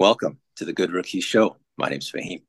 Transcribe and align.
Welcome 0.00 0.38
to 0.56 0.64
the 0.64 0.72
Good 0.72 0.92
Rookie 0.92 1.20
Show. 1.20 1.58
My 1.76 1.90
name's 1.90 2.10
Faheem. 2.10 2.40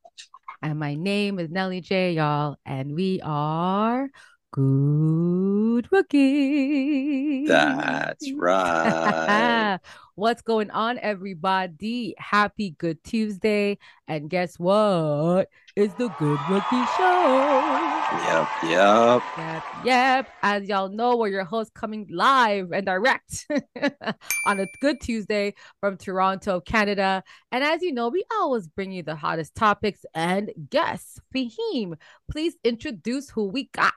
And 0.61 0.79
my 0.79 0.95
name 0.95 1.37
is 1.37 1.49
Nelly 1.49 1.81
J, 1.81 2.13
y'all. 2.13 2.55
And 2.65 2.95
we 2.95 3.19
are 3.25 4.09
Good 4.53 5.85
Rookie. 5.91 7.45
That's 7.47 8.31
right. 8.37 9.79
What's 10.15 10.41
going 10.41 10.71
on, 10.71 10.97
everybody? 10.99 12.15
Happy 12.17 12.69
Good 12.77 13.03
Tuesday. 13.03 13.79
And 14.07 14.29
guess 14.29 14.57
what? 14.57 15.49
It's 15.75 15.93
the 15.95 16.07
Good 16.07 16.39
Rookie 16.49 16.85
Show. 16.97 18.00
Yep, 18.11 18.49
yep. 18.63 19.23
Yep, 19.37 19.63
yep. 19.85 20.29
As 20.43 20.67
y'all 20.67 20.89
know, 20.89 21.15
we're 21.15 21.29
your 21.29 21.45
hosts 21.45 21.71
coming 21.73 22.05
live 22.11 22.73
and 22.73 22.85
direct 22.85 23.47
on 24.45 24.59
a 24.59 24.65
good 24.81 24.99
Tuesday 24.99 25.53
from 25.79 25.95
Toronto, 25.95 26.59
Canada. 26.59 27.23
And 27.53 27.63
as 27.63 27.81
you 27.81 27.93
know, 27.93 28.09
we 28.09 28.25
always 28.33 28.67
bring 28.67 28.91
you 28.91 29.01
the 29.01 29.15
hottest 29.15 29.55
topics 29.55 30.03
and 30.13 30.51
guests. 30.69 31.21
Faheem, 31.33 31.93
please 32.29 32.55
introduce 32.65 33.29
who 33.29 33.45
we 33.45 33.69
got. 33.73 33.93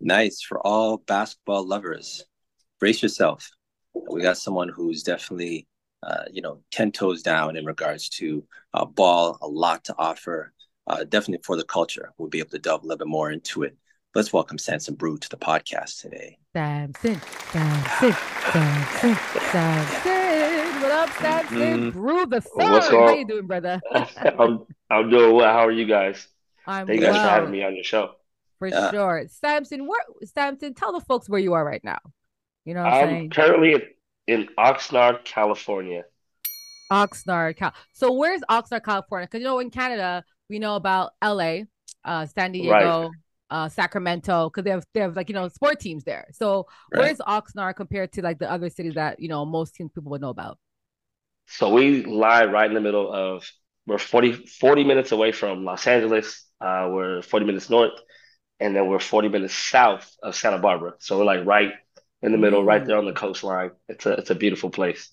Nice. 0.00 0.42
For 0.42 0.58
all 0.66 0.96
basketball 0.98 1.64
lovers, 1.64 2.24
brace 2.80 3.00
yourself. 3.00 3.48
We 3.94 4.22
got 4.22 4.38
someone 4.38 4.70
who's 4.70 5.04
definitely, 5.04 5.68
uh, 6.02 6.24
you 6.32 6.42
know, 6.42 6.62
10 6.72 6.90
toes 6.90 7.22
down 7.22 7.56
in 7.56 7.64
regards 7.64 8.08
to 8.08 8.44
uh, 8.74 8.86
ball, 8.86 9.38
a 9.40 9.46
lot 9.46 9.84
to 9.84 9.94
offer 9.96 10.52
uh, 10.86 11.04
definitely 11.04 11.42
for 11.44 11.56
the 11.56 11.64
culture. 11.64 12.12
We'll 12.18 12.28
be 12.28 12.38
able 12.38 12.50
to 12.50 12.58
delve 12.58 12.82
a 12.82 12.86
little 12.86 12.98
bit 12.98 13.08
more 13.08 13.30
into 13.30 13.62
it. 13.62 13.76
Let's 14.14 14.32
welcome 14.32 14.58
Sampson 14.58 14.94
Brue 14.94 15.16
to 15.18 15.28
the 15.28 15.38
podcast 15.38 16.00
today. 16.02 16.38
Sampson, 16.54 17.20
Sampson, 17.50 18.12
Sampson, 18.52 19.14
Sampson. 19.50 20.82
What 20.82 20.92
up, 20.92 21.10
Sampson? 21.16 21.58
Mm-hmm. 21.58 21.90
Brue 21.90 22.26
the 22.26 22.40
third. 22.42 22.70
What's 22.72 22.88
How 22.90 23.14
you 23.14 23.26
doing, 23.26 23.46
brother? 23.46 23.80
I'm 23.92 24.66
I'm 24.90 25.08
doing 25.08 25.34
well. 25.34 25.50
How 25.50 25.66
are 25.66 25.72
you 25.72 25.86
guys? 25.86 26.26
I'm 26.66 26.86
Thank 26.86 27.00
you 27.00 27.06
well. 27.06 27.14
guys 27.14 27.22
for 27.22 27.28
having 27.30 27.50
me 27.50 27.64
on 27.64 27.74
your 27.74 27.84
show. 27.84 28.12
For 28.58 28.68
yeah. 28.68 28.90
sure. 28.90 29.24
Sampson, 29.28 29.86
where 29.86 30.00
Sampson, 30.24 30.74
tell 30.74 30.92
the 30.92 31.00
folks 31.00 31.28
where 31.28 31.40
you 31.40 31.54
are 31.54 31.64
right 31.64 31.82
now. 31.82 31.98
You 32.64 32.74
know 32.74 32.82
what 32.82 32.92
I'm, 32.92 33.04
I'm 33.04 33.08
saying? 33.08 33.30
currently 33.30 33.72
in, 33.72 33.82
in 34.26 34.48
Oxnard, 34.58 35.24
California. 35.24 36.04
Oxnard, 36.92 37.56
Cal. 37.56 37.72
So 37.92 38.12
where's 38.12 38.42
Oxnard, 38.50 38.84
California? 38.84 39.26
Because 39.26 39.40
you 39.40 39.46
know 39.46 39.58
in 39.58 39.70
Canada 39.70 40.22
we 40.52 40.58
know 40.58 40.76
about 40.76 41.14
LA, 41.24 41.62
uh, 42.04 42.26
San 42.26 42.52
Diego, 42.52 42.70
right. 42.70 43.10
uh, 43.50 43.68
Sacramento, 43.68 44.50
because 44.50 44.64
they 44.64 44.70
have 44.70 44.84
they 44.94 45.00
have 45.00 45.16
like 45.16 45.28
you 45.28 45.34
know 45.34 45.48
sport 45.48 45.80
teams 45.80 46.04
there. 46.04 46.28
So 46.32 46.68
right. 46.92 47.00
where's 47.00 47.18
Oxnard 47.18 47.74
compared 47.74 48.12
to 48.12 48.22
like 48.22 48.38
the 48.38 48.50
other 48.50 48.68
cities 48.68 48.94
that 48.94 49.18
you 49.18 49.28
know 49.28 49.44
most 49.44 49.74
people 49.74 50.02
would 50.04 50.20
know 50.20 50.28
about? 50.28 50.58
So 51.46 51.72
we 51.72 52.04
lie 52.04 52.44
right 52.44 52.68
in 52.68 52.74
the 52.74 52.80
middle 52.80 53.12
of 53.12 53.50
we're 53.86 53.98
40, 53.98 54.46
40 54.46 54.84
minutes 54.84 55.10
away 55.10 55.32
from 55.32 55.64
Los 55.64 55.86
Angeles. 55.86 56.46
Uh, 56.60 56.88
we're 56.92 57.22
40 57.22 57.46
minutes 57.46 57.68
north, 57.68 57.98
and 58.60 58.76
then 58.76 58.86
we're 58.86 59.00
40 59.00 59.28
minutes 59.28 59.54
south 59.54 60.14
of 60.22 60.36
Santa 60.36 60.58
Barbara. 60.58 60.94
So 60.98 61.18
we're 61.18 61.24
like 61.24 61.44
right 61.44 61.72
in 62.22 62.30
the 62.30 62.38
middle, 62.38 62.62
mm. 62.62 62.66
right 62.66 62.84
there 62.84 62.98
on 62.98 63.06
the 63.06 63.12
coastline. 63.12 63.70
It's 63.88 64.06
a 64.06 64.12
it's 64.12 64.30
a 64.30 64.34
beautiful 64.34 64.70
place. 64.70 65.12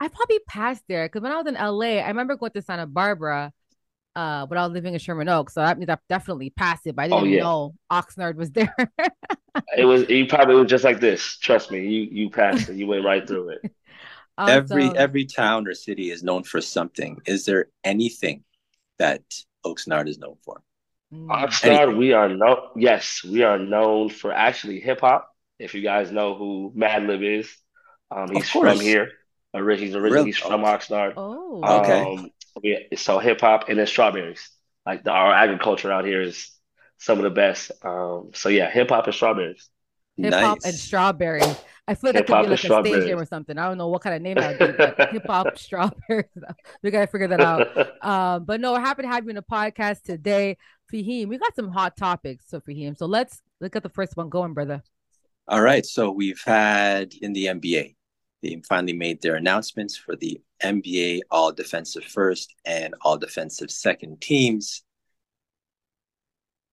I 0.00 0.08
probably 0.08 0.40
passed 0.48 0.82
there 0.88 1.06
because 1.06 1.22
when 1.22 1.32
I 1.32 1.36
was 1.36 1.46
in 1.46 1.54
LA, 1.54 2.02
I 2.02 2.08
remember 2.08 2.36
going 2.36 2.52
to 2.52 2.62
Santa 2.62 2.86
Barbara 2.86 3.52
uh 4.16 4.46
but 4.46 4.58
I 4.58 4.64
was 4.64 4.72
living 4.72 4.94
in 4.94 5.00
Sherman 5.00 5.28
Oaks, 5.28 5.54
so 5.54 5.60
that 5.60 5.78
means 5.78 5.90
I 5.90 5.98
definitely 6.08 6.50
passed 6.50 6.86
it, 6.86 6.96
but 6.96 7.02
I 7.02 7.06
oh, 7.06 7.20
didn't 7.20 7.34
oh, 7.34 7.36
yeah. 7.36 7.42
know 7.42 7.74
Oxnard 7.90 8.36
was 8.36 8.50
there. 8.50 8.74
it 9.76 9.84
was 9.84 10.08
you 10.08 10.26
probably 10.26 10.56
was 10.56 10.70
just 10.70 10.84
like 10.84 11.00
this. 11.00 11.36
Trust 11.38 11.70
me, 11.70 11.86
you 11.86 12.08
you 12.10 12.30
passed 12.30 12.68
it, 12.68 12.76
you 12.76 12.86
went 12.86 13.04
right 13.04 13.26
through 13.26 13.50
it. 13.50 13.72
Awesome. 14.38 14.56
Every 14.72 14.96
every 14.96 15.24
town 15.26 15.66
or 15.66 15.74
city 15.74 16.10
is 16.10 16.22
known 16.22 16.44
for 16.44 16.60
something. 16.60 17.20
Is 17.26 17.44
there 17.44 17.66
anything 17.84 18.44
that 18.98 19.22
Oxnard 19.64 20.08
is 20.08 20.18
known 20.18 20.36
for? 20.44 20.62
Mm. 21.12 21.26
Oxnard, 21.26 21.96
we 21.96 22.12
are 22.12 22.28
known. 22.28 22.58
Yes, 22.76 23.24
we 23.24 23.42
are 23.42 23.58
known 23.58 24.08
for 24.08 24.32
actually 24.32 24.80
hip 24.80 25.00
hop. 25.00 25.28
If 25.58 25.74
you 25.74 25.82
guys 25.82 26.10
know 26.10 26.34
who 26.34 26.72
Madlib 26.74 27.38
is, 27.40 27.54
um, 28.10 28.30
he's 28.32 28.48
from 28.48 28.80
here. 28.80 29.10
He's 29.52 29.60
originally 29.60 30.10
really? 30.10 30.24
he's 30.26 30.38
from 30.38 30.62
Oxnard. 30.62 31.14
Oh, 31.16 31.60
okay. 31.80 32.32
We 32.62 32.88
so 32.96 33.18
hip 33.18 33.40
hop 33.40 33.68
and 33.68 33.78
then 33.78 33.86
strawberries. 33.86 34.48
Like 34.86 35.04
the, 35.04 35.10
our 35.10 35.32
agriculture 35.32 35.92
out 35.92 36.04
here 36.04 36.22
is 36.22 36.50
some 36.98 37.18
of 37.18 37.24
the 37.24 37.30
best. 37.30 37.72
Um, 37.82 38.30
so 38.34 38.48
yeah, 38.48 38.70
hip 38.70 38.90
hop 38.90 39.06
and 39.06 39.14
strawberries. 39.14 39.68
Hip 40.16 40.34
hop 40.34 40.58
nice. 40.62 40.64
and 40.64 40.74
strawberries. 40.74 41.56
I 41.88 41.94
feel 41.94 42.12
like 42.12 42.26
that 42.26 42.32
could 42.32 42.42
be 42.42 42.48
like 42.50 42.64
a 42.64 42.82
stage 42.82 43.06
name 43.06 43.18
or 43.18 43.26
something. 43.26 43.58
I 43.58 43.66
don't 43.66 43.78
know 43.78 43.88
what 43.88 44.02
kind 44.02 44.14
of 44.14 44.22
name 44.22 44.36
that 44.36 44.60
would 44.60 44.76
be, 44.76 44.76
but 44.76 45.10
hip 45.12 45.26
hop 45.26 45.58
strawberries. 45.58 46.26
we 46.82 46.90
gotta 46.90 47.06
figure 47.06 47.28
that 47.28 47.40
out. 47.40 47.68
Um, 48.00 48.44
but 48.44 48.62
no, 48.62 48.72
we're 48.72 48.80
happy 48.80 49.02
to 49.02 49.08
have 49.08 49.24
you 49.24 49.30
in 49.30 49.36
the 49.36 49.42
podcast 49.42 50.02
today, 50.02 50.56
Faheem. 50.90 51.28
We 51.28 51.36
got 51.36 51.54
some 51.54 51.68
hot 51.68 51.98
topics, 51.98 52.46
so 52.48 52.58
Faheem. 52.60 52.96
So 52.96 53.04
let's 53.04 53.42
look 53.60 53.76
at 53.76 53.82
the 53.82 53.90
first 53.90 54.16
one 54.16 54.30
going, 54.30 54.54
brother. 54.54 54.82
All 55.46 55.60
right. 55.60 55.84
So 55.84 56.10
we've 56.10 56.40
had 56.42 57.12
in 57.20 57.34
the 57.34 57.46
NBA, 57.46 57.96
they 58.42 58.60
finally 58.68 58.92
made 58.92 59.20
their 59.20 59.36
announcements 59.36 59.96
for 59.96 60.16
the 60.16 60.40
NBA 60.62 61.20
All 61.30 61.52
Defensive 61.52 62.04
First 62.04 62.54
and 62.64 62.94
All 63.02 63.18
Defensive 63.18 63.70
Second 63.70 64.20
teams. 64.20 64.82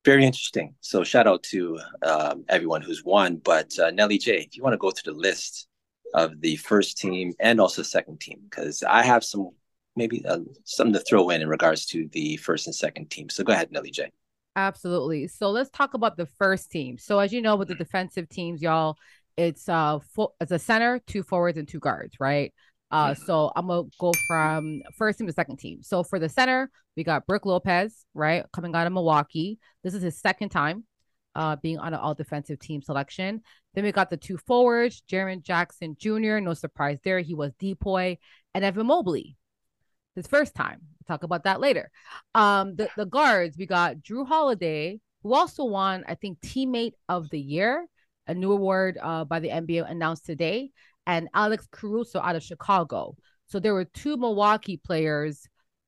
Very 0.06 0.26
interesting. 0.26 0.76
So 0.80 1.04
shout 1.04 1.28
out 1.28 1.44
to 1.44 1.80
um, 2.02 2.46
everyone 2.48 2.82
who's 2.82 3.04
won. 3.04 3.38
But 3.38 3.78
uh, 3.78 3.92
Nelly 3.92 4.18
J, 4.18 4.38
if 4.38 4.56
you 4.56 4.64
want 4.64 4.74
to 4.74 4.78
go 4.78 4.92
through 4.92 5.14
the 5.14 5.20
list 5.20 5.68
of 6.14 6.40
the 6.40 6.56
first 6.56 6.98
team 6.98 7.34
and 7.40 7.60
also 7.60 7.84
second 7.84 8.22
team, 8.22 8.40
because 8.50 8.84
I 8.84 9.04
have 9.04 9.24
some 9.26 9.50
maybe 9.98 10.24
uh, 10.26 10.40
something 10.64 10.94
to 10.94 11.00
throw 11.00 11.30
in 11.30 11.42
in 11.42 11.50
regards 11.50 11.86
to 11.88 12.08
the 12.14 12.38
first 12.38 12.68
and 12.68 12.76
second 12.76 13.10
team. 13.10 13.30
So 13.30 13.44
go 13.44 13.52
ahead, 13.52 13.72
Nelly 13.72 13.92
J. 13.92 14.12
Absolutely. 14.56 15.28
So 15.28 15.52
let's 15.52 15.70
talk 15.70 15.94
about 15.94 16.18
the 16.18 16.26
first 16.26 16.72
team. 16.72 16.98
So 16.98 17.20
as 17.20 17.34
you 17.34 17.42
know, 17.42 17.56
with 17.56 17.68
the 17.68 17.76
defensive 17.76 18.30
teams, 18.30 18.62
y'all, 18.62 18.98
it's 19.38 19.70
uh 19.70 20.00
full, 20.14 20.36
it's 20.42 20.52
a 20.52 20.60
center, 20.60 21.00
two 21.08 21.24
forwards, 21.24 21.58
and 21.58 21.68
two 21.68 21.80
guards, 21.80 22.16
right? 22.20 22.54
Uh, 22.90 23.14
so 23.14 23.52
I'm 23.56 23.68
gonna 23.68 23.88
go 24.00 24.14
from 24.28 24.82
first 24.98 25.18
team 25.20 25.28
to 25.28 25.34
second 25.34 25.58
team. 25.58 25.84
So 25.84 26.04
for 26.04 26.20
the 26.20 26.30
center, 26.30 26.70
we 26.96 27.04
got 27.04 27.28
Brook 27.28 27.46
Lopez, 27.46 28.06
right, 28.14 28.46
coming 28.54 28.76
out 28.76 28.88
of 28.88 28.94
Milwaukee. 28.94 29.60
This 29.84 29.94
is 29.94 30.02
his 30.02 30.20
second 30.20 30.50
time 30.50 30.86
uh, 31.36 31.56
being 31.58 31.78
on 31.78 31.94
an 31.94 32.00
all 32.00 32.16
defensive 32.16 32.60
team 32.60 32.82
selection. 32.82 33.42
Then 33.74 33.84
we 33.84 33.92
got 33.92 34.10
the 34.10 34.18
two 34.18 34.38
forwards, 34.38 35.04
Jaren 35.10 35.44
Jackson 35.44 35.96
Jr. 36.00 36.40
No 36.40 36.54
surprise 36.54 36.98
there. 37.04 37.20
He 37.20 37.36
was 37.36 37.54
Depoy 37.62 38.18
and 38.54 38.66
Evan 38.66 38.88
Mobley. 38.88 39.38
His 40.16 40.26
first 40.26 40.56
time. 40.56 40.80
We'll 40.82 41.16
talk 41.16 41.24
about 41.24 41.44
that 41.44 41.62
later. 41.62 41.92
Um, 42.34 42.76
the, 42.76 42.90
the 42.98 43.06
guards, 43.06 43.56
we 43.56 43.68
got 43.68 43.98
Jrue 43.98 44.28
Holiday, 44.28 45.00
who 45.22 45.36
also 45.36 45.64
won, 45.66 46.04
I 46.08 46.16
think, 46.16 46.40
teammate 46.40 46.94
of 47.08 47.30
the 47.30 47.40
year 47.40 47.86
a 48.28 48.34
new 48.34 48.52
award 48.52 48.98
uh, 49.02 49.26
by 49.26 49.40
the 49.40 49.50
NBA 49.50 49.90
announced 49.90 50.26
today, 50.26 50.72
and 51.06 51.30
Alex 51.34 51.68
Caruso 51.72 52.20
out 52.20 52.36
of 52.36 52.44
Chicago. 52.44 53.16
So 53.48 53.60
there 53.60 53.74
were 53.74 53.86
two 53.86 54.18
Milwaukee 54.18 54.78
players. 54.78 55.48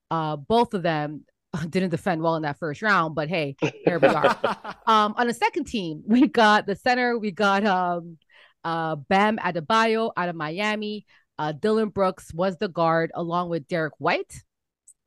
Uh, 0.09 0.37
both 0.37 0.73
of 0.73 0.83
them 0.83 1.25
didn't 1.69 1.89
defend 1.89 2.21
well 2.21 2.35
in 2.35 2.43
that 2.43 2.59
first 2.59 2.81
round, 2.81 3.15
but 3.15 3.29
hey, 3.29 3.55
here 3.85 3.99
we 3.99 4.07
are. 4.07 4.37
um, 4.87 5.13
on 5.17 5.27
the 5.27 5.33
second 5.33 5.65
team, 5.65 6.03
we 6.05 6.27
got 6.27 6.65
the 6.65 6.75
center. 6.75 7.17
We 7.17 7.31
got 7.31 7.65
um, 7.65 8.17
uh, 8.63 8.95
Bam 8.95 9.37
Adebayo 9.37 10.11
out 10.15 10.29
of 10.29 10.35
Miami. 10.35 11.05
Uh, 11.37 11.53
Dillon 11.53 11.89
Brooks 11.89 12.33
was 12.33 12.57
the 12.57 12.67
guard, 12.67 13.11
along 13.15 13.49
with 13.49 13.67
Derrick 13.67 13.93
White 13.97 14.43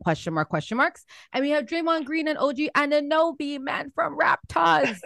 question 0.02 0.34
mark 0.34 0.48
question 0.48 0.76
marks. 0.76 1.04
And 1.32 1.42
we 1.42 1.50
have 1.50 1.66
Draymond 1.66 2.04
Green 2.04 2.28
and 2.28 2.38
OG 2.38 2.56
Anunoby, 2.76 3.58
man 3.58 3.92
from 3.94 4.18
Raptors. 4.18 4.98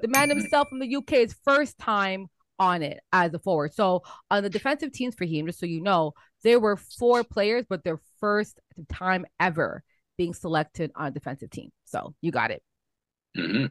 the 0.00 0.08
man 0.08 0.28
himself 0.28 0.68
from 0.68 0.80
the 0.80 0.96
UK, 0.96 1.10
his 1.10 1.34
first 1.44 1.78
time 1.78 2.26
on 2.58 2.82
it 2.82 3.00
as 3.12 3.34
a 3.34 3.38
forward. 3.38 3.74
So 3.74 4.02
on 4.30 4.42
the 4.42 4.50
defensive 4.50 4.92
teams 4.92 5.14
for 5.14 5.24
him, 5.24 5.46
just 5.46 5.58
so 5.58 5.66
you 5.66 5.80
know, 5.80 6.12
there 6.44 6.60
were 6.60 6.76
four 6.76 7.24
players, 7.24 7.64
but 7.68 7.84
their 7.84 7.98
first 8.20 8.60
time 8.92 9.26
ever 9.40 9.82
being 10.16 10.34
selected 10.34 10.92
on 10.94 11.08
a 11.08 11.10
defensive 11.10 11.50
team. 11.50 11.70
So 11.84 12.14
you 12.20 12.30
got 12.30 12.50
it. 12.50 12.62
Mm-hmm. 13.36 13.66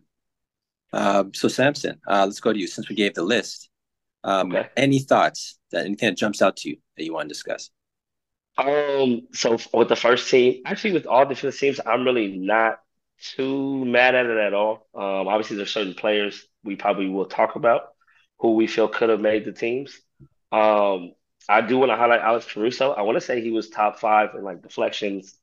Um, 0.93 1.33
so 1.33 1.47
Sampson, 1.47 1.99
uh, 2.07 2.25
let's 2.25 2.39
go 2.39 2.51
to 2.51 2.59
you 2.59 2.67
since 2.67 2.89
we 2.89 2.95
gave 2.95 3.13
the 3.13 3.23
list. 3.23 3.69
Um, 4.23 4.51
okay. 4.51 4.69
Any 4.75 4.99
thoughts 4.99 5.57
that 5.71 5.85
anything 5.85 6.09
that 6.09 6.17
jumps 6.17 6.41
out 6.41 6.57
to 6.57 6.69
you 6.69 6.77
that 6.97 7.03
you 7.03 7.13
want 7.13 7.29
to 7.29 7.33
discuss? 7.33 7.69
Um, 8.57 9.27
so 9.33 9.57
with 9.73 9.89
the 9.89 9.95
first 9.95 10.29
team, 10.29 10.61
actually 10.65 10.93
with 10.93 11.07
all 11.07 11.25
different 11.25 11.55
teams, 11.55 11.79
I'm 11.85 12.03
really 12.03 12.37
not 12.37 12.79
too 13.35 13.85
mad 13.85 14.15
at 14.15 14.25
it 14.25 14.37
at 14.37 14.53
all. 14.53 14.87
Um, 14.93 15.27
obviously 15.27 15.57
there's 15.57 15.71
certain 15.71 15.93
players 15.93 16.45
we 16.63 16.75
probably 16.75 17.07
will 17.09 17.25
talk 17.25 17.55
about 17.55 17.83
who 18.39 18.55
we 18.55 18.67
feel 18.67 18.87
could 18.87 19.09
have 19.09 19.19
made 19.21 19.45
the 19.45 19.51
teams. 19.51 19.99
Um, 20.51 21.13
I 21.49 21.61
do 21.61 21.77
want 21.77 21.91
to 21.91 21.95
highlight 21.95 22.21
Alex 22.21 22.45
Caruso. 22.51 22.91
I 22.91 23.01
want 23.01 23.15
to 23.15 23.21
say 23.21 23.41
he 23.41 23.51
was 23.51 23.69
top 23.69 23.99
five 23.99 24.29
in 24.35 24.43
like 24.43 24.61
deflections. 24.61 25.35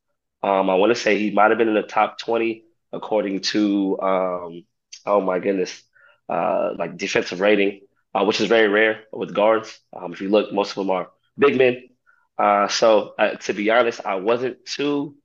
Um, 0.42 0.70
I 0.70 0.74
want 0.74 0.90
to 0.90 1.00
say 1.00 1.18
he 1.18 1.30
might 1.30 1.50
have 1.50 1.58
been 1.58 1.68
in 1.68 1.74
the 1.74 1.82
top 1.82 2.18
20 2.18 2.64
according 2.92 3.40
to 3.40 4.00
um, 4.00 4.64
oh 5.06 5.20
my 5.20 5.38
goodness, 5.38 5.82
uh, 6.28 6.70
like 6.78 6.96
defensive 6.96 7.40
rating, 7.40 7.80
uh, 8.14 8.24
which 8.24 8.40
is 8.40 8.48
very 8.48 8.68
rare 8.68 9.04
with 9.12 9.34
guards. 9.34 9.78
Um, 9.92 10.12
if 10.12 10.20
you 10.20 10.28
look, 10.28 10.52
most 10.52 10.70
of 10.70 10.76
them 10.76 10.90
are 10.90 11.10
big 11.38 11.56
men. 11.56 11.87
Uh, 12.38 12.68
so 12.68 13.14
uh, 13.18 13.30
to 13.30 13.52
be 13.52 13.70
honest, 13.70 14.00
I 14.04 14.16
wasn't 14.16 14.64
too 14.64 15.16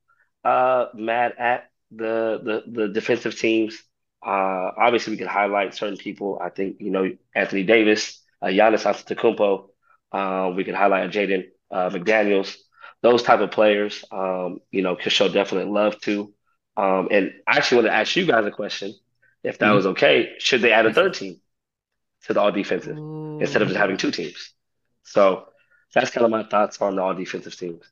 uh, 0.43 0.87
mad 0.93 1.33
at 1.37 1.69
the, 1.91 2.63
the 2.65 2.81
the 2.81 2.87
defensive 2.87 3.37
teams. 3.37 3.81
Uh, 4.25 4.71
obviously, 4.77 5.11
we 5.11 5.17
could 5.17 5.27
highlight 5.27 5.75
certain 5.75 5.97
people. 5.97 6.39
I 6.41 6.49
think 6.49 6.77
you 6.79 6.89
know 6.89 7.11
Anthony 7.35 7.63
Davis, 7.63 8.21
uh, 8.41 8.47
Giannis 8.47 8.85
Antetokounmpo. 8.85 9.69
Uh, 10.11 10.53
we 10.55 10.63
could 10.63 10.75
highlight 10.75 11.11
Jaden 11.11 11.45
uh, 11.71 11.89
McDaniels. 11.89 12.55
Those 13.01 13.21
type 13.21 13.41
of 13.41 13.51
players, 13.51 14.03
um, 14.11 14.59
you 14.71 14.81
know, 14.81 14.95
could 14.95 15.11
show 15.11 15.27
definite 15.27 15.67
love 15.67 15.99
to. 16.01 16.33
Um, 16.77 17.09
and 17.11 17.33
I 17.45 17.57
actually 17.57 17.77
want 17.77 17.87
to 17.87 17.93
ask 17.93 18.15
you 18.15 18.25
guys 18.25 18.45
a 18.45 18.51
question, 18.51 18.93
if 19.43 19.59
that 19.59 19.65
mm-hmm. 19.65 19.75
was 19.75 19.85
okay. 19.87 20.33
Should 20.39 20.61
they 20.61 20.71
add 20.71 20.85
a 20.85 20.93
third 20.93 21.13
team 21.13 21.41
to 22.23 22.33
the 22.33 22.39
all 22.39 22.51
defensive 22.51 22.97
Ooh. 22.97 23.39
instead 23.39 23.61
of 23.61 23.67
just 23.67 23.79
having 23.79 23.97
two 23.97 24.11
teams? 24.11 24.53
So 25.03 25.47
that's 25.93 26.11
kind 26.11 26.25
of 26.25 26.31
my 26.31 26.43
thoughts 26.43 26.81
on 26.81 26.99
all 26.99 27.13
defensive 27.13 27.55
teams. 27.55 27.83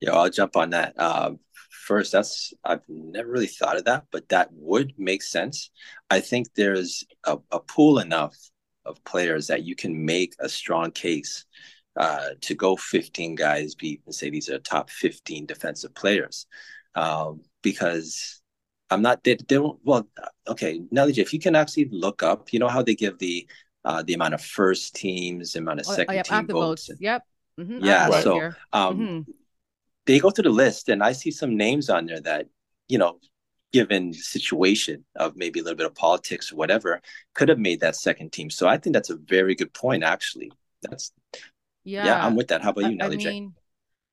Yeah, 0.00 0.12
I'll 0.12 0.30
jump 0.30 0.56
on 0.56 0.70
that. 0.70 0.98
Um, 0.98 1.40
first, 1.86 2.12
that's 2.12 2.52
I've 2.64 2.82
never 2.88 3.30
really 3.30 3.46
thought 3.46 3.76
of 3.76 3.84
that, 3.84 4.04
but 4.10 4.28
that 4.28 4.48
would 4.52 4.94
make 4.98 5.22
sense. 5.22 5.70
I 6.08 6.20
think 6.20 6.48
there's 6.54 7.04
a, 7.24 7.38
a 7.50 7.60
pool 7.60 7.98
enough 7.98 8.36
of 8.84 9.02
players 9.04 9.48
that 9.48 9.64
you 9.64 9.74
can 9.74 10.04
make 10.04 10.34
a 10.38 10.48
strong 10.48 10.90
case 10.90 11.44
uh, 11.96 12.30
to 12.40 12.54
go 12.54 12.76
15 12.76 13.34
guys 13.34 13.74
be 13.74 14.00
and 14.06 14.14
say 14.14 14.30
these 14.30 14.48
are 14.48 14.58
top 14.58 14.88
15 14.90 15.44
defensive 15.44 15.94
players 15.94 16.46
um, 16.94 17.42
because 17.62 18.40
I'm 18.88 19.02
not 19.02 19.22
they, 19.22 19.34
they 19.34 19.56
don't 19.56 19.78
well 19.82 20.08
okay 20.48 20.80
Nelly 20.90 21.12
J 21.12 21.22
if 21.22 21.32
you 21.34 21.40
can 21.40 21.56
actually 21.56 21.88
look 21.90 22.22
up 22.22 22.52
you 22.52 22.58
know 22.58 22.68
how 22.68 22.82
they 22.82 22.94
give 22.94 23.18
the 23.18 23.46
uh, 23.84 24.02
the 24.02 24.14
amount 24.14 24.34
of 24.34 24.42
first 24.42 24.94
teams, 24.94 25.52
the 25.52 25.60
amount 25.60 25.80
of 25.80 25.86
oh, 25.88 25.94
second 25.94 26.10
oh, 26.10 26.14
yep, 26.14 26.26
team 26.26 26.46
votes. 26.46 26.88
votes. 26.88 27.00
Yep. 27.00 27.22
Mm-hmm. 27.60 27.84
Yeah. 27.84 28.08
Right. 28.08 28.24
So 28.24 28.52
um, 28.72 28.98
mm-hmm. 28.98 29.30
they 30.06 30.18
go 30.18 30.30
through 30.30 30.44
the 30.44 30.50
list, 30.50 30.88
and 30.88 31.02
I 31.02 31.12
see 31.12 31.30
some 31.30 31.56
names 31.56 31.90
on 31.90 32.06
there 32.06 32.20
that 32.20 32.46
you 32.90 32.98
know, 32.98 33.18
given 33.72 34.10
the 34.10 34.18
situation 34.18 35.04
of 35.14 35.36
maybe 35.36 35.60
a 35.60 35.62
little 35.62 35.76
bit 35.76 35.86
of 35.86 35.94
politics 35.94 36.52
or 36.52 36.56
whatever, 36.56 37.00
could 37.34 37.48
have 37.48 37.58
made 37.58 37.80
that 37.80 37.96
second 37.96 38.32
team. 38.32 38.50
So 38.50 38.66
I 38.66 38.76
think 38.76 38.94
that's 38.94 39.10
a 39.10 39.16
very 39.16 39.54
good 39.54 39.72
point. 39.72 40.02
Actually, 40.02 40.50
that's 40.82 41.12
yeah, 41.84 42.04
yeah 42.04 42.26
I'm 42.26 42.34
with 42.34 42.48
that. 42.48 42.62
How 42.62 42.70
about 42.70 42.90
you, 42.90 42.96
Nelly 42.96 43.24
I 43.26 43.30
mean, 43.30 43.54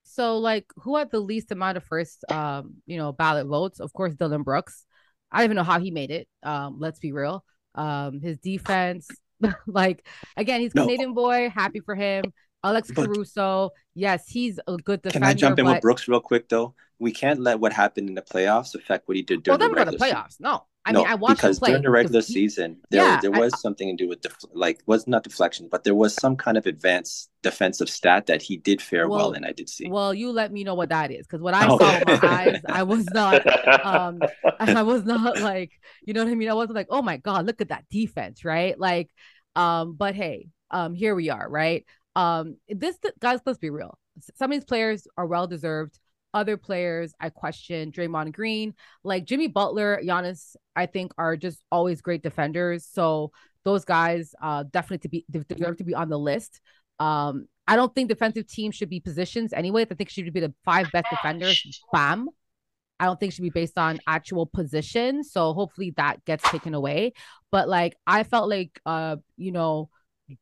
So 0.04 0.38
like, 0.38 0.66
who 0.78 0.96
had 0.96 1.12
the 1.12 1.20
least 1.20 1.52
amount 1.52 1.78
of 1.78 1.84
first, 1.84 2.24
um, 2.32 2.76
you 2.86 2.98
know, 2.98 3.12
ballot 3.12 3.48
votes? 3.48 3.80
Of 3.80 3.92
course, 3.94 4.14
Dillon 4.14 4.44
Brooks. 4.44 4.86
I 5.32 5.40
don't 5.40 5.46
even 5.46 5.56
know 5.56 5.64
how 5.64 5.80
he 5.80 5.92
made 5.92 6.12
it. 6.12 6.28
Um, 6.44 6.78
let's 6.80 7.00
be 7.00 7.12
real. 7.12 7.44
Um, 7.76 8.22
his 8.22 8.38
defense, 8.38 9.10
like 9.68 10.06
again, 10.38 10.62
he's 10.62 10.76
no. 10.76 10.84
Canadian 10.84 11.14
boy. 11.14 11.50
Happy 11.50 11.80
for 11.80 11.96
him. 11.96 12.26
Alex 12.64 12.92
but, 12.94 13.06
Caruso, 13.08 13.72
yes, 13.94 14.28
he's 14.28 14.60
a 14.68 14.78
good 14.78 15.02
defender. 15.02 15.26
Can 15.26 15.30
I 15.30 15.34
jump 15.34 15.60
in 15.60 15.66
but... 15.66 15.76
with 15.76 15.82
Brooks 15.82 16.08
real 16.08 16.20
quick 16.20 16.50
though? 16.50 16.74
We 17.00 17.12
can't 17.12 17.40
let 17.40 17.60
what 17.60 17.74
happened 17.74 18.10
in 18.10 18.16
the 18.16 18.24
playoffs 18.24 18.74
affect 18.74 19.08
what 19.08 19.16
he 19.16 19.24
did 19.24 19.44
during 19.44 19.60
well, 19.60 19.70
the 19.70 19.76
regular 19.76 19.98
the 19.98 20.04
playoffs. 20.04 20.32
Season. 20.32 20.44
No, 20.46 20.64
I 20.84 20.94
no, 20.94 21.02
mean 21.02 21.10
I 21.10 21.16
watched 21.16 21.42
because 21.42 21.60
during 21.60 21.84
the 21.84 21.90
regular 21.92 22.22
season 22.22 22.78
there 22.90 23.04
yeah, 23.04 23.20
there 23.22 23.30
was 23.30 23.54
I, 23.54 23.58
something 23.58 23.96
to 23.96 24.04
do 24.04 24.10
with 24.10 24.22
def- 24.22 24.38
like 24.54 24.82
was 24.88 25.06
not 25.06 25.24
deflection, 25.24 25.68
but 25.70 25.84
there 25.84 25.94
was 25.94 26.16
some 26.16 26.38
kind 26.38 26.58
of 26.58 26.66
advanced 26.66 27.30
defensive 27.44 27.90
stat 27.90 28.26
that 28.28 28.42
he 28.42 28.58
did 28.58 28.82
fare 28.82 29.08
well, 29.08 29.20
well 29.20 29.32
and 29.34 29.46
I 29.46 29.52
did 29.52 29.70
see. 29.70 29.90
Well, 29.90 30.14
you 30.14 30.32
let 30.32 30.52
me 30.52 30.64
know 30.64 30.76
what 30.76 30.90
that 30.90 31.12
is 31.12 31.28
because 31.28 31.42
what 31.42 31.54
I 31.54 31.68
oh. 31.68 31.78
saw 31.78 32.00
with 32.00 32.24
my 32.24 32.30
eyes, 32.30 32.62
I 32.68 32.84
was 32.84 33.06
not, 33.14 33.86
um, 33.86 34.22
I 34.60 34.82
was 34.82 35.04
not 35.04 35.40
like 35.40 35.72
you 36.04 36.14
know 36.14 36.24
what 36.24 36.32
I 36.32 36.36
mean. 36.36 36.50
I 36.50 36.54
wasn't 36.54 36.78
like, 36.78 36.88
oh 36.90 37.02
my 37.02 37.18
god, 37.18 37.46
look 37.46 37.62
at 37.62 37.70
that 37.70 37.84
defense, 37.92 38.46
right? 38.46 38.80
Like, 38.80 39.12
um, 39.56 39.94
but 39.94 40.16
hey, 40.16 40.48
um, 40.72 40.96
here 40.96 41.16
we 41.16 41.30
are, 41.30 41.50
right? 41.50 41.86
Um, 42.18 42.58
this 42.68 42.98
guys, 43.20 43.40
let's 43.46 43.60
be 43.60 43.70
real. 43.70 43.98
Some 44.36 44.52
of 44.52 44.58
these 44.58 44.66
players 44.66 45.08
are 45.18 45.28
well 45.28 45.46
deserved. 45.46 46.00
Other 46.34 46.58
players, 46.58 47.14
I 47.20 47.30
question 47.30 47.92
Draymond 47.92 48.34
Green, 48.34 48.74
like 49.04 49.26
Jimmy 49.26 49.48
Butler, 49.48 50.02
Giannis. 50.04 50.56
I 50.76 50.88
think 50.88 51.14
are 51.18 51.38
just 51.38 51.64
always 51.72 52.02
great 52.02 52.24
defenders. 52.24 52.86
So 52.92 53.32
those 53.64 53.86
guys, 53.86 54.34
uh, 54.42 54.64
definitely 54.72 54.98
to 55.00 55.10
be 55.10 55.26
deserve 55.48 55.78
to 55.78 55.84
be 55.84 55.94
on 55.94 56.10
the 56.10 56.18
list. 56.18 56.60
Um, 57.00 57.48
I 57.68 57.76
don't 57.76 57.94
think 57.94 58.10
defensive 58.10 58.48
teams 58.48 58.76
should 58.76 58.90
be 58.90 59.00
positions 59.00 59.54
anyway. 59.54 59.86
I 59.90 59.94
think 59.94 60.10
should 60.10 60.32
be 60.34 60.40
the 60.40 60.54
five 60.66 60.92
best 60.92 61.08
defenders. 61.12 61.82
Bam. 61.94 62.30
I 63.00 63.06
don't 63.06 63.20
think 63.20 63.34
should 63.34 63.44
be 63.44 63.52
based 63.52 63.78
on 63.78 64.00
actual 64.08 64.48
position. 64.48 65.24
So 65.24 65.54
hopefully 65.54 65.94
that 65.98 66.26
gets 66.26 66.50
taken 66.50 66.74
away. 66.74 67.14
But 67.52 67.70
like 67.70 67.96
I 68.08 68.24
felt 68.24 68.50
like 68.50 68.80
uh, 68.88 69.18
you 69.38 69.52
know, 69.52 69.90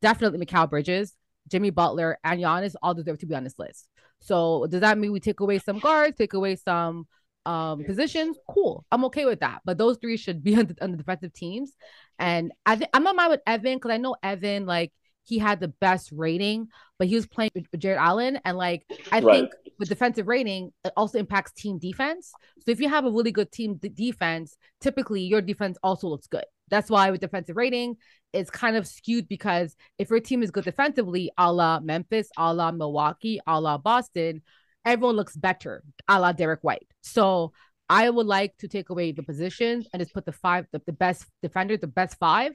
definitely 0.00 0.44
Mikal 0.44 0.70
Bridges. 0.70 1.14
Jimmy 1.48 1.70
Butler, 1.70 2.18
and 2.24 2.40
Giannis 2.40 2.74
all 2.82 2.94
deserve 2.94 3.18
to 3.18 3.26
be 3.26 3.34
on 3.34 3.44
this 3.44 3.58
list. 3.58 3.88
So 4.20 4.66
does 4.68 4.80
that 4.80 4.98
mean 4.98 5.12
we 5.12 5.20
take 5.20 5.40
away 5.40 5.58
some 5.58 5.78
guards, 5.78 6.16
take 6.16 6.34
away 6.34 6.56
some 6.56 7.06
um, 7.44 7.84
positions? 7.84 8.38
Cool, 8.48 8.84
I'm 8.90 9.04
okay 9.06 9.24
with 9.24 9.40
that. 9.40 9.60
But 9.64 9.78
those 9.78 9.98
three 9.98 10.16
should 10.16 10.42
be 10.42 10.56
on 10.56 10.66
the, 10.66 10.76
on 10.82 10.90
the 10.90 10.96
defensive 10.96 11.32
teams. 11.32 11.72
And 12.18 12.52
I 12.64 12.76
think 12.76 12.90
I'm 12.92 13.04
not 13.04 13.16
mad 13.16 13.30
with 13.30 13.40
Evan 13.46 13.76
because 13.76 13.90
I 13.90 13.98
know 13.98 14.16
Evan 14.22 14.66
like 14.66 14.92
he 15.26 15.38
had 15.38 15.60
the 15.60 15.68
best 15.68 16.10
rating, 16.12 16.68
but 16.98 17.08
he 17.08 17.16
was 17.16 17.26
playing 17.26 17.50
with 17.54 17.66
Jarrett 17.78 18.00
Allen, 18.00 18.38
and 18.44 18.56
like 18.56 18.84
I 19.10 19.20
right. 19.20 19.40
think 19.40 19.52
with 19.78 19.88
defensive 19.88 20.28
rating, 20.28 20.72
it 20.84 20.92
also 20.96 21.18
impacts 21.18 21.52
team 21.52 21.78
defense. 21.78 22.32
So 22.64 22.70
if 22.70 22.80
you 22.80 22.88
have 22.88 23.04
a 23.04 23.10
really 23.10 23.32
good 23.32 23.52
team 23.52 23.74
d- 23.74 23.88
defense, 23.88 24.56
typically 24.80 25.22
your 25.22 25.42
defense 25.42 25.78
also 25.82 26.08
looks 26.08 26.26
good. 26.26 26.44
That's 26.68 26.90
why 26.90 27.10
with 27.10 27.20
defensive 27.20 27.56
rating, 27.56 27.96
it's 28.32 28.50
kind 28.50 28.76
of 28.76 28.86
skewed 28.86 29.28
because 29.28 29.76
if 29.98 30.10
your 30.10 30.20
team 30.20 30.42
is 30.42 30.50
good 30.50 30.64
defensively, 30.64 31.30
a 31.38 31.52
la 31.52 31.80
Memphis, 31.80 32.28
a 32.36 32.52
la 32.52 32.72
Milwaukee, 32.72 33.40
a 33.46 33.60
la 33.60 33.78
Boston, 33.78 34.42
everyone 34.84 35.16
looks 35.16 35.36
better, 35.36 35.82
a 36.08 36.20
la 36.20 36.32
Derrick 36.32 36.60
White. 36.62 36.88
So 37.02 37.52
I 37.88 38.10
would 38.10 38.26
like 38.26 38.56
to 38.58 38.68
take 38.68 38.90
away 38.90 39.12
the 39.12 39.22
positions 39.22 39.86
and 39.92 40.00
just 40.00 40.12
put 40.12 40.26
the 40.26 40.32
five, 40.32 40.66
the, 40.72 40.82
the 40.86 40.92
best 40.92 41.24
defender, 41.42 41.76
the 41.76 41.86
best 41.86 42.18
five, 42.18 42.52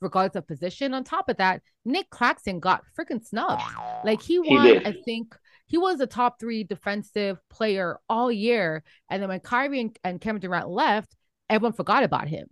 regardless 0.00 0.36
of 0.36 0.46
position. 0.46 0.92
On 0.92 1.02
top 1.04 1.28
of 1.28 1.38
that, 1.38 1.62
Nick 1.84 2.10
Claxton 2.10 2.60
got 2.60 2.82
freaking 2.98 3.24
snubbed. 3.24 3.62
Like 4.04 4.20
he 4.20 4.38
won, 4.38 4.66
he 4.66 4.76
I 4.76 4.94
think 5.04 5.34
he 5.66 5.78
was 5.78 6.00
a 6.00 6.06
top 6.06 6.38
three 6.38 6.64
defensive 6.64 7.38
player 7.48 7.98
all 8.08 8.30
year. 8.30 8.84
And 9.10 9.22
then 9.22 9.30
when 9.30 9.40
Kyrie 9.40 9.80
and, 9.80 9.98
and 10.04 10.20
Kevin 10.20 10.40
Durant 10.40 10.68
left, 10.68 11.16
everyone 11.48 11.72
forgot 11.72 12.02
about 12.04 12.28
him. 12.28 12.46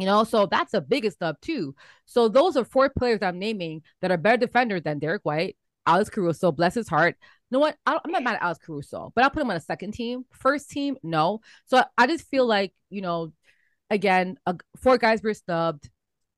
You 0.00 0.06
know, 0.06 0.24
so 0.24 0.46
that's 0.46 0.72
the 0.72 0.80
biggest 0.80 1.16
stuff 1.16 1.36
too. 1.40 1.74
So 2.06 2.28
those 2.28 2.56
are 2.56 2.64
four 2.64 2.90
players 2.90 3.20
I'm 3.22 3.38
naming 3.38 3.82
that 4.00 4.10
are 4.10 4.16
better 4.16 4.38
defenders 4.38 4.82
than 4.82 4.98
Derrick 4.98 5.24
White, 5.24 5.56
Alex 5.86 6.10
Caruso, 6.10 6.52
bless 6.52 6.74
his 6.74 6.88
heart. 6.88 7.16
You 7.20 7.56
know 7.56 7.60
what? 7.60 7.76
I 7.84 7.94
am 7.94 8.12
not 8.12 8.22
mad 8.22 8.36
at 8.36 8.42
Alex 8.42 8.60
Caruso, 8.64 9.12
but 9.14 9.24
I'll 9.24 9.30
put 9.30 9.42
him 9.42 9.50
on 9.50 9.56
a 9.56 9.60
second 9.60 9.92
team. 9.92 10.24
First 10.32 10.70
team, 10.70 10.96
no. 11.02 11.40
So 11.66 11.82
I 11.98 12.06
just 12.06 12.28
feel 12.28 12.46
like, 12.46 12.72
you 12.90 13.02
know, 13.02 13.32
again, 13.90 14.36
uh, 14.46 14.54
four 14.80 14.98
guys 14.98 15.22
were 15.22 15.34
snubbed. 15.34 15.90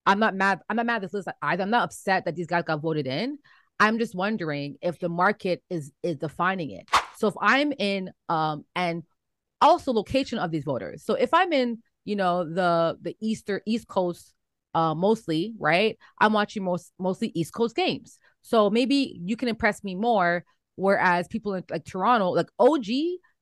I'm 0.07 0.19
not 0.19 0.35
mad. 0.35 0.61
I'm 0.69 0.76
not 0.76 0.87
mad 0.87 0.97
at 0.97 1.02
this 1.02 1.14
list 1.14 1.28
either. 1.42 1.62
I'm 1.62 1.71
not 1.71 1.85
upset 1.85 2.25
that 2.25 2.35
these 2.35 2.47
guys 2.47 2.64
got 2.64 2.81
voted 2.81 3.07
in. 3.07 3.38
I'm 3.78 3.99
just 3.99 4.14
wondering 4.14 4.76
if 4.81 4.99
the 4.99 5.09
market 5.09 5.62
is 5.71 5.92
is 6.02 6.16
defining 6.16 6.71
it. 6.71 6.88
So 7.16 7.28
if 7.28 7.35
I'm 7.40 7.73
in 7.73 8.11
um 8.28 8.64
and 8.75 9.02
also 9.61 9.92
location 9.92 10.38
of 10.38 10.50
these 10.50 10.64
voters. 10.64 11.04
So 11.04 11.14
if 11.14 11.33
I'm 11.33 11.52
in 11.52 11.83
you 12.04 12.16
know 12.16 12.44
the 12.44 12.99
the 13.00 13.16
Easter 13.21 13.62
east 13.66 13.88
coast 13.88 14.32
uh 14.75 14.94
mostly 14.94 15.54
right? 15.59 15.99
I'm 16.21 16.32
watching 16.32 16.64
most 16.64 16.92
mostly 16.99 17.32
east 17.35 17.52
coast 17.52 17.76
games. 17.76 18.18
So 18.42 18.71
maybe 18.71 19.21
you 19.25 19.37
can 19.37 19.49
impress 19.49 19.85
me 19.85 19.94
more 19.94 20.44
whereas 20.76 21.28
people 21.28 21.54
in 21.54 21.64
like 21.71 21.85
toronto 21.85 22.30
like 22.30 22.49
og 22.59 22.87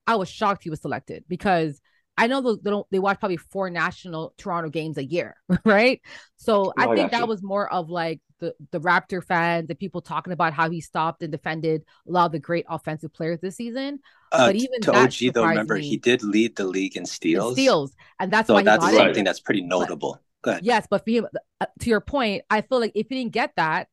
i 0.06 0.14
was 0.14 0.28
shocked 0.28 0.64
he 0.64 0.70
was 0.70 0.80
selected 0.80 1.24
because 1.28 1.80
i 2.20 2.26
know 2.26 2.56
they 2.56 2.70
don't 2.70 2.86
they 2.90 2.98
watch 2.98 3.18
probably 3.18 3.36
four 3.36 3.70
national 3.70 4.34
toronto 4.36 4.68
games 4.68 4.98
a 4.98 5.04
year 5.04 5.36
right 5.64 6.00
so 6.36 6.66
oh, 6.66 6.72
i 6.76 6.94
think 6.94 7.10
that 7.10 7.26
was 7.26 7.42
more 7.42 7.70
of 7.72 7.90
like 7.90 8.20
the 8.38 8.54
the 8.70 8.80
raptor 8.80 9.22
fans 9.22 9.68
and 9.68 9.78
people 9.78 10.00
talking 10.00 10.32
about 10.32 10.52
how 10.52 10.70
he 10.70 10.80
stopped 10.80 11.22
and 11.22 11.32
defended 11.32 11.82
a 12.08 12.10
lot 12.10 12.26
of 12.26 12.32
the 12.32 12.38
great 12.38 12.64
offensive 12.68 13.12
players 13.12 13.38
this 13.40 13.56
season 13.56 13.98
uh, 14.32 14.46
but 14.46 14.56
even 14.56 14.80
to 14.82 14.92
OG 14.92 15.34
though, 15.34 15.44
remember 15.44 15.74
me. 15.74 15.88
he 15.88 15.96
did 15.96 16.22
lead 16.22 16.54
the 16.54 16.64
league 16.64 16.96
in 16.96 17.04
steals. 17.04 17.50
In 17.50 17.54
steals, 17.54 17.92
and 18.20 18.32
that's 18.32 18.46
so 18.46 18.54
why 18.54 18.62
that's 18.62 18.84
something 18.84 19.22
it. 19.22 19.24
that's 19.24 19.40
pretty 19.40 19.62
notable. 19.62 20.20
But, 20.42 20.64
yes, 20.64 20.86
but 20.88 21.04
for 21.04 21.10
him, 21.10 21.26
uh, 21.60 21.66
to 21.80 21.90
your 21.90 22.00
point, 22.00 22.44
I 22.48 22.62
feel 22.62 22.80
like 22.80 22.92
if 22.94 23.08
he 23.08 23.16
didn't 23.16 23.32
get 23.32 23.52
that, 23.56 23.88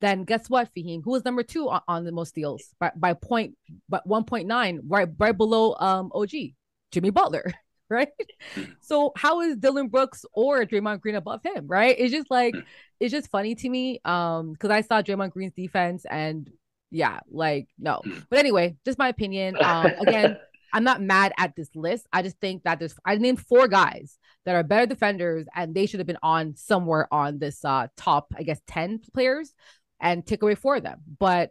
then 0.00 0.24
guess 0.24 0.48
what, 0.48 0.70
Faheem? 0.74 1.02
Who 1.04 1.10
was 1.10 1.24
number 1.24 1.42
two 1.42 1.68
on, 1.68 1.80
on 1.88 2.04
the 2.04 2.12
most 2.12 2.30
steals 2.30 2.74
by, 2.78 2.92
by 2.96 3.14
point, 3.14 3.56
but 3.88 4.06
one 4.06 4.24
point 4.24 4.46
nine, 4.46 4.80
right, 4.86 5.08
right 5.18 5.36
below 5.36 5.74
um 5.78 6.10
OG, 6.14 6.30
Jimmy 6.92 7.10
Butler, 7.10 7.52
right? 7.90 8.08
Hmm. 8.54 8.64
so 8.80 9.12
how 9.16 9.40
is 9.40 9.56
Dillon 9.56 9.88
Brooks 9.88 10.24
or 10.32 10.64
Draymond 10.64 11.00
Green 11.00 11.14
above 11.14 11.40
him, 11.44 11.66
right? 11.66 11.94
It's 11.98 12.12
just 12.12 12.30
like 12.30 12.54
hmm. 12.54 12.60
it's 13.00 13.12
just 13.12 13.30
funny 13.30 13.54
to 13.56 13.68
me, 13.68 14.00
um, 14.04 14.52
because 14.52 14.70
I 14.70 14.82
saw 14.82 15.02
Draymond 15.02 15.30
Green's 15.30 15.54
defense 15.54 16.04
and 16.08 16.50
yeah, 16.90 17.20
like 17.30 17.68
no. 17.78 18.00
Hmm. 18.04 18.18
But 18.30 18.38
anyway, 18.38 18.76
just 18.84 18.98
my 18.98 19.08
opinion. 19.08 19.56
Um, 19.60 19.86
again, 20.00 20.38
I'm 20.72 20.84
not 20.84 21.00
mad 21.00 21.32
at 21.38 21.56
this 21.56 21.74
list. 21.74 22.06
I 22.12 22.22
just 22.22 22.38
think 22.40 22.64
that 22.64 22.78
there's 22.78 22.94
I 23.04 23.16
named 23.16 23.40
four 23.40 23.68
guys 23.68 24.18
that 24.44 24.54
are 24.54 24.62
better 24.62 24.86
defenders, 24.86 25.46
and 25.54 25.74
they 25.74 25.86
should 25.86 26.00
have 26.00 26.06
been 26.06 26.18
on 26.22 26.56
somewhere 26.56 27.12
on 27.12 27.38
this 27.38 27.64
uh 27.64 27.88
top, 27.96 28.32
I 28.36 28.42
guess, 28.42 28.60
ten 28.66 29.00
players, 29.14 29.54
and 30.00 30.26
take 30.26 30.42
away 30.42 30.54
four 30.54 30.76
of 30.76 30.82
them. 30.82 31.00
But 31.18 31.50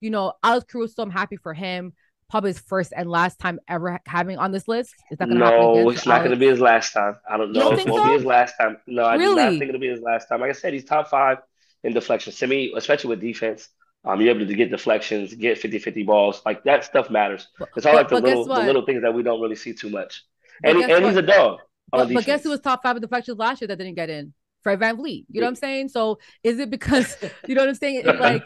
you 0.00 0.10
know, 0.10 0.34
Alex 0.42 0.66
Caruso, 0.70 1.02
I'm 1.02 1.10
happy 1.10 1.36
for 1.36 1.54
him. 1.54 1.94
Probably 2.28 2.50
his 2.50 2.58
first 2.58 2.92
and 2.96 3.08
last 3.10 3.38
time 3.38 3.60
ever 3.68 4.00
having 4.06 4.38
on 4.38 4.52
this 4.52 4.66
list. 4.68 5.04
Is 5.10 5.18
that 5.18 5.28
going 5.28 5.38
to 5.38 5.44
happen 5.44 5.62
No, 5.62 5.70
again 5.70 5.88
it's 5.90 6.06
not 6.06 6.20
going 6.20 6.32
to 6.32 6.36
be 6.36 6.46
his 6.48 6.60
last 6.60 6.92
time. 6.92 7.16
I 7.28 7.36
don't 7.36 7.54
You 7.54 7.60
don't 7.60 7.70
know. 7.70 7.78
It 7.78 7.86
won't 7.86 8.04
be 8.04 8.10
his 8.12 8.24
last 8.24 8.54
time. 8.60 8.78
No, 8.86 9.04
I 9.04 9.18
do 9.18 9.34
not 9.34 9.48
Really? 9.48 9.58
think 9.58 9.68
it'll 9.68 9.80
be 9.80 9.88
his 9.88 10.00
last 10.00 10.28
time. 10.28 10.40
Like 10.40 10.50
I 10.50 10.52
said, 10.54 10.72
he's 10.72 10.84
top 10.84 11.08
five 11.08 11.38
in 11.84 11.92
deflection. 11.92 12.32
Semi, 12.32 12.72
especially 12.76 13.10
with 13.10 13.20
defense. 13.20 13.68
Um, 14.04 14.20
you're 14.20 14.34
able 14.34 14.46
to 14.46 14.54
get 14.54 14.70
deflections, 14.70 15.34
get 15.34 15.58
50-50 15.60 16.06
balls. 16.06 16.42
Like 16.46 16.64
that 16.64 16.84
stuff 16.84 17.10
matters. 17.10 17.48
It's 17.76 17.86
all 17.86 17.94
but, 17.94 17.98
like 17.98 18.08
the 18.08 18.16
little 18.18 18.48
the 18.52 18.62
little 18.62 18.84
things 18.84 19.02
that 19.02 19.14
we 19.14 19.22
don't 19.22 19.40
really 19.40 19.56
see 19.56 19.72
too 19.74 19.90
much. 19.90 20.24
And 20.64 20.78
he, 20.78 20.84
and 20.84 21.04
he's 21.04 21.16
a 21.16 21.22
dog 21.22 21.60
But 21.90 22.12
but 22.12 22.24
guess 22.24 22.42
who 22.42 22.50
was 22.50 22.60
top 22.60 22.82
five 22.82 22.96
in 22.96 23.02
deflections 23.02 23.38
last 23.38 23.60
year 23.60 23.68
that 23.68 23.76
didn't 23.78 23.94
get 23.94 24.10
in? 24.10 24.34
Fred 24.62 24.80
VanVleet. 24.80 25.26
You 25.30 25.40
know 25.40 25.46
what 25.46 25.50
I'm 25.50 25.54
saying? 25.56 25.88
So 25.88 26.18
is 26.42 26.58
it 26.58 26.70
because 26.70 27.16
you 27.46 27.54
know 27.54 27.62
what 27.62 27.68
I'm 27.70 27.74
saying? 27.74 28.02
It's 28.04 28.18
like 28.20 28.44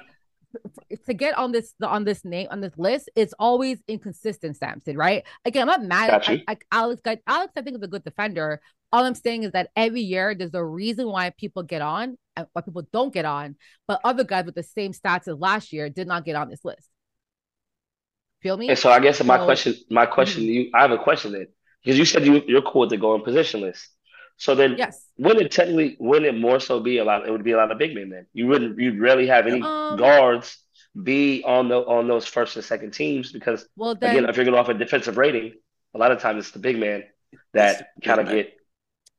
to 1.06 1.14
get 1.14 1.36
on 1.36 1.52
this 1.52 1.74
on 1.82 2.04
this 2.04 2.24
name 2.24 2.48
on 2.50 2.60
this 2.60 2.76
list, 2.76 3.10
it's 3.16 3.34
always 3.38 3.78
inconsistent, 3.88 4.56
Sampson, 4.56 4.96
right? 4.96 5.24
Again, 5.44 5.68
I'm 5.68 5.68
not 5.68 5.82
mad 5.88 6.10
at 6.10 6.28
you. 6.28 6.40
I, 6.48 6.52
I, 6.52 6.56
Alex. 6.72 7.02
Alex, 7.26 7.52
I 7.56 7.62
think 7.62 7.76
is 7.76 7.82
a 7.82 7.88
good 7.88 8.04
defender. 8.04 8.60
All 8.92 9.04
I'm 9.04 9.14
saying 9.14 9.44
is 9.44 9.52
that 9.52 9.70
every 9.76 10.00
year 10.00 10.34
there's 10.34 10.54
a 10.54 10.64
reason 10.64 11.08
why 11.08 11.30
people 11.30 11.62
get 11.62 11.80
on 11.80 12.18
and 12.36 12.46
why 12.52 12.62
people 12.62 12.82
don't 12.92 13.14
get 13.14 13.24
on, 13.24 13.56
but 13.86 14.00
other 14.02 14.24
guys 14.24 14.46
with 14.46 14.56
the 14.56 14.64
same 14.64 14.92
stats 14.92 15.28
as 15.28 15.38
last 15.38 15.72
year 15.72 15.88
did 15.88 16.08
not 16.08 16.24
get 16.24 16.34
on 16.34 16.50
this 16.50 16.64
list. 16.64 16.88
Feel 18.42 18.56
me? 18.56 18.68
And 18.68 18.78
so 18.78 18.90
I 18.90 18.98
guess 19.00 19.22
my 19.22 19.38
question, 19.44 19.74
my 19.90 20.06
question, 20.06 20.42
mhm. 20.42 20.46
to 20.46 20.52
you, 20.52 20.70
I 20.74 20.80
have 20.82 20.90
a 20.90 20.98
question 20.98 21.32
then, 21.32 21.46
because 21.84 21.98
you 21.98 22.04
said 22.04 22.24
you 22.26 22.42
you're 22.46 22.62
cool 22.62 22.80
with 22.80 22.90
the 22.90 22.96
going 22.96 23.22
positionless. 23.22 23.86
So 24.40 24.54
then, 24.54 24.76
yes. 24.78 25.06
wouldn't 25.18 25.44
it 25.44 25.52
technically, 25.52 25.98
wouldn't 26.00 26.24
it 26.34 26.40
more 26.40 26.60
so 26.60 26.80
be 26.80 26.96
a 26.96 27.04
lot? 27.04 27.28
It 27.28 27.30
would 27.30 27.44
be 27.44 27.52
a 27.52 27.58
lot 27.58 27.70
of 27.70 27.76
big 27.76 27.94
men 27.94 28.08
then. 28.08 28.24
You 28.32 28.46
wouldn't, 28.46 28.78
you'd 28.78 28.98
rarely 28.98 29.26
have 29.26 29.46
any 29.46 29.60
Um. 29.60 29.98
guards 29.98 30.56
be 31.00 31.44
on 31.44 31.68
the 31.68 31.76
on 31.76 32.08
those 32.08 32.26
first 32.26 32.56
and 32.56 32.64
second 32.64 32.92
teams 32.92 33.32
because 33.32 33.68
Well, 33.76 33.90
again, 33.90 34.14
then 34.14 34.30
if 34.30 34.36
you're 34.36 34.46
going 34.46 34.56
off 34.56 34.70
a 34.70 34.74
defensive 34.74 35.18
rating, 35.18 35.52
a 35.94 35.98
lot 35.98 36.10
of 36.10 36.20
times 36.20 36.38
it's 36.44 36.52
the 36.52 36.58
big 36.58 36.78
man 36.78 37.04
that 37.52 37.90
kind 38.02 38.18
of 38.20 38.28
get, 38.28 38.54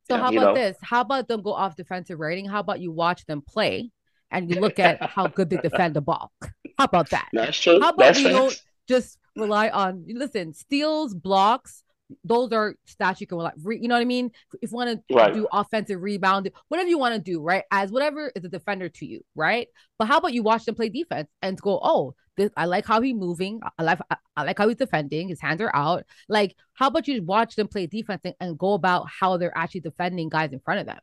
So 0.10 0.18
how 0.18 0.30
about 0.32 0.34
know, 0.34 0.54
this? 0.56 0.76
How 0.82 1.02
about 1.02 1.28
them 1.28 1.44
go 1.44 1.54
off 1.54 1.76
defensive 1.76 2.20
rating? 2.20 2.46
How 2.50 2.60
about 2.60 2.80
you 2.82 2.92
watch 2.92 3.26
them 3.28 3.42
play 3.42 3.92
and 4.32 4.50
you 4.50 4.60
look 4.60 4.80
at 4.80 5.02
how 5.04 5.28
good 5.28 5.52
they 5.52 5.58
defend 5.58 5.96
the 5.96 6.02
ball? 6.02 6.32
How 6.80 6.86
about 6.86 7.12
that? 7.12 7.30
that's 7.32 7.60
true. 7.60 7.80
How 7.80 7.90
about 7.90 8.16
That's 8.16 8.18
we 8.18 8.30
don't 8.30 8.60
just 8.88 9.20
rely 9.36 9.70
on 9.70 10.06
listen, 10.08 10.54
steals, 10.54 11.14
blocks, 11.14 11.84
those 12.24 12.52
are 12.52 12.76
stats 12.88 13.20
you 13.20 13.28
can 13.28 13.38
like 13.38 13.54
re, 13.64 13.80
you 13.80 13.88
know 13.88 13.96
what 13.96 14.02
I 14.02 14.06
mean? 14.06 14.32
If 14.62 14.72
you 14.72 14.78
want 14.78 15.02
to 15.08 15.34
do 15.34 15.48
offensive 15.52 16.02
rebound, 16.02 16.50
whatever 16.68 16.90
you 16.90 16.98
want 16.98 17.16
to 17.16 17.22
do, 17.22 17.42
right? 17.42 17.64
As 17.72 17.92
whatever 17.92 18.32
is 18.36 18.44
a 18.44 18.50
defender 18.50 18.90
to 18.90 19.06
you, 19.06 19.22
right? 19.36 19.68
But 19.98 20.08
how 20.08 20.18
about 20.18 20.34
you 20.34 20.44
watch 20.44 20.66
them 20.66 20.76
play 20.76 20.90
defense 20.90 21.30
and 21.42 21.60
go, 21.62 21.80
oh, 21.82 22.16
this, 22.38 22.50
I 22.56 22.66
like 22.66 22.86
how 22.86 23.02
he's 23.02 23.16
moving. 23.16 23.60
I 23.78 23.84
like 23.84 24.00
I, 24.10 24.16
I 24.36 24.44
like 24.44 24.58
how 24.58 24.68
he's 24.68 24.78
defending. 24.78 25.28
His 25.28 25.42
hands 25.42 25.62
are 25.62 25.76
out. 25.76 26.04
Like, 26.30 26.56
how 26.74 26.88
about 26.88 27.08
you 27.08 27.24
watch 27.24 27.56
them 27.56 27.68
play 27.68 27.88
defense 27.88 28.22
and, 28.24 28.36
and 28.40 28.58
go 28.58 28.74
about 28.74 29.08
how 29.10 29.38
they're 29.38 29.58
actually 29.58 29.82
defending 29.82 30.30
guys 30.30 30.52
in 30.52 30.60
front 30.60 30.80
of 30.80 30.86
them? 30.86 31.00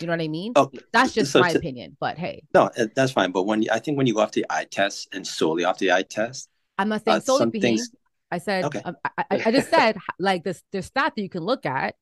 You 0.00 0.06
know 0.06 0.12
what 0.12 0.20
I 0.20 0.28
mean? 0.28 0.52
Oh, 0.54 0.70
That's 0.92 1.12
just 1.12 1.32
so 1.32 1.40
my 1.40 1.52
to, 1.52 1.58
opinion. 1.58 1.96
But 1.98 2.18
hey, 2.18 2.42
no, 2.54 2.70
uh, 2.78 2.86
that's 2.94 3.12
fine. 3.12 3.32
But 3.32 3.44
when 3.44 3.64
I 3.70 3.80
think 3.80 3.98
when 3.98 4.06
you 4.06 4.14
go 4.14 4.20
off 4.20 4.32
the 4.32 4.46
eye 4.48 4.66
test 4.70 5.08
and 5.12 5.26
solely 5.26 5.64
off 5.64 5.78
the 5.78 5.90
eye 5.90 6.04
test, 6.04 6.48
I'm 6.78 6.88
not 6.88 7.00
uh, 7.00 7.12
saying 7.12 7.20
solely 7.22 7.38
some 7.40 7.50
things. 7.50 7.90
I 8.30 8.38
said 8.38 8.64
Okay. 8.66 8.82
um, 8.84 8.96
I, 9.04 9.24
I, 9.46 9.50
just 9.52 9.70
said 9.70 9.96
like 10.18 10.44
this 10.44 10.62
there's 10.72 10.86
stat 10.86 11.12
that 11.16 11.22
you 11.22 11.28
can 11.30 11.42
look 11.42 11.64
at 11.66 11.94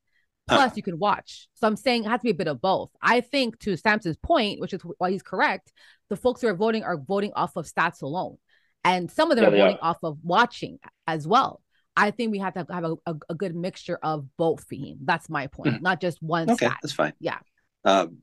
Uh, 0.48 0.56
plus 0.56 0.76
you 0.76 0.82
can 0.82 0.98
watch. 0.98 1.48
So 1.54 1.66
I'm 1.66 1.76
saying 1.76 2.04
it 2.04 2.08
has 2.08 2.20
to 2.20 2.24
be 2.24 2.30
a 2.30 2.34
bit 2.34 2.48
of 2.48 2.60
both. 2.60 2.90
I 3.02 3.20
think 3.20 3.58
to 3.60 3.76
Sampson's 3.76 4.16
point, 4.16 4.60
which 4.60 4.72
is 4.72 4.80
why 4.98 5.10
he's 5.10 5.22
correct, 5.22 5.72
the 6.08 6.16
folks 6.16 6.40
who 6.40 6.48
are 6.48 6.54
voting 6.54 6.84
are 6.84 6.96
voting 6.96 7.32
off 7.34 7.56
of 7.56 7.66
stats 7.66 8.02
alone. 8.02 8.36
And 8.84 9.10
some 9.10 9.30
of 9.30 9.36
them 9.36 9.44
Yeah, 9.44 9.50
are 9.50 9.62
voting 9.62 9.78
are. 9.82 9.90
off 9.90 9.98
of 10.04 10.18
watching 10.22 10.78
as 11.06 11.26
well. 11.26 11.62
I 11.96 12.10
think 12.12 12.30
we 12.30 12.38
have 12.38 12.54
to 12.54 12.66
have 12.70 12.84
a, 12.84 12.94
a, 13.06 13.14
a 13.30 13.34
good 13.34 13.54
mixture 13.56 13.98
of 14.02 14.26
both 14.36 14.68
Faheem. 14.68 14.98
That's 15.04 15.28
my 15.28 15.46
point, 15.48 15.76
Mhm. 15.76 15.82
not 15.82 16.00
just 16.00 16.22
one 16.22 16.48
Okay, 16.50 16.66
stat. 16.66 16.78
that's 16.82 16.92
fine. 16.94 17.14
Yeah. 17.18 17.38
Um, 17.84 18.18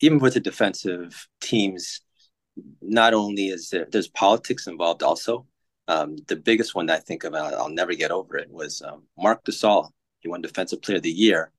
even 0.00 0.18
with 0.20 0.34
the 0.34 0.40
defensive 0.40 1.28
teams, 1.40 2.00
not 2.80 3.12
only 3.14 3.48
is 3.48 3.68
there 3.70 3.86
there's 3.92 4.08
politics 4.08 4.66
involved 4.66 5.02
also. 5.02 5.46
Um, 5.88 6.16
the 6.28 6.36
biggest 6.36 6.74
one 6.74 6.86
that 6.86 6.98
I 6.98 7.00
think 7.00 7.24
of, 7.24 7.34
and 7.34 7.42
I'll, 7.42 7.62
I'll 7.62 7.68
never 7.70 7.94
get 7.94 8.10
over 8.10 8.36
it, 8.36 8.50
was 8.50 8.82
um, 8.82 9.02
Marc 9.16 9.44
Gasol. 9.44 9.88
He 10.20 10.28
won 10.28 10.42
Defensive 10.42 10.82
Player 10.82 10.98
of 10.98 11.02
the 11.02 11.10
Year, 11.10 11.50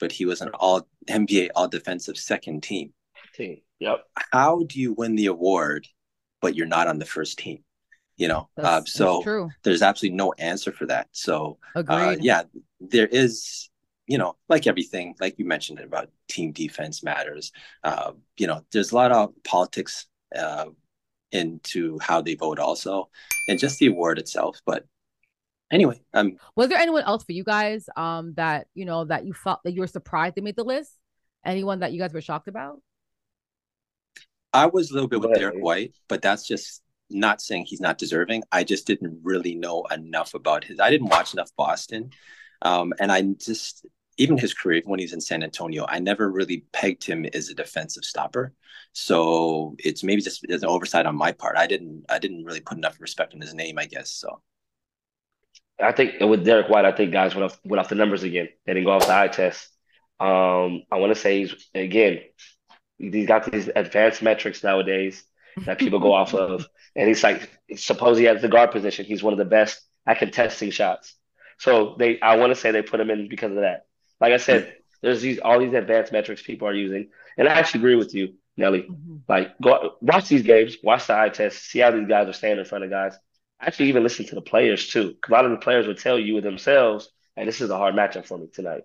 but 0.00 0.10
he 0.10 0.24
was 0.24 0.40
an 0.40 0.50
All 0.54 0.88
NBA 1.08 1.50
All 1.54 1.68
Defensive 1.68 2.16
Second 2.16 2.62
Team. 2.62 2.92
Team. 3.34 3.58
Yep. 3.80 4.04
How 4.32 4.62
do 4.66 4.80
you 4.80 4.94
win 4.94 5.14
the 5.14 5.26
award, 5.26 5.86
but 6.40 6.54
you're 6.54 6.66
not 6.66 6.88
on 6.88 6.98
the 6.98 7.04
first 7.04 7.38
team? 7.38 7.62
You 8.16 8.28
know, 8.28 8.48
That's, 8.56 8.66
uh, 8.66 8.78
that's 8.80 8.92
so 8.94 9.22
true. 9.22 9.50
there's 9.62 9.82
absolutely 9.82 10.16
no 10.16 10.32
answer 10.38 10.72
for 10.72 10.86
that. 10.86 11.08
So 11.12 11.58
uh, 11.74 12.16
yeah, 12.18 12.44
there 12.80 13.06
is, 13.06 13.68
you 14.06 14.16
know, 14.16 14.36
like 14.48 14.66
everything, 14.66 15.14
like 15.20 15.38
you 15.38 15.44
mentioned 15.44 15.80
about 15.80 16.08
team 16.26 16.52
defense 16.52 17.02
matters. 17.02 17.52
Uh, 17.84 18.12
you 18.38 18.46
know, 18.46 18.64
there's 18.72 18.92
a 18.92 18.94
lot 18.94 19.12
of 19.12 19.34
politics 19.44 20.06
uh, 20.34 20.66
into 21.32 21.98
how 22.00 22.20
they 22.20 22.34
vote, 22.34 22.58
also, 22.58 23.10
and 23.48 23.58
just 23.58 23.78
the 23.78 23.86
award 23.86 24.18
itself. 24.18 24.60
But 24.64 24.86
anyway, 25.70 26.00
um, 26.14 26.36
Was 26.54 26.68
there 26.68 26.78
anyone 26.78 27.02
else 27.04 27.24
for 27.24 27.32
you 27.32 27.44
guys 27.44 27.88
um 27.96 28.34
that 28.34 28.68
you 28.74 28.84
know 28.84 29.04
that 29.04 29.24
you 29.26 29.32
felt 29.32 29.60
that 29.64 29.72
you 29.72 29.80
were 29.80 29.86
surprised 29.86 30.36
they 30.36 30.40
made 30.40 30.56
the 30.56 30.64
list? 30.64 30.92
Anyone 31.44 31.80
that 31.80 31.92
you 31.92 31.98
guys 31.98 32.12
were 32.12 32.20
shocked 32.20 32.48
about? 32.48 32.80
I 34.52 34.66
was 34.66 34.90
a 34.90 34.94
little 34.94 35.08
bit 35.08 35.20
with 35.20 35.30
Go 35.30 35.34
ahead, 35.34 35.40
Derrick 35.40 35.62
White, 35.62 35.94
but 36.08 36.22
that's 36.22 36.46
just 36.46 36.82
not 37.10 37.40
saying 37.40 37.66
he's 37.66 37.80
not 37.80 37.98
deserving. 37.98 38.42
I 38.50 38.64
just 38.64 38.86
didn't 38.86 39.20
really 39.22 39.54
know 39.54 39.84
enough 39.92 40.34
about 40.34 40.64
his. 40.64 40.80
I 40.80 40.90
didn't 40.90 41.08
watch 41.08 41.34
enough 41.34 41.50
Boston, 41.56 42.10
um, 42.62 42.92
and 42.98 43.12
I 43.12 43.22
just 43.22 43.86
even 44.18 44.38
his 44.38 44.54
career 44.54 44.82
when 44.84 44.98
he's 44.98 45.12
in 45.12 45.20
San 45.20 45.42
Antonio, 45.42 45.84
I 45.88 45.98
never 45.98 46.30
really 46.30 46.64
pegged 46.72 47.04
him 47.04 47.26
as 47.34 47.48
a 47.48 47.54
defensive 47.54 48.04
stopper. 48.04 48.52
So 48.92 49.76
it's 49.78 50.02
maybe 50.02 50.22
just 50.22 50.44
an 50.44 50.64
oversight 50.64 51.06
on 51.06 51.16
my 51.16 51.32
part. 51.32 51.56
I 51.56 51.66
didn't 51.66 52.04
I 52.08 52.18
didn't 52.18 52.44
really 52.44 52.60
put 52.60 52.78
enough 52.78 53.00
respect 53.00 53.34
on 53.34 53.40
his 53.40 53.54
name, 53.54 53.78
I 53.78 53.86
guess. 53.86 54.10
So 54.10 54.40
I 55.78 55.92
think 55.92 56.20
with 56.20 56.44
Derrick 56.44 56.70
White, 56.70 56.86
I 56.86 56.92
think 56.92 57.12
guys 57.12 57.34
went 57.34 57.44
off 57.44 57.60
went 57.64 57.80
off 57.80 57.90
the 57.90 57.94
numbers 57.94 58.22
again. 58.22 58.48
They 58.64 58.74
didn't 58.74 58.86
go 58.86 58.92
off 58.92 59.06
the 59.06 59.14
eye 59.14 59.28
test. 59.28 59.68
Um, 60.18 60.82
I 60.90 60.96
want 60.96 61.14
to 61.14 61.20
say 61.20 61.40
he's 61.40 61.54
again, 61.74 62.20
he's 62.98 63.26
got 63.26 63.50
these 63.50 63.68
advanced 63.74 64.22
metrics 64.22 64.64
nowadays 64.64 65.22
that 65.64 65.78
people 65.78 65.98
go 65.98 66.12
off 66.14 66.34
of, 66.34 66.66
and 66.96 67.08
he's 67.08 67.22
like, 67.22 67.50
suppose 67.76 68.16
he 68.16 68.24
has 68.24 68.40
the 68.40 68.48
guard 68.48 68.70
position. 68.70 69.04
He's 69.04 69.22
one 69.22 69.34
of 69.34 69.38
the 69.38 69.44
best 69.44 69.80
at 70.06 70.18
contesting 70.18 70.70
shots. 70.70 71.14
So 71.58 71.96
they, 71.98 72.20
I 72.20 72.36
want 72.36 72.50
to 72.50 72.54
say 72.54 72.70
they 72.70 72.82
put 72.82 73.00
him 73.00 73.10
in 73.10 73.28
because 73.28 73.50
of 73.50 73.58
that. 73.58 73.85
Like 74.20 74.32
I 74.32 74.38
said, 74.38 74.74
there's 75.02 75.20
these 75.22 75.38
all 75.38 75.58
these 75.60 75.74
advanced 75.74 76.12
metrics 76.12 76.42
people 76.42 76.68
are 76.68 76.74
using, 76.74 77.10
and 77.36 77.48
I 77.48 77.52
actually 77.52 77.80
agree 77.80 77.96
with 77.96 78.14
you, 78.14 78.34
Nelly. 78.56 78.82
Mhm. 78.90 79.22
Like, 79.28 79.58
go 79.60 79.96
watch 80.00 80.28
these 80.28 80.42
games, 80.42 80.76
watch 80.82 81.06
the 81.06 81.18
eye 81.18 81.28
test, 81.30 81.64
see 81.64 81.80
how 81.80 81.90
these 81.90 82.08
guys 82.08 82.28
are 82.28 82.32
standing 82.32 82.60
in 82.60 82.64
front 82.64 82.84
of 82.84 82.90
guys. 82.90 83.16
Actually, 83.60 83.88
even 83.88 84.02
listen 84.02 84.24
to 84.26 84.34
the 84.34 84.40
players 84.42 84.88
too, 84.88 85.16
a 85.28 85.32
lot 85.32 85.44
of 85.44 85.50
the 85.50 85.56
players 85.58 85.86
would 85.86 85.98
tell 85.98 86.18
you 86.18 86.40
themselves, 86.40 87.10
"Hey, 87.34 87.44
this 87.44 87.60
is 87.60 87.70
a 87.70 87.76
hard 87.76 87.94
matchup 87.94 88.26
for 88.26 88.38
me 88.38 88.48
tonight." 88.48 88.84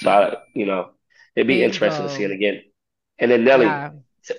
So, 0.00 0.10
I, 0.10 0.36
you 0.54 0.66
know, 0.66 0.90
it'd 1.34 1.46
be 1.48 1.62
interesting 1.62 2.06
to 2.06 2.08
see 2.14 2.24
it 2.24 2.30
again. 2.30 2.62
And 3.18 3.30
then 3.30 3.44
Nelly, 3.44 3.66
Yeah. 3.66 3.90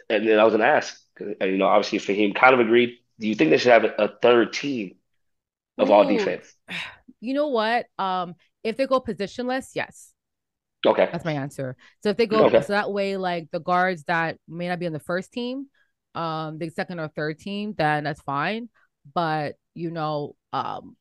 and 0.10 0.28
then 0.28 0.40
I 0.40 0.44
was 0.44 0.54
gonna 0.54 0.66
ask, 0.66 1.02
uh, 1.22 1.46
you 1.46 1.58
know, 1.58 1.68
obviously 1.68 2.00
Faheem 2.00 2.36
kind 2.36 2.54
of 2.54 2.60
agreed. 2.60 2.98
Do 3.20 3.28
you 3.28 3.36
think 3.36 3.50
they 3.50 3.58
should 3.58 3.72
have 3.72 3.84
a, 3.86 4.18
third 4.22 4.54
team 4.54 4.96
of 5.78 5.92
all 5.92 6.10
Ooh, 6.10 6.18
defense? 6.18 6.54
you 7.20 7.34
know 7.34 7.48
what? 7.50 7.88
Um, 7.98 8.36
if 8.64 8.78
they 8.78 8.88
go 8.88 9.00
positionless, 9.02 9.72
yes, 9.76 10.14
Okay, 10.86 11.10
that's 11.12 11.26
my 11.26 11.34
answer. 11.34 11.76
So 12.04 12.10
if 12.10 12.18
they 12.18 12.28
go, 12.28 12.46
Okay. 12.46 12.62
so 12.62 12.74
that 12.74 12.92
way, 12.92 13.18
like 13.18 13.50
the 13.52 13.60
guards 13.60 14.04
that 14.06 14.38
may 14.48 14.68
not 14.68 14.80
be 14.80 14.86
on 14.88 14.94
the 14.94 15.00
first 15.00 15.32
team, 15.32 15.68
um, 16.16 16.58
the 16.58 16.70
second 16.70 17.00
or 17.00 17.08
third 17.10 17.40
team, 17.40 17.74
then 17.78 18.04
that's 18.04 18.22
fine. 18.22 18.70
But 19.14 19.56
you 19.74 19.92
know, 19.92 20.36
um, 20.54 20.96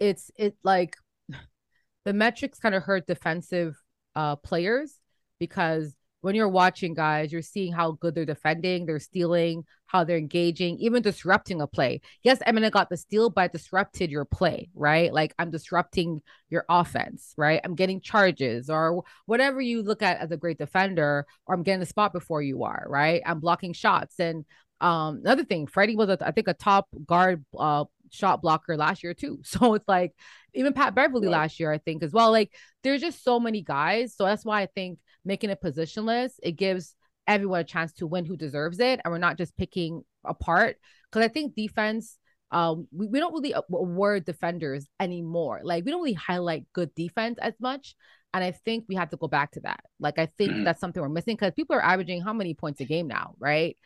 it's 0.00 0.30
it 0.36 0.56
like 0.64 0.96
the 2.04 2.12
metrics 2.12 2.58
kind 2.58 2.74
of 2.74 2.82
hurt 2.82 3.06
defensive 3.06 3.76
uh 4.14 4.36
players 4.36 4.98
because 5.38 5.94
when 6.26 6.34
you're 6.34 6.48
watching 6.48 6.92
guys, 6.92 7.32
you're 7.32 7.40
seeing 7.40 7.72
how 7.72 7.92
good 7.92 8.14
they're 8.16 8.26
defending, 8.26 8.84
they're 8.84 8.98
stealing, 8.98 9.64
how 9.86 10.02
they're 10.02 10.18
engaging, 10.18 10.76
even 10.80 11.00
disrupting 11.00 11.60
a 11.60 11.68
play. 11.68 12.00
Yes, 12.24 12.40
Eminem 12.40 12.72
got 12.72 12.90
the 12.90 12.96
steal, 12.96 13.30
but 13.30 13.42
I 13.42 13.48
disrupted 13.48 14.10
your 14.10 14.24
play, 14.24 14.68
right? 14.74 15.12
Like 15.12 15.34
I'm 15.38 15.52
disrupting 15.52 16.22
your 16.50 16.64
offense, 16.68 17.32
right? 17.36 17.60
I'm 17.62 17.76
getting 17.76 18.00
charges 18.00 18.68
or 18.68 19.04
whatever 19.26 19.60
you 19.60 19.84
look 19.84 20.02
at 20.02 20.18
as 20.18 20.32
a 20.32 20.36
great 20.36 20.58
defender, 20.58 21.26
or 21.46 21.54
I'm 21.54 21.62
getting 21.62 21.80
the 21.80 21.86
spot 21.86 22.12
before 22.12 22.42
you 22.42 22.64
are, 22.64 22.84
right? 22.88 23.22
I'm 23.24 23.38
blocking 23.40 23.72
shots. 23.72 24.18
And 24.18 24.44
um 24.80 25.20
another 25.24 25.44
thing, 25.44 25.68
Freddie 25.68 25.96
was 25.96 26.08
a, 26.08 26.18
I 26.20 26.32
think 26.32 26.48
a 26.48 26.54
top 26.54 26.88
guard 27.06 27.44
uh 27.56 27.84
shot 28.10 28.42
blocker 28.42 28.76
last 28.76 29.04
year 29.04 29.14
too. 29.14 29.40
So 29.44 29.74
it's 29.74 29.88
like 29.88 30.12
even 30.54 30.72
Pat 30.72 30.94
Beverley 30.94 31.28
Right. 31.28 31.32
last 31.32 31.60
year, 31.60 31.70
I 31.72 31.78
think 31.78 32.02
as 32.02 32.12
well. 32.12 32.30
Like 32.32 32.52
there's 32.82 33.00
just 33.00 33.22
so 33.22 33.38
many 33.40 33.62
guys. 33.62 34.14
So 34.14 34.24
that's 34.24 34.44
why 34.44 34.62
I 34.62 34.66
think 34.74 34.98
making 35.26 35.50
it 35.50 35.60
positionless, 35.60 36.32
it 36.42 36.52
gives 36.52 36.94
everyone 37.26 37.60
a 37.60 37.64
chance 37.64 37.92
to 37.94 38.06
win 38.06 38.24
who 38.24 38.36
deserves 38.36 38.78
it. 38.78 39.00
And 39.04 39.12
we're 39.12 39.18
not 39.18 39.36
just 39.36 39.56
picking 39.56 40.02
apart. 40.24 40.76
Cause 41.10 41.22
I 41.22 41.28
think 41.28 41.54
defense, 41.54 42.18
um, 42.52 42.86
we, 42.92 43.08
we 43.08 43.18
don't 43.18 43.34
really 43.34 43.54
award 43.72 44.24
defenders 44.24 44.86
anymore. 45.00 45.60
Like 45.64 45.84
we 45.84 45.90
don't 45.90 46.00
really 46.00 46.14
highlight 46.14 46.66
good 46.72 46.94
defense 46.94 47.38
as 47.42 47.54
much. 47.60 47.96
And 48.32 48.44
I 48.44 48.52
think 48.52 48.84
we 48.88 48.94
have 48.94 49.10
to 49.10 49.16
go 49.16 49.28
back 49.28 49.52
to 49.52 49.60
that. 49.60 49.80
Like 49.98 50.18
I 50.18 50.26
think 50.38 50.52
mm-hmm. 50.52 50.64
that's 50.64 50.80
something 50.80 51.02
we're 51.02 51.08
missing 51.08 51.36
because 51.36 51.54
people 51.54 51.74
are 51.74 51.84
averaging 51.84 52.22
how 52.22 52.32
many 52.32 52.54
points 52.54 52.80
a 52.80 52.84
game 52.84 53.08
now, 53.08 53.34
right? 53.38 53.76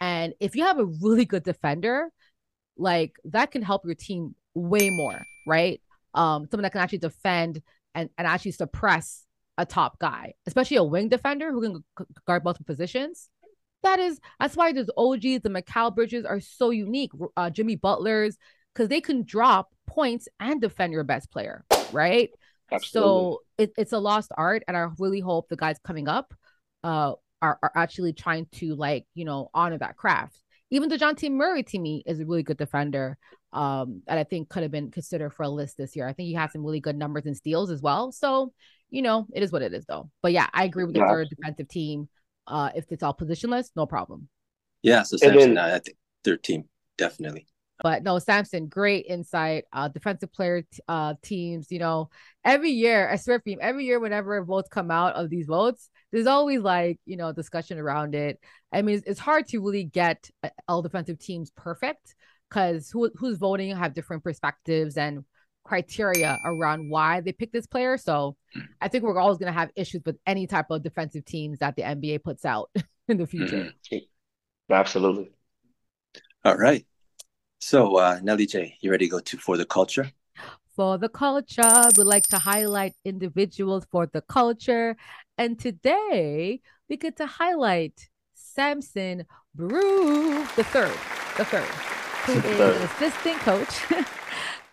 And 0.00 0.34
if 0.40 0.56
you 0.56 0.64
have 0.64 0.78
a 0.78 0.84
really 0.84 1.24
good 1.24 1.44
defender, 1.44 2.08
like 2.76 3.12
that 3.24 3.50
can 3.50 3.62
help 3.62 3.84
your 3.84 3.94
team 3.94 4.34
way 4.54 4.90
more, 4.90 5.20
right? 5.46 5.80
Um, 6.14 6.48
someone 6.50 6.62
that 6.62 6.72
can 6.72 6.80
actually 6.80 6.98
defend 6.98 7.62
and, 7.94 8.10
and 8.18 8.26
actually 8.26 8.52
suppress 8.52 9.24
a 9.60 9.66
top 9.66 9.98
guy, 9.98 10.34
especially 10.46 10.78
a 10.78 10.84
wing 10.84 11.08
defender 11.08 11.52
who 11.52 11.60
can 11.62 12.06
guard 12.26 12.44
multiple 12.44 12.66
positions. 12.66 13.28
That 13.82 13.98
is, 13.98 14.20
that's 14.38 14.56
why 14.56 14.72
those 14.72 14.90
OGs, 14.96 15.42
the 15.42 15.50
Mikal 15.50 15.94
Bridges 15.94 16.24
are 16.24 16.40
so 16.40 16.70
unique. 16.70 17.12
Uh, 17.36 17.50
Jimmy 17.50 17.76
Butler's, 17.76 18.36
because 18.74 18.88
they 18.88 19.00
can 19.00 19.24
drop 19.24 19.70
points 19.86 20.28
and 20.38 20.60
defend 20.60 20.92
your 20.92 21.04
best 21.04 21.30
player, 21.30 21.64
right? 21.92 22.30
Absolutely. 22.72 23.10
So 23.10 23.40
it, 23.58 23.72
it's 23.76 23.92
a 23.92 23.98
lost 23.98 24.30
art, 24.36 24.62
and 24.68 24.76
I 24.76 24.88
really 24.98 25.20
hope 25.20 25.48
the 25.48 25.56
guys 25.56 25.78
coming 25.84 26.08
up 26.08 26.32
uh, 26.84 27.14
are, 27.42 27.58
are 27.62 27.72
actually 27.74 28.12
trying 28.12 28.46
to 28.52 28.74
like 28.76 29.06
you 29.14 29.24
know 29.24 29.50
honor 29.52 29.78
that 29.78 29.96
craft. 29.96 30.36
Even 30.70 30.88
the 30.88 30.96
Dejounte 30.96 31.30
Murray 31.30 31.64
to 31.64 31.78
me 31.78 32.02
is 32.06 32.20
a 32.20 32.26
really 32.26 32.44
good 32.44 32.58
defender, 32.58 33.18
um, 33.52 34.02
and 34.06 34.18
I 34.18 34.24
think 34.24 34.48
could 34.48 34.62
have 34.62 34.70
been 34.70 34.90
considered 34.90 35.30
for 35.30 35.42
a 35.42 35.48
list 35.48 35.76
this 35.76 35.96
year. 35.96 36.06
I 36.06 36.12
think 36.12 36.28
he 36.28 36.34
has 36.34 36.52
some 36.52 36.64
really 36.64 36.80
good 36.80 36.96
numbers 36.96 37.26
and 37.26 37.36
steals 37.36 37.70
as 37.70 37.82
well. 37.82 38.12
So 38.12 38.52
you 38.90 39.02
know, 39.02 39.26
it 39.32 39.42
is 39.42 39.52
what 39.52 39.62
it 39.62 39.72
is 39.72 39.84
though. 39.86 40.10
But 40.22 40.32
yeah, 40.32 40.48
I 40.52 40.64
agree 40.64 40.84
with 40.84 40.94
the 40.94 41.00
yeah. 41.00 41.08
third 41.08 41.28
defensive 41.28 41.68
team. 41.68 42.08
Uh, 42.46 42.70
if 42.74 42.86
it's 42.90 43.02
all 43.02 43.14
positionless, 43.14 43.70
no 43.76 43.86
problem. 43.86 44.28
Yeah, 44.82 45.02
so 45.02 45.16
Sampson, 45.16 45.54
then, 45.54 45.64
I 45.64 45.78
think 45.78 45.96
third 46.24 46.42
team 46.42 46.64
definitely. 46.98 47.46
But 47.82 48.02
no, 48.02 48.18
Sampson, 48.18 48.66
great 48.66 49.06
insight. 49.06 49.64
Uh, 49.72 49.88
defensive 49.88 50.32
player 50.32 50.62
t- 50.62 50.82
uh 50.88 51.14
teams, 51.22 51.70
you 51.70 51.78
know, 51.78 52.10
every 52.44 52.70
year, 52.70 53.08
I 53.08 53.16
swear 53.16 53.40
for 53.40 53.48
you, 53.48 53.58
every 53.60 53.84
year 53.84 53.98
whenever 53.98 54.42
votes 54.44 54.68
come 54.68 54.90
out 54.90 55.14
of 55.14 55.30
these 55.30 55.46
votes, 55.46 55.88
there's 56.12 56.26
always 56.26 56.60
like, 56.60 56.98
you 57.06 57.16
know, 57.16 57.32
discussion 57.32 57.78
around 57.78 58.14
it. 58.14 58.38
I 58.72 58.82
mean, 58.82 58.96
it's, 58.96 59.06
it's 59.06 59.20
hard 59.20 59.48
to 59.48 59.60
really 59.60 59.84
get 59.84 60.28
uh, 60.42 60.50
all 60.68 60.82
defensive 60.82 61.18
teams 61.18 61.50
perfect 61.56 62.14
because 62.48 62.90
who 62.90 63.10
who's 63.14 63.38
voting 63.38 63.74
have 63.74 63.94
different 63.94 64.24
perspectives 64.24 64.96
and 64.96 65.24
criteria 65.64 66.38
around 66.44 66.90
why 66.90 67.20
they 67.20 67.32
pick 67.32 67.52
this 67.52 67.66
player. 67.66 67.96
So 67.96 68.36
I 68.80 68.88
think 68.88 69.04
we're 69.04 69.18
always 69.18 69.38
going 69.38 69.52
to 69.52 69.58
have 69.58 69.70
issues 69.76 70.02
with 70.04 70.18
any 70.26 70.46
type 70.46 70.66
of 70.70 70.82
defensive 70.82 71.24
teams 71.24 71.58
that 71.60 71.76
the 71.76 71.82
NBA 71.82 72.22
puts 72.22 72.44
out 72.44 72.70
in 73.08 73.16
the 73.16 73.26
future. 73.26 73.72
Mm-hmm. 73.92 74.72
Absolutely. 74.72 75.30
All 76.44 76.56
right. 76.56 76.86
So, 77.60 77.96
uh, 77.96 78.20
Nelly 78.22 78.46
J, 78.46 78.76
you 78.80 78.90
ready 78.90 79.06
to 79.06 79.10
go 79.10 79.20
to 79.20 79.36
for 79.36 79.56
the 79.56 79.66
culture? 79.66 80.10
For 80.74 80.96
the 80.96 81.10
culture, 81.10 81.90
we 81.96 82.04
like 82.04 82.26
to 82.28 82.38
highlight 82.38 82.94
individuals 83.04 83.84
for 83.90 84.06
the 84.06 84.22
culture. 84.22 84.96
And 85.36 85.58
today 85.58 86.60
we 86.88 86.96
get 86.96 87.16
to 87.18 87.26
highlight 87.26 88.08
Sampson 88.34 89.26
Brue 89.54 90.44
the 90.56 90.64
third, 90.64 90.96
the 91.36 91.44
third, 91.44 91.64
who 92.24 92.32
is 92.32 92.60
an 92.60 92.82
assistant 92.82 93.38
coach 93.40 93.84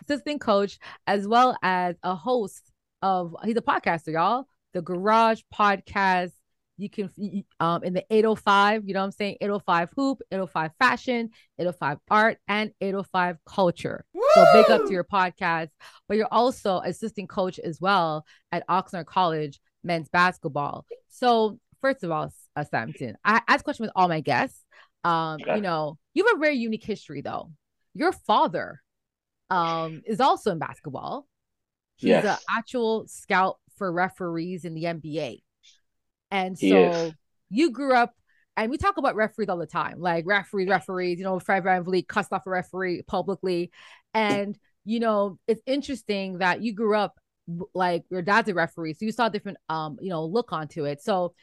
assistant 0.08 0.40
coach, 0.40 0.78
as 1.06 1.26
well 1.26 1.56
as 1.62 1.96
a 2.02 2.14
host 2.14 2.70
of 3.02 3.34
he's 3.44 3.56
a 3.56 3.62
podcaster, 3.62 4.12
y'all. 4.12 4.46
The 4.74 4.82
Garage 4.82 5.42
Podcast. 5.54 6.32
You 6.80 6.88
can 6.88 7.10
um 7.58 7.82
in 7.82 7.92
the 7.92 8.04
805, 8.08 8.84
you 8.86 8.94
know 8.94 9.00
what 9.00 9.06
I'm 9.06 9.10
saying? 9.10 9.38
805 9.40 9.90
Hoop, 9.96 10.18
805 10.30 10.70
Fashion, 10.78 11.30
805 11.58 11.98
Art, 12.08 12.38
and 12.46 12.70
805 12.80 13.38
Culture. 13.44 14.04
Woo! 14.14 14.22
So 14.34 14.46
big 14.52 14.70
up 14.70 14.86
to 14.86 14.92
your 14.92 15.02
podcast. 15.02 15.70
But 16.06 16.18
you're 16.18 16.28
also 16.30 16.78
assistant 16.78 17.28
coach 17.28 17.58
as 17.58 17.80
well 17.80 18.24
at 18.52 18.66
Oxnard 18.68 19.06
College 19.06 19.60
men's 19.82 20.08
basketball. 20.08 20.86
So 21.08 21.58
first 21.80 22.04
of 22.04 22.12
all, 22.12 22.32
uh, 22.54 22.64
Samson, 22.64 23.16
I 23.24 23.40
ask 23.48 23.64
question 23.64 23.84
with 23.84 23.92
all 23.96 24.06
my 24.06 24.20
guests. 24.20 24.64
Um, 25.02 25.38
you 25.56 25.60
know, 25.60 25.98
you 26.14 26.26
have 26.26 26.36
a 26.36 26.40
very 26.40 26.56
unique 26.56 26.84
history 26.84 27.22
though. 27.22 27.50
Your 27.94 28.12
father 28.12 28.82
um, 29.50 30.02
is 30.06 30.20
also 30.20 30.52
in 30.52 30.58
basketball. 30.58 31.26
He's 31.96 32.10
yes. 32.10 32.24
an 32.24 32.36
actual 32.56 33.06
scout 33.08 33.58
for 33.76 33.90
referees 33.90 34.64
in 34.64 34.74
the 34.74 34.84
NBA. 34.84 35.38
And 36.30 36.58
so 36.58 37.12
you 37.50 37.70
grew 37.70 37.94
up, 37.94 38.14
and 38.56 38.70
we 38.70 38.76
talk 38.76 38.96
about 38.98 39.14
referees 39.14 39.48
all 39.48 39.56
the 39.56 39.66
time, 39.66 40.00
like 40.00 40.26
referees, 40.26 40.68
referees, 40.68 41.18
you 41.18 41.24
know, 41.24 41.38
Fred 41.38 41.64
VanVleet 41.64 42.08
cussed 42.08 42.32
off 42.32 42.46
a 42.46 42.50
referee 42.50 43.02
publicly. 43.06 43.70
And, 44.14 44.58
you 44.84 45.00
know, 45.00 45.38
it's 45.46 45.62
interesting 45.66 46.38
that 46.38 46.60
you 46.60 46.72
grew 46.72 46.96
up 46.96 47.18
like 47.74 48.04
your 48.10 48.22
dad's 48.22 48.48
a 48.48 48.54
referee. 48.54 48.94
So 48.94 49.06
you 49.06 49.12
saw 49.12 49.26
a 49.26 49.30
different 49.30 49.58
um, 49.68 49.96
you 50.00 50.10
know, 50.10 50.24
look 50.24 50.52
onto 50.52 50.84
it. 50.84 51.02
So 51.02 51.34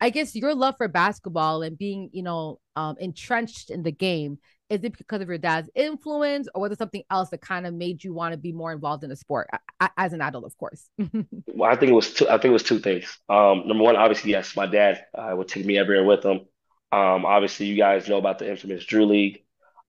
I 0.00 0.10
guess 0.10 0.34
your 0.36 0.54
love 0.54 0.74
for 0.76 0.88
basketball 0.88 1.62
and 1.62 1.76
being, 1.76 2.10
you 2.12 2.22
know, 2.22 2.60
um, 2.76 2.96
entrenched 2.98 3.70
in 3.70 3.82
the 3.82 3.92
game 3.92 4.38
is 4.70 4.84
it 4.84 4.96
because 4.96 5.20
of 5.20 5.28
your 5.28 5.38
dad's 5.38 5.70
influence 5.74 6.48
or 6.54 6.62
was 6.62 6.72
it 6.72 6.78
something 6.78 7.02
else 7.10 7.30
that 7.30 7.40
kind 7.40 7.66
of 7.66 7.74
made 7.74 8.04
you 8.04 8.12
want 8.12 8.32
to 8.32 8.38
be 8.38 8.52
more 8.52 8.72
involved 8.72 9.02
in 9.02 9.10
the 9.10 9.16
sport 9.16 9.48
as 9.96 10.12
an 10.12 10.20
adult 10.20 10.44
of 10.44 10.56
course? 10.56 10.88
Well 11.46 11.70
i 11.70 11.74
think 11.74 11.90
it 11.90 11.94
was 11.94 12.14
two 12.14 12.28
i 12.28 12.32
think 12.32 12.46
it 12.46 12.50
was 12.50 12.62
two 12.62 12.78
things. 12.78 13.18
Um, 13.28 13.66
number 13.66 13.82
one 13.82 13.96
obviously 13.96 14.30
yes 14.30 14.54
my 14.56 14.66
dad 14.66 15.04
uh, 15.14 15.32
would 15.34 15.48
take 15.48 15.64
me 15.64 15.78
everywhere 15.78 16.04
with 16.04 16.24
him. 16.24 16.40
Um, 16.92 17.24
obviously 17.24 17.66
you 17.66 17.76
guys 17.76 18.08
know 18.08 18.18
about 18.18 18.38
the 18.38 18.48
infamous 18.48 18.84
drew 18.84 19.06
league. 19.06 19.42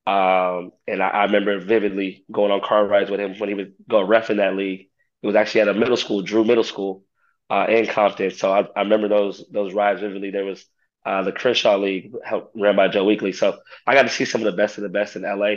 Um, 0.08 0.72
and 0.88 1.04
I, 1.04 1.10
I, 1.10 1.24
remember 1.26 1.60
vividly 1.60 2.26
going 2.32 2.52
on 2.52 2.62
car 2.62 2.88
rides 2.88 3.12
with 3.12 3.20
him 3.20 3.38
when 3.38 3.50
he 3.50 3.54
would 3.54 3.74
go 3.88 4.02
ref 4.02 4.32
in 4.32 4.38
that 4.38 4.56
league. 4.56 4.90
It 5.22 5.28
was 5.28 5.36
actually 5.36 5.62
at 5.62 5.68
a 5.68 5.74
middle 5.76 5.98
school 5.98 6.24
drew 6.24 6.44
middle 6.44 6.64
school 6.64 7.04
uh, 7.50 7.68
in 7.70 7.86
compton. 7.86 8.32
So 8.32 8.52
I, 8.52 8.68
I 8.76 8.82
remember 8.82 9.08
those 9.08 9.44
those 9.52 9.74
rides 9.74 10.02
vividly. 10.02 10.32
There 10.32 10.46
was 10.46 10.66
uh, 11.06 11.24
the 11.24 11.32
Crenshaw 11.32 11.78
League, 11.78 12.14
helped, 12.24 12.56
ran 12.56 12.76
by 12.76 12.88
Joe 12.88 13.06
Weekly. 13.06 13.32
So 13.32 13.60
I 13.88 13.94
got 13.94 14.04
to 14.04 14.10
see 14.10 14.26
some 14.26 14.42
of 14.42 14.46
the 14.46 14.58
best 14.58 14.78
of 14.78 14.84
the 14.84 14.90
best 14.90 15.16
in 15.16 15.24
LA 15.24 15.56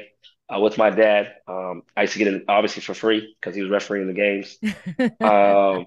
uh, 0.48 0.60
with 0.60 0.78
my 0.78 0.90
dad. 0.90 1.34
Um, 1.46 1.82
I 1.96 2.02
used 2.02 2.12
to 2.14 2.18
get 2.18 2.28
it 2.28 2.44
obviously 2.48 2.82
for 2.82 2.94
free 2.94 3.36
because 3.40 3.54
he 3.54 3.62
was 3.62 3.70
refereeing 3.70 4.06
the 4.06 4.14
games. 4.14 4.58
um, 5.20 5.86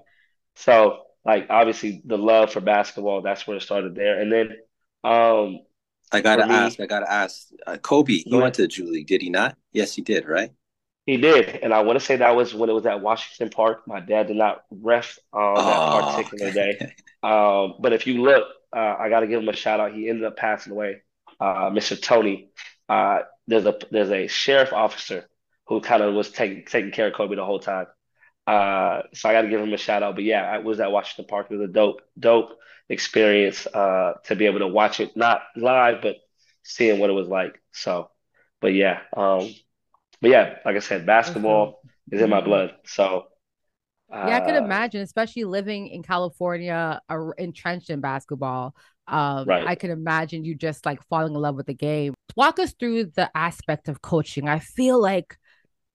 so 0.56 1.02
like 1.24 1.46
obviously 1.50 2.02
the 2.04 2.18
love 2.18 2.52
for 2.52 2.60
basketball, 2.60 3.22
that's 3.22 3.46
where 3.46 3.56
it 3.56 3.62
started 3.62 3.94
there. 3.94 4.20
And 4.20 4.32
then 4.32 4.50
um, 5.04 5.60
I 6.12 6.20
gotta 6.20 6.44
ask, 6.44 6.80
I 6.80 6.86
gotta 6.86 7.10
ask, 7.10 7.48
uh, 7.66 7.76
Kobe, 7.78 8.12
he 8.12 8.36
went 8.36 8.54
to 8.54 8.62
the 8.62 8.68
Drew 8.68 8.90
League, 8.90 9.08
did 9.08 9.22
he 9.22 9.30
not? 9.30 9.56
Yes, 9.72 9.94
he 9.94 10.02
did, 10.02 10.26
right? 10.26 10.52
He 11.04 11.16
did, 11.16 11.60
and 11.62 11.72
I 11.72 11.82
want 11.82 11.98
to 11.98 12.04
say 12.04 12.16
that 12.16 12.34
was 12.34 12.52
when 12.52 12.68
it 12.68 12.72
was 12.72 12.84
at 12.86 13.00
Washington 13.00 13.48
Park. 13.50 13.86
My 13.86 14.00
dad 14.00 14.26
did 14.26 14.36
not 14.36 14.64
ref 14.70 15.18
on 15.32 15.54
that 15.54 15.62
oh, 15.64 16.16
particular 16.16 16.50
okay. 16.50 16.76
day. 16.78 16.94
Um, 17.22 17.74
but 17.80 17.92
if 17.92 18.08
you 18.08 18.22
look, 18.22 18.44
uh, 18.74 18.96
I 18.98 19.08
got 19.08 19.20
to 19.20 19.26
give 19.26 19.42
him 19.42 19.48
a 19.48 19.56
shout 19.56 19.80
out. 19.80 19.92
He 19.92 20.08
ended 20.08 20.24
up 20.24 20.36
passing 20.36 20.72
away, 20.72 21.02
uh, 21.40 21.70
Mr. 21.70 22.00
Tony. 22.00 22.50
Uh, 22.88 23.20
there's 23.46 23.66
a 23.66 23.78
there's 23.90 24.10
a 24.10 24.26
sheriff 24.26 24.72
officer 24.72 25.28
who 25.66 25.80
kind 25.80 26.02
of 26.02 26.14
was 26.14 26.30
taking 26.30 26.64
taking 26.64 26.90
care 26.90 27.08
of 27.08 27.14
Kobe 27.14 27.36
the 27.36 27.44
whole 27.44 27.58
time. 27.58 27.86
Uh, 28.46 29.02
so 29.12 29.28
I 29.28 29.32
got 29.32 29.42
to 29.42 29.48
give 29.48 29.60
him 29.60 29.72
a 29.72 29.76
shout 29.76 30.02
out. 30.02 30.14
But 30.14 30.24
yeah, 30.24 30.42
I 30.42 30.58
was 30.58 30.80
at 30.80 30.92
Washington 30.92 31.26
Park. 31.28 31.48
It 31.50 31.56
was 31.56 31.68
a 31.68 31.72
dope 31.72 32.02
dope 32.18 32.58
experience 32.88 33.66
uh, 33.66 34.14
to 34.24 34.36
be 34.36 34.46
able 34.46 34.60
to 34.60 34.68
watch 34.68 35.00
it 35.00 35.16
not 35.16 35.42
live, 35.56 36.02
but 36.02 36.16
seeing 36.62 37.00
what 37.00 37.10
it 37.10 37.14
was 37.14 37.28
like. 37.28 37.60
So, 37.72 38.10
but 38.60 38.74
yeah, 38.74 39.00
um, 39.16 39.52
but 40.20 40.30
yeah, 40.30 40.56
like 40.64 40.76
I 40.76 40.80
said, 40.80 41.06
basketball 41.06 41.80
is 42.10 42.20
in 42.20 42.30
my 42.30 42.38
mm-hmm. 42.38 42.46
blood. 42.46 42.74
So 42.84 43.26
yeah, 44.10 44.36
I 44.36 44.40
could 44.40 44.54
uh, 44.54 44.64
imagine, 44.64 45.00
especially 45.02 45.44
living 45.44 45.88
in 45.88 46.02
California, 46.02 47.00
uh, 47.08 47.30
entrenched 47.38 47.90
in 47.90 48.00
basketball. 48.00 48.74
Um, 49.08 49.46
right. 49.46 49.66
I 49.66 49.74
can 49.74 49.90
imagine 49.90 50.44
you 50.44 50.54
just 50.54 50.86
like 50.86 51.00
falling 51.08 51.34
in 51.34 51.40
love 51.40 51.56
with 51.56 51.66
the 51.66 51.74
game. 51.74 52.14
Walk 52.36 52.58
us 52.58 52.72
through 52.78 53.06
the 53.16 53.30
aspect 53.34 53.88
of 53.88 54.02
coaching. 54.02 54.48
I 54.48 54.58
feel 54.58 55.00
like 55.00 55.36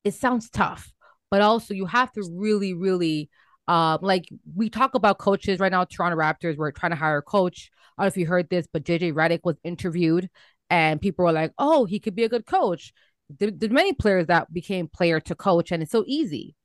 it 0.03 0.13
sounds 0.13 0.49
tough, 0.49 0.91
but 1.29 1.41
also 1.41 1.73
you 1.73 1.85
have 1.85 2.11
to 2.13 2.23
really, 2.33 2.73
really, 2.73 3.29
um, 3.67 3.99
like 4.01 4.25
we 4.55 4.69
talk 4.69 4.95
about 4.95 5.17
coaches 5.17 5.59
right 5.59 5.71
now. 5.71 5.85
Toronto 5.85 6.17
Raptors, 6.17 6.57
we're 6.57 6.71
trying 6.71 6.91
to 6.91 6.97
hire 6.97 7.17
a 7.17 7.21
coach. 7.21 7.69
I 7.97 8.03
don't 8.03 8.05
know 8.05 8.07
if 8.07 8.17
you 8.17 8.25
heard 8.25 8.49
this, 8.49 8.67
but 8.71 8.83
JJ 8.83 9.13
Redick 9.13 9.41
was 9.43 9.57
interviewed, 9.63 10.29
and 10.69 10.99
people 10.99 11.25
were 11.25 11.31
like, 11.31 11.51
"Oh, 11.57 11.85
he 11.85 11.99
could 11.99 12.15
be 12.15 12.23
a 12.23 12.29
good 12.29 12.45
coach." 12.45 12.93
There, 13.39 13.51
there's 13.51 13.71
many 13.71 13.93
players 13.93 14.27
that 14.27 14.51
became 14.51 14.87
player 14.87 15.19
to 15.21 15.35
coach, 15.35 15.71
and 15.71 15.83
it's 15.83 15.91
so 15.91 16.03
easy 16.07 16.55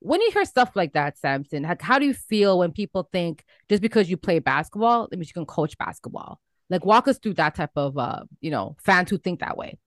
when 0.00 0.20
you 0.20 0.30
hear 0.30 0.44
stuff 0.44 0.72
like 0.74 0.92
that, 0.92 1.18
Sampson, 1.18 1.62
like 1.62 1.82
how 1.82 1.98
do 1.98 2.06
you 2.06 2.14
feel 2.14 2.58
when 2.58 2.72
people 2.72 3.08
think 3.12 3.44
just 3.68 3.82
because 3.82 4.10
you 4.10 4.16
play 4.16 4.38
basketball, 4.38 5.08
that 5.08 5.16
means 5.16 5.28
you 5.28 5.34
can 5.34 5.46
coach 5.46 5.76
basketball? 5.78 6.40
Like 6.68 6.84
walk 6.84 7.08
us 7.08 7.18
through 7.18 7.34
that 7.34 7.54
type 7.54 7.70
of 7.76 7.96
uh, 7.96 8.24
you 8.40 8.50
know, 8.50 8.76
fans 8.82 9.10
who 9.10 9.18
think 9.18 9.40
that 9.40 9.56
way. 9.56 9.78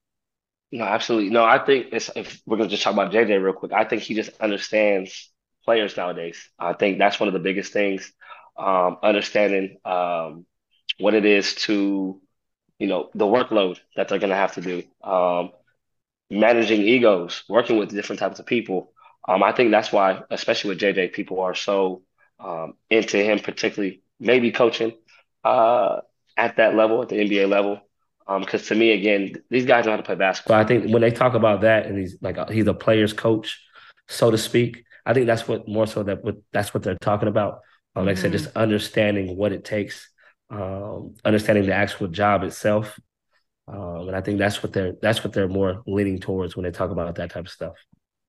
No, 0.72 0.86
absolutely. 0.86 1.30
No, 1.30 1.44
I 1.44 1.58
think 1.60 1.88
it's, 1.92 2.10
if 2.16 2.42
we're 2.46 2.58
gonna 2.58 2.70
just 2.70 2.84
talk 2.84 2.94
about 2.94 3.12
JJ 3.12 3.44
real 3.44 3.54
quick, 3.54 3.74
I 3.74 3.86
think 3.86 4.02
he 4.04 4.14
just 4.14 4.30
understands 4.40 5.32
players 5.66 5.98
nowadays. 5.98 6.50
I 6.60 6.74
think 6.74 7.00
that's 7.00 7.20
one 7.20 7.28
of 7.28 7.34
the 7.34 7.40
biggest 7.40 7.74
things. 7.74 8.12
Um, 8.58 8.98
understanding 9.02 9.78
um, 9.86 10.46
what 11.00 11.14
it 11.14 11.26
is 11.26 11.56
to, 11.56 12.22
you 12.78 12.88
know, 12.88 13.10
the 13.14 13.26
workload 13.26 13.80
that 13.96 14.08
they're 14.10 14.20
gonna 14.20 14.36
have 14.36 14.54
to 14.56 14.62
do. 14.62 14.84
Um, 15.04 15.52
managing 16.30 16.82
egos, 16.82 17.44
working 17.50 17.78
with 17.78 17.90
different 17.90 18.20
types 18.20 18.40
of 18.40 18.46
people. 18.46 18.92
Um, 19.30 19.44
I 19.44 19.52
think 19.52 19.70
that's 19.70 19.92
why, 19.92 20.24
especially 20.32 20.70
with 20.70 20.80
JJ, 20.80 21.14
people 21.14 21.42
are 21.42 21.54
so 21.54 22.02
um, 22.40 22.74
into 22.90 23.18
him, 23.18 23.38
particularly 23.38 24.02
maybe 24.20 24.52
coaching 24.52 24.94
uh, 25.44 25.98
at 26.36 26.58
that 26.58 26.76
level, 26.76 27.04
at 27.04 27.10
the 27.10 27.18
NBA 27.18 27.48
level. 27.48 27.80
Because 28.28 28.62
um, 28.64 28.68
to 28.68 28.76
me, 28.76 28.92
again, 28.92 29.36
these 29.52 29.66
guys 29.66 29.86
know 29.86 29.92
how 29.92 29.98
to 29.98 30.04
play 30.04 30.16
basketball. 30.16 30.58
So 30.58 30.62
I 30.62 30.66
think 30.66 30.92
when 30.92 31.02
they 31.02 31.12
talk 31.12 31.36
about 31.36 31.62
that, 31.62 31.86
and 31.86 31.98
he's 31.98 32.18
like 32.22 32.38
he's 32.50 32.68
a 32.68 32.74
player's 32.74 33.14
coach, 33.14 33.64
so 34.08 34.32
to 34.32 34.38
speak. 34.38 34.84
I 35.06 35.14
think 35.14 35.28
that's 35.28 35.48
what 35.48 35.68
more 35.68 35.88
so 35.88 36.04
that 36.04 36.24
what 36.24 36.38
that's 36.52 36.74
what 36.74 36.84
they're 36.84 36.98
talking 37.00 37.28
about. 37.28 37.62
Um, 37.96 38.06
like 38.06 38.16
mm-hmm. 38.16 38.20
I 38.20 38.22
said, 38.22 38.32
just 38.32 38.56
understanding 38.56 39.36
what 39.36 39.52
it 39.52 39.64
takes, 39.64 40.10
um, 40.52 41.16
understanding 41.26 41.66
the 41.66 41.74
actual 41.74 42.08
job 42.08 42.44
itself, 42.44 43.00
um, 43.68 44.08
and 44.08 44.16
I 44.16 44.22
think 44.22 44.40
that's 44.40 44.62
what 44.62 44.74
they're 44.74 44.94
that's 45.02 45.24
what 45.24 45.34
they're 45.34 45.48
more 45.48 45.82
leaning 45.88 46.20
towards 46.20 46.56
when 46.56 46.64
they 46.64 46.72
talk 46.72 46.92
about 46.92 47.16
that 47.16 47.32
type 47.32 47.46
of 47.46 47.52
stuff. 47.52 47.74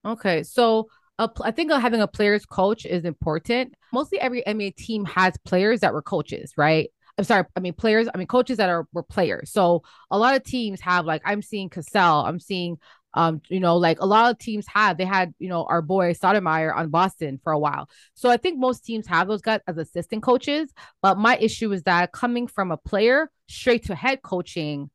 Okay, 0.04 0.42
so 0.42 0.88
I 1.18 1.50
think 1.50 1.70
having 1.70 2.00
a 2.00 2.06
players 2.06 2.46
coach 2.46 2.86
is 2.86 3.04
important. 3.04 3.74
Mostly 3.92 4.18
every 4.18 4.42
NBA 4.46 4.70
team 4.70 5.04
has 5.04 5.36
players 5.44 5.80
that 5.80 5.92
were 5.92 6.02
coaches, 6.02 6.54
right? 6.56 6.90
I'm 7.18 7.24
sorry, 7.24 7.44
I 7.54 7.60
mean 7.60 7.74
players, 7.74 8.08
I 8.12 8.16
mean 8.16 8.26
coaches 8.26 8.56
that 8.56 8.70
are 8.70 8.86
were 8.92 9.02
players. 9.02 9.50
So 9.50 9.82
a 10.10 10.16
lot 10.18 10.34
of 10.34 10.44
teams 10.44 10.80
have 10.80 11.04
like 11.04 11.20
I'm 11.26 11.42
seeing 11.42 11.68
Cassell, 11.68 12.24
I'm 12.24 12.40
seeing 12.40 12.78
um, 13.14 13.40
you 13.48 13.60
know, 13.60 13.76
like 13.76 14.00
a 14.00 14.06
lot 14.06 14.30
of 14.30 14.38
teams 14.38 14.66
have, 14.68 14.96
they 14.96 15.04
had, 15.04 15.34
you 15.38 15.48
know, 15.48 15.64
our 15.64 15.82
boy 15.82 16.12
Stoudemire 16.14 16.74
on 16.74 16.90
Boston 16.90 17.40
for 17.42 17.52
a 17.52 17.58
while. 17.58 17.88
So 18.14 18.30
I 18.30 18.36
think 18.36 18.58
most 18.58 18.84
teams 18.84 19.06
have 19.08 19.26
those 19.26 19.40
guys 19.42 19.60
as 19.66 19.76
assistant 19.78 20.22
coaches. 20.22 20.72
But 21.02 21.18
my 21.18 21.36
issue 21.38 21.72
is 21.72 21.82
that 21.82 22.12
coming 22.12 22.46
from 22.46 22.70
a 22.70 22.76
player 22.76 23.30
straight 23.48 23.86
to 23.86 23.96
head 23.96 24.22
coaching, 24.22 24.90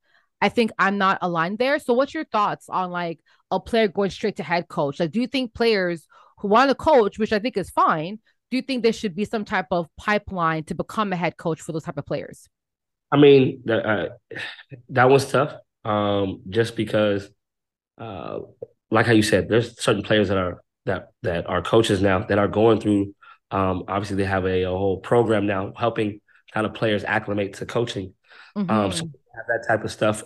I 0.45 0.49
think 0.49 0.71
I'm 0.77 0.99
not 0.99 1.17
aligned 1.23 1.57
there. 1.57 1.79
So 1.79 1.95
what's 1.95 2.13
your 2.13 2.25
thoughts 2.25 2.69
on 2.69 2.91
like 2.91 3.19
a 3.49 3.59
player 3.59 3.87
going 3.87 4.11
straight 4.11 4.35
to 4.35 4.43
head 4.43 4.67
coach? 4.67 4.99
Like, 4.99 5.09
do 5.09 5.19
you 5.19 5.25
think 5.25 5.55
players 5.55 6.05
who 6.37 6.49
want 6.49 6.69
to 6.69 6.75
coach, 6.75 7.17
which 7.17 7.33
I 7.33 7.39
think 7.39 7.57
is 7.57 7.71
fine, 7.71 8.19
do 8.51 8.57
you 8.57 8.61
think 8.61 8.83
there 8.83 8.93
should 8.93 9.15
be 9.15 9.25
some 9.25 9.43
type 9.43 9.65
of 9.71 9.87
pipeline 9.97 10.63
to 10.65 10.75
become 10.75 11.11
a 11.13 11.15
head 11.15 11.35
coach 11.35 11.61
for 11.61 11.71
those 11.71 11.81
type 11.81 11.97
of 11.97 12.05
players? 12.05 12.47
I 13.11 13.17
mean, 13.17 13.63
uh, 13.67 14.09
that 14.89 15.09
one's 15.09 15.25
tough. 15.25 15.55
Um, 15.83 16.41
just 16.47 16.75
because, 16.75 17.27
uh, 17.97 18.41
like 18.91 19.07
how 19.07 19.13
you 19.13 19.23
said, 19.23 19.49
there's 19.49 19.81
certain 19.81 20.03
players 20.03 20.27
that 20.27 20.37
are 20.37 20.61
that 20.85 21.07
that 21.23 21.49
are 21.49 21.63
coaches 21.63 22.03
now 22.03 22.19
that 22.19 22.37
are 22.37 22.47
going 22.47 22.79
through. 22.79 23.15
Um, 23.49 23.85
obviously, 23.87 24.17
they 24.17 24.25
have 24.25 24.45
a, 24.45 24.61
a 24.61 24.69
whole 24.69 24.99
program 24.99 25.47
now 25.47 25.73
helping 25.75 26.21
kind 26.53 26.67
of 26.67 26.75
players 26.75 27.03
acclimate 27.03 27.55
to 27.55 27.65
coaching. 27.65 28.13
Mm-hmm. 28.55 28.69
Um, 28.69 28.91
so 28.91 29.05
have 29.35 29.47
that 29.47 29.65
type 29.67 29.83
of 29.83 29.91
stuff. 29.91 30.23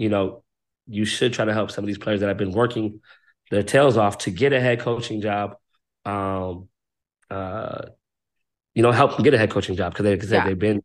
You 0.00 0.08
know, 0.08 0.42
you 0.86 1.04
should 1.04 1.34
try 1.34 1.44
to 1.44 1.52
help 1.52 1.70
some 1.70 1.84
of 1.84 1.86
these 1.86 1.98
players 1.98 2.20
that 2.20 2.28
have 2.28 2.38
been 2.38 2.52
working 2.52 3.00
their 3.50 3.62
tails 3.62 3.98
off 3.98 4.16
to 4.18 4.30
get 4.30 4.54
a 4.54 4.60
head 4.60 4.80
coaching 4.80 5.20
job. 5.20 5.56
Um, 6.06 6.68
uh, 7.30 7.82
you 8.74 8.82
know, 8.82 8.92
help 8.92 9.16
them 9.16 9.24
get 9.24 9.34
a 9.34 9.38
head 9.38 9.50
coaching 9.50 9.76
job 9.76 9.92
because 9.92 10.04
they, 10.04 10.16
cause 10.16 10.32
yeah. 10.32 10.46
they've 10.46 10.58
been 10.58 10.82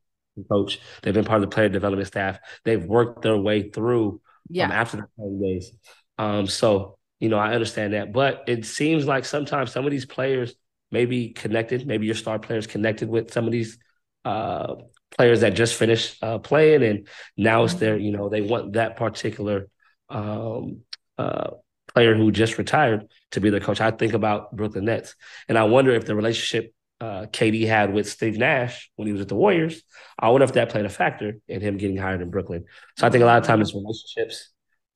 coach, 0.51 0.82
they've 1.01 1.13
been 1.13 1.23
part 1.23 1.41
of 1.41 1.49
the 1.49 1.54
player 1.54 1.69
development 1.69 2.08
staff, 2.08 2.39
they've 2.65 2.84
worked 2.84 3.21
their 3.21 3.38
way 3.38 3.69
through 3.69 4.10
um, 4.10 4.19
yeah. 4.49 4.65
Um, 4.65 4.71
after 4.73 4.97
the 4.97 5.08
playing 5.15 5.41
days. 5.41 5.71
Um, 6.17 6.47
so 6.47 6.97
you 7.21 7.30
know, 7.30 7.38
I 7.38 7.54
understand 7.54 7.93
that, 7.93 8.12
but 8.12 8.43
it 8.47 8.65
seems 8.65 9.06
like 9.06 9.23
sometimes 9.23 9.71
some 9.71 9.86
of 9.86 9.91
these 9.91 10.06
players 10.06 10.54
may 10.91 11.06
be 11.06 11.30
connected. 11.30 11.88
Maybe 11.88 12.06
your 12.06 12.15
star 12.15 12.38
players 12.38 12.67
connected 12.67 13.08
with 13.08 13.32
some 13.32 13.45
of 13.45 13.54
these 13.54 13.78
uh, 14.25 14.75
players 15.17 15.41
that 15.41 15.54
just 15.54 15.75
finished 15.75 16.21
uh, 16.23 16.39
playing, 16.39 16.84
and 16.84 17.08
now 17.38 17.63
it's 17.63 17.75
their, 17.75 17.97
you 17.97 18.12
know, 18.12 18.30
they 18.30 18.41
want 18.41 18.73
that 18.73 18.97
particular 18.97 19.67
um, 20.10 20.82
uh, 21.17 21.51
player 21.93 22.15
who 22.15 22.32
just 22.32 22.58
retired 22.58 23.08
to 23.32 23.41
be 23.41 23.49
the 23.49 23.60
coach. 23.60 23.82
I 23.82 23.91
think 23.91 24.13
about 24.13 24.56
Brooklyn 24.56 24.86
Nets, 24.86 25.15
and 25.47 25.58
I 25.58 25.63
wonder 25.63 25.91
if 25.91 26.06
the 26.06 26.15
relationship 26.15 26.73
uh, 27.01 27.25
KD 27.32 27.67
had 27.67 27.93
with 27.93 28.10
Steve 28.10 28.38
Nash 28.38 28.89
when 28.95 29.08
he 29.08 29.12
was 29.12 29.21
at 29.21 29.28
the 29.28 29.36
Warriors, 29.36 29.82
I 30.17 30.30
wonder 30.30 30.45
if 30.45 30.54
that 30.54 30.69
played 30.69 30.86
a 30.86 30.89
factor 30.89 31.38
in 31.47 31.62
him 31.62 31.78
getting 31.78 31.97
hired 31.97 32.21
in 32.21 32.30
Brooklyn. 32.30 32.65
So 32.97 33.06
I 33.06 33.10
think 33.10 33.21
a 33.21 33.25
lot 33.25 33.38
of 33.38 33.45
times 33.45 33.69
it's 33.69 33.75
relationships. 33.75 34.49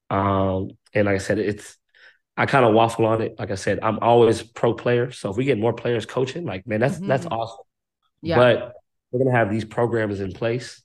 Um, 0.09 0.71
and 0.93 1.05
like 1.05 1.15
I 1.15 1.19
said, 1.19 1.39
it's 1.39 1.77
I 2.37 2.45
kind 2.45 2.65
of 2.65 2.73
waffle 2.73 3.05
on 3.05 3.21
it. 3.21 3.35
Like 3.37 3.51
I 3.51 3.55
said, 3.55 3.79
I'm 3.83 3.99
always 3.99 4.41
pro 4.41 4.73
player. 4.73 5.11
So 5.11 5.29
if 5.29 5.35
we 5.35 5.43
get 5.43 5.59
more 5.59 5.73
players 5.73 6.05
coaching, 6.05 6.45
like 6.45 6.65
man, 6.65 6.79
that's 6.79 6.95
mm-hmm. 6.95 7.07
that's 7.07 7.25
awesome. 7.25 7.65
Yeah. 8.21 8.37
But 8.37 8.73
we're 9.11 9.23
gonna 9.23 9.37
have 9.37 9.49
these 9.49 9.65
programs 9.65 10.19
in 10.19 10.31
place 10.31 10.81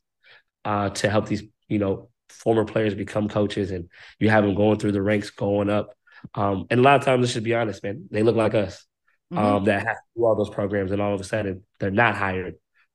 uh, 0.64 0.90
to 0.90 1.10
help 1.10 1.26
these, 1.26 1.42
you 1.68 1.78
know, 1.78 2.08
former 2.28 2.64
players 2.64 2.94
become 2.94 3.28
coaches, 3.28 3.70
and 3.70 3.88
you 4.18 4.30
have 4.30 4.44
them 4.44 4.54
going 4.54 4.78
through 4.78 4.92
the 4.92 5.02
ranks, 5.02 5.30
going 5.30 5.70
up. 5.70 5.94
Um, 6.34 6.66
and 6.70 6.80
a 6.80 6.82
lot 6.82 6.96
of 6.96 7.04
times, 7.04 7.20
let's 7.20 7.34
just 7.34 7.44
be 7.44 7.54
honest, 7.54 7.82
man, 7.82 8.08
they 8.10 8.22
look 8.22 8.36
like 8.36 8.54
us 8.54 8.86
mm-hmm. 9.32 9.44
um, 9.44 9.64
that 9.64 9.86
have 9.86 9.96
to 9.96 10.02
do 10.16 10.24
all 10.24 10.36
those 10.36 10.50
programs, 10.50 10.90
and 10.92 11.00
all 11.00 11.14
of 11.14 11.20
a 11.20 11.24
sudden 11.24 11.62
they're 11.80 11.90
not 11.90 12.16
hired. 12.16 12.54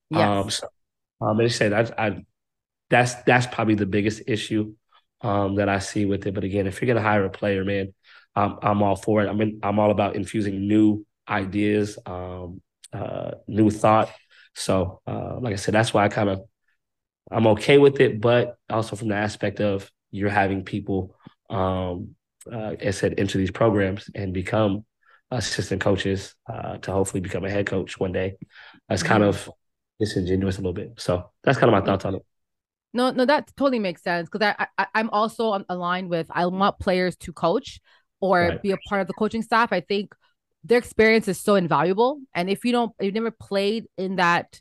Yes. 0.09 0.21
Um, 0.21 0.49
so, 0.49 0.67
um, 1.21 1.39
and 1.39 1.45
I 1.45 1.49
said, 1.49 1.73
I, 1.73 2.05
I, 2.07 2.23
that's 2.89 3.15
that's 3.23 3.45
probably 3.47 3.75
the 3.75 3.85
biggest 3.85 4.23
issue 4.27 4.73
um, 5.21 5.55
that 5.55 5.69
I 5.69 5.79
see 5.79 6.05
with 6.05 6.25
it. 6.25 6.33
But 6.33 6.43
again, 6.43 6.65
if 6.67 6.81
you're 6.81 6.87
gonna 6.87 7.05
hire 7.05 7.25
a 7.25 7.29
player, 7.29 7.63
man, 7.63 7.93
I'm 8.35 8.57
I'm 8.61 8.81
all 8.81 8.95
for 8.95 9.23
it. 9.23 9.29
I 9.29 9.33
mean, 9.33 9.59
I'm 9.61 9.79
all 9.79 9.91
about 9.91 10.15
infusing 10.15 10.67
new 10.67 11.05
ideas, 11.27 11.99
um, 12.05 12.61
uh, 12.91 13.31
new 13.47 13.69
thought. 13.69 14.09
So, 14.55 15.01
uh, 15.07 15.39
like 15.39 15.53
I 15.53 15.57
said, 15.57 15.73
that's 15.73 15.93
why 15.93 16.05
I 16.05 16.09
kind 16.09 16.29
of 16.29 16.41
I'm 17.31 17.47
okay 17.47 17.77
with 17.77 17.99
it, 17.99 18.19
but 18.19 18.57
also 18.69 18.95
from 18.95 19.09
the 19.09 19.15
aspect 19.15 19.59
of 19.59 19.91
you're 20.11 20.29
having 20.29 20.63
people, 20.63 21.15
um, 21.49 22.15
uh, 22.51 22.75
I 22.83 22.91
said, 22.91 23.15
enter 23.17 23.37
these 23.37 23.51
programs 23.51 24.09
and 24.15 24.33
become 24.33 24.85
assistant 25.31 25.81
coaches 25.81 26.35
uh, 26.51 26.77
to 26.77 26.91
hopefully 26.91 27.21
become 27.21 27.45
a 27.45 27.51
head 27.51 27.67
coach 27.67 27.99
one 27.99 28.11
day. 28.11 28.37
That's 28.87 29.03
kind 29.03 29.23
of 29.23 29.49
disingenuous 29.99 30.57
a 30.57 30.61
little 30.61 30.73
bit. 30.73 30.93
So 30.97 31.29
that's 31.43 31.59
kind 31.59 31.73
of 31.73 31.79
my 31.79 31.85
thoughts 31.85 32.05
on 32.05 32.15
it. 32.15 32.25
No, 32.93 33.11
no, 33.11 33.25
that 33.25 33.51
totally 33.55 33.77
makes 33.77 34.01
sense 34.01 34.27
because 34.29 34.53
I, 34.57 34.67
I 34.79 34.87
I'm 34.95 35.11
also 35.11 35.63
aligned 35.69 36.09
with 36.09 36.25
I 36.31 36.47
want 36.47 36.79
players 36.79 37.15
to 37.17 37.31
coach 37.31 37.79
or 38.19 38.39
right. 38.39 38.61
be 38.61 38.71
a 38.71 38.77
part 38.87 39.01
of 39.01 39.07
the 39.07 39.13
coaching 39.13 39.43
staff. 39.43 39.71
I 39.71 39.81
think 39.81 40.15
their 40.63 40.77
experience 40.77 41.27
is 41.27 41.39
so 41.39 41.55
invaluable, 41.55 42.19
and 42.33 42.49
if 42.49 42.65
you 42.65 42.71
don't, 42.71 42.91
you've 42.99 43.13
never 43.13 43.31
played 43.31 43.85
in 43.97 44.17
that 44.17 44.59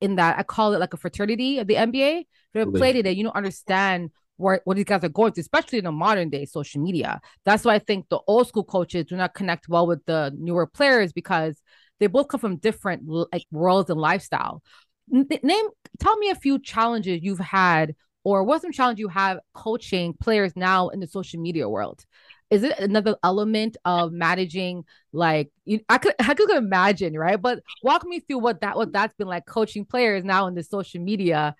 in 0.00 0.16
that 0.16 0.38
I 0.38 0.42
call 0.42 0.74
it 0.74 0.80
like 0.80 0.94
a 0.94 0.98
fraternity 0.98 1.58
of 1.58 1.66
the 1.66 1.76
NBA. 1.76 2.20
If 2.20 2.26
you 2.66 2.70
played 2.72 2.96
it, 2.96 3.16
you 3.16 3.24
don't 3.24 3.36
understand 3.36 4.10
what, 4.36 4.60
what 4.64 4.76
these 4.76 4.84
guys 4.84 5.02
are 5.04 5.08
going 5.08 5.32
through, 5.32 5.42
especially 5.42 5.78
in 5.78 5.84
the 5.84 5.92
modern 5.92 6.30
day 6.30 6.44
social 6.44 6.82
media. 6.82 7.20
That's 7.44 7.64
why 7.64 7.74
I 7.74 7.78
think 7.78 8.08
the 8.08 8.20
old 8.26 8.48
school 8.48 8.64
coaches 8.64 9.06
do 9.06 9.16
not 9.16 9.34
connect 9.34 9.68
well 9.68 9.86
with 9.86 10.04
the 10.06 10.32
newer 10.36 10.66
players 10.66 11.12
because 11.12 11.60
they 12.00 12.06
both 12.06 12.28
come 12.28 12.40
from 12.40 12.56
different 12.56 13.02
like 13.06 13.44
worlds 13.50 13.90
and 13.90 14.00
lifestyle. 14.00 14.62
name, 15.08 15.66
tell 16.00 16.16
me 16.18 16.30
a 16.30 16.34
few 16.34 16.58
challenges 16.58 17.20
you've 17.22 17.38
had, 17.38 17.94
or 18.24 18.42
what 18.42 18.62
some 18.62 18.72
challenge 18.72 18.98
you 18.98 19.08
have 19.08 19.38
coaching 19.54 20.14
players 20.14 20.52
now 20.56 20.88
in 20.88 21.00
the 21.00 21.06
social 21.06 21.40
media 21.40 21.68
world 21.68 22.04
is 22.50 22.62
it 22.62 22.78
another 22.78 23.16
element 23.22 23.76
of 23.84 24.12
managing 24.12 24.84
like 25.12 25.50
you, 25.64 25.80
I 25.88 25.98
could 25.98 26.14
I 26.20 26.34
could 26.34 26.50
imagine 26.50 27.16
right? 27.16 27.40
But 27.40 27.60
walk 27.82 28.04
me 28.04 28.20
through 28.20 28.38
what 28.38 28.60
that 28.60 28.76
what 28.76 28.92
that's 28.92 29.14
been 29.14 29.28
like 29.28 29.46
coaching 29.46 29.84
players 29.84 30.24
now 30.24 30.46
in 30.46 30.54
the 30.54 30.62
social 30.62 31.00
media 31.00 31.54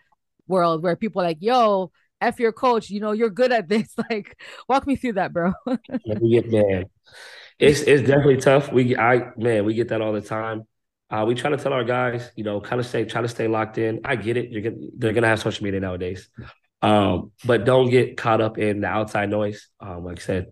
world 0.46 0.82
where 0.82 0.96
people 0.96 1.22
like 1.22 1.38
yo 1.40 1.90
F 2.20 2.38
your 2.38 2.52
coach 2.52 2.90
you 2.90 3.00
know 3.00 3.12
you're 3.12 3.30
good 3.30 3.52
at 3.52 3.68
this. 3.68 3.94
Like 4.10 4.40
walk 4.68 4.86
me 4.86 4.96
through 4.96 5.14
that 5.14 5.32
bro. 5.32 5.52
Man. 6.06 6.84
It's 7.58 7.80
it's 7.82 8.06
definitely 8.06 8.38
tough. 8.38 8.72
We 8.72 8.96
I 8.96 9.30
man 9.36 9.64
we 9.64 9.74
get 9.74 9.88
that 9.88 10.00
all 10.00 10.12
the 10.12 10.20
time. 10.20 10.64
Uh, 11.10 11.24
we 11.26 11.34
try 11.34 11.50
to 11.50 11.56
tell 11.56 11.72
our 11.72 11.84
guys, 11.84 12.30
you 12.34 12.42
know, 12.42 12.60
kind 12.60 12.80
of 12.80 12.86
stay, 12.86 13.04
try 13.04 13.22
to 13.22 13.28
stay 13.28 13.46
locked 13.46 13.78
in. 13.78 14.00
I 14.04 14.16
get 14.16 14.36
it. 14.36 14.50
You're 14.50 14.62
gonna, 14.62 14.76
they're 14.96 15.12
gonna 15.12 15.28
have 15.28 15.38
social 15.40 15.62
media 15.62 15.78
nowadays, 15.78 16.28
um, 16.82 17.30
but 17.44 17.64
don't 17.64 17.90
get 17.90 18.16
caught 18.16 18.40
up 18.40 18.58
in 18.58 18.80
the 18.80 18.88
outside 18.88 19.30
noise. 19.30 19.68
Um, 19.78 20.04
like 20.04 20.18
I 20.18 20.22
said, 20.22 20.46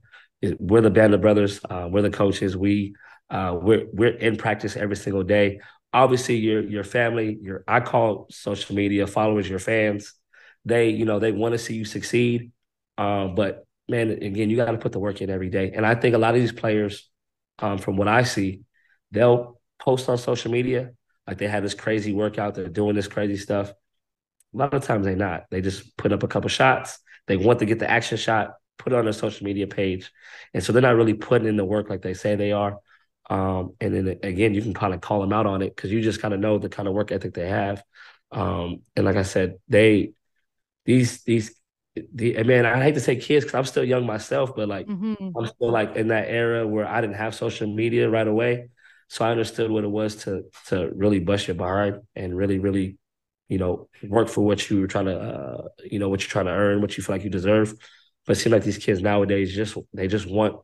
we're 0.59 0.81
the 0.81 0.91
band 0.91 1.15
of 1.15 1.21
brothers. 1.21 1.61
Uh, 1.69 1.89
we're 1.91 2.03
the 2.03 2.11
coaches. 2.11 2.57
We 2.57 2.95
uh, 3.31 3.57
we're 3.61 3.87
we're 3.93 4.15
in 4.15 4.37
practice 4.37 4.77
every 4.77 4.97
single 4.97 5.23
day. 5.23 5.61
Obviously, 5.93 6.37
your 6.37 6.63
your 6.63 6.85
family, 6.85 7.39
your 7.41 7.65
I 7.69 7.81
call 7.81 8.27
social 8.31 8.75
media 8.75 9.07
followers 9.07 9.49
your 9.49 9.59
fans. 9.59 10.15
They 10.65 10.91
you 10.91 11.05
know 11.05 11.19
they 11.19 11.33
want 11.33 11.53
to 11.53 11.59
see 11.59 11.75
you 11.75 11.85
succeed, 11.85 12.53
um, 12.99 13.35
but 13.35 13.67
man, 13.89 14.11
again, 14.11 14.51
you 14.51 14.57
got 14.57 14.71
to 14.71 14.79
put 14.79 14.93
the 14.93 15.01
work 15.01 15.21
in 15.21 15.31
every 15.31 15.51
day. 15.51 15.73
And 15.75 15.85
I 15.85 15.95
think 15.95 16.15
a 16.15 16.19
lot 16.19 16.35
of 16.35 16.41
these 16.41 16.53
players, 16.53 17.11
um, 17.59 17.79
from 17.79 17.97
what 17.97 18.09
I 18.09 18.23
see, 18.23 18.63
they'll 19.11 19.61
post 19.79 20.09
on 20.09 20.19
social 20.19 20.51
media 20.51 20.93
like 21.27 21.39
they 21.39 21.49
have 21.49 21.63
this 21.63 21.75
crazy 21.75 22.13
workout, 22.13 22.55
they're 22.55 22.69
doing 22.69 22.95
this 22.95 23.09
crazy 23.09 23.37
stuff. 23.37 23.71
A 23.71 24.57
lot 24.57 24.75
of 24.75 24.85
times 24.85 25.05
they're 25.05 25.17
not. 25.17 25.45
They 25.51 25.61
just 25.61 25.97
put 25.97 26.13
up 26.13 26.23
a 26.23 26.29
couple 26.29 26.49
shots. 26.49 26.99
They 27.27 27.37
want 27.37 27.61
to 27.61 27.67
get 27.67 27.79
the 27.79 27.91
action 27.91 28.19
shot 28.19 28.55
put 28.79 28.93
it 28.93 28.97
on 28.97 29.05
their 29.05 29.13
social 29.13 29.45
media 29.45 29.67
page. 29.67 30.13
And 30.55 30.63
so 30.63 30.73
they're 30.73 30.83
not 30.83 30.97
really 30.97 31.15
putting 31.15 31.49
in 31.49 31.57
the 31.57 31.65
work 31.65 31.89
like 31.91 32.03
they 32.03 32.15
say 32.15 32.35
they 32.35 32.53
are. 32.53 32.79
Um, 33.31 33.75
and 33.81 33.95
then 33.95 34.19
again, 34.23 34.55
you 34.55 34.63
can 34.63 34.75
kind 34.75 34.95
of 34.95 35.01
call 35.01 35.21
them 35.21 35.33
out 35.33 35.47
on 35.47 35.63
it 35.63 35.75
because 35.75 35.93
you 35.93 36.01
just 36.01 36.21
kind 36.21 36.35
of 36.35 36.41
know 36.41 36.59
the 36.59 36.69
kind 36.69 36.89
of 36.89 36.95
work 36.95 37.13
ethic 37.13 37.35
they 37.35 37.49
have. 37.49 37.83
Um, 38.31 38.83
and 38.97 39.05
like 39.05 39.17
I 39.17 39.23
said, 39.23 39.59
they 39.69 40.13
these 40.85 41.23
these 41.23 41.55
the 41.95 42.43
man, 42.45 42.65
I 42.65 42.83
hate 42.83 42.95
to 42.95 43.01
say 43.01 43.17
kids 43.17 43.45
because 43.45 43.55
I'm 43.55 43.65
still 43.65 43.85
young 43.85 44.07
myself, 44.07 44.57
but 44.57 44.69
like 44.69 44.87
mm-hmm. 44.87 45.37
I'm 45.37 45.47
still 45.47 45.71
like 45.71 45.95
in 45.97 46.09
that 46.09 46.29
era 46.29 46.67
where 46.67 46.87
I 46.87 47.01
didn't 47.01 47.17
have 47.17 47.35
social 47.35 47.67
media 47.67 48.09
right 48.09 48.27
away. 48.27 48.69
So 49.09 49.27
I 49.27 49.31
understood 49.31 49.71
what 49.71 49.85
it 49.85 49.91
was 49.91 50.17
to 50.25 50.45
to 50.69 50.91
really 50.95 51.21
bust 51.21 51.47
your 51.47 51.55
behind 51.55 52.01
and 52.17 52.35
really, 52.35 52.59
really, 52.59 52.97
you 53.49 53.59
know, 53.59 53.89
work 54.03 54.29
for 54.29 54.41
what 54.41 54.71
you 54.71 54.81
were 54.81 54.87
trying 54.87 55.05
to, 55.05 55.21
uh, 55.21 55.69
you 55.85 55.99
know, 55.99 56.09
what 56.09 56.23
you're 56.23 56.31
trying 56.31 56.47
to 56.47 56.53
earn, 56.53 56.81
what 56.81 56.97
you 56.97 57.03
feel 57.03 57.17
like 57.17 57.25
you 57.25 57.31
deserve. 57.31 57.75
But 58.27 58.37
it 58.37 58.41
seems 58.41 58.53
like 58.53 58.65
these 58.65 58.79
kids 58.79 59.01
nowadays 59.01 59.55
just 59.55 59.77
they 59.93 60.09
just 60.09 60.27
want 60.27 60.57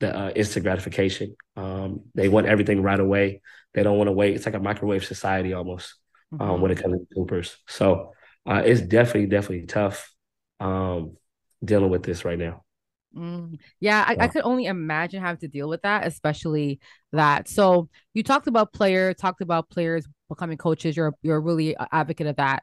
the 0.00 0.16
uh, 0.16 0.30
instant 0.30 0.64
gratification. 0.64 1.36
Um, 1.56 2.02
they 2.14 2.28
want 2.28 2.46
everything 2.46 2.82
right 2.82 2.98
away. 2.98 3.42
They 3.74 3.82
don't 3.82 3.98
want 3.98 4.08
to 4.08 4.12
wait. 4.12 4.34
It's 4.34 4.46
like 4.46 4.54
a 4.54 4.60
microwave 4.60 5.04
society 5.04 5.52
almost 5.52 5.94
um, 6.32 6.38
mm-hmm. 6.38 6.62
when 6.62 6.70
it 6.70 6.82
comes 6.82 6.98
to 6.98 7.14
Coopers. 7.14 7.56
So 7.68 8.12
uh, 8.46 8.62
it's 8.64 8.80
definitely, 8.80 9.26
definitely 9.26 9.66
tough 9.66 10.12
um, 10.58 11.16
dealing 11.64 11.90
with 11.90 12.02
this 12.02 12.24
right 12.24 12.38
now. 12.38 12.64
Mm, 13.16 13.58
yeah, 13.80 14.04
I, 14.06 14.16
I, 14.20 14.28
could 14.28 14.42
only 14.44 14.66
imagine 14.66 15.20
having 15.20 15.40
to 15.40 15.48
deal 15.48 15.68
with 15.68 15.82
that, 15.82 16.06
especially 16.06 16.78
that. 17.12 17.48
So 17.48 17.88
you 18.14 18.22
talked 18.22 18.46
about 18.46 18.72
player, 18.72 19.12
talked 19.14 19.40
about 19.40 19.68
players 19.68 20.06
becoming 20.28 20.56
coaches. 20.56 20.96
You're 20.96 21.14
you're 21.20 21.40
really 21.40 21.74
an 21.74 21.88
advocate 21.90 22.28
of 22.28 22.36
that. 22.36 22.62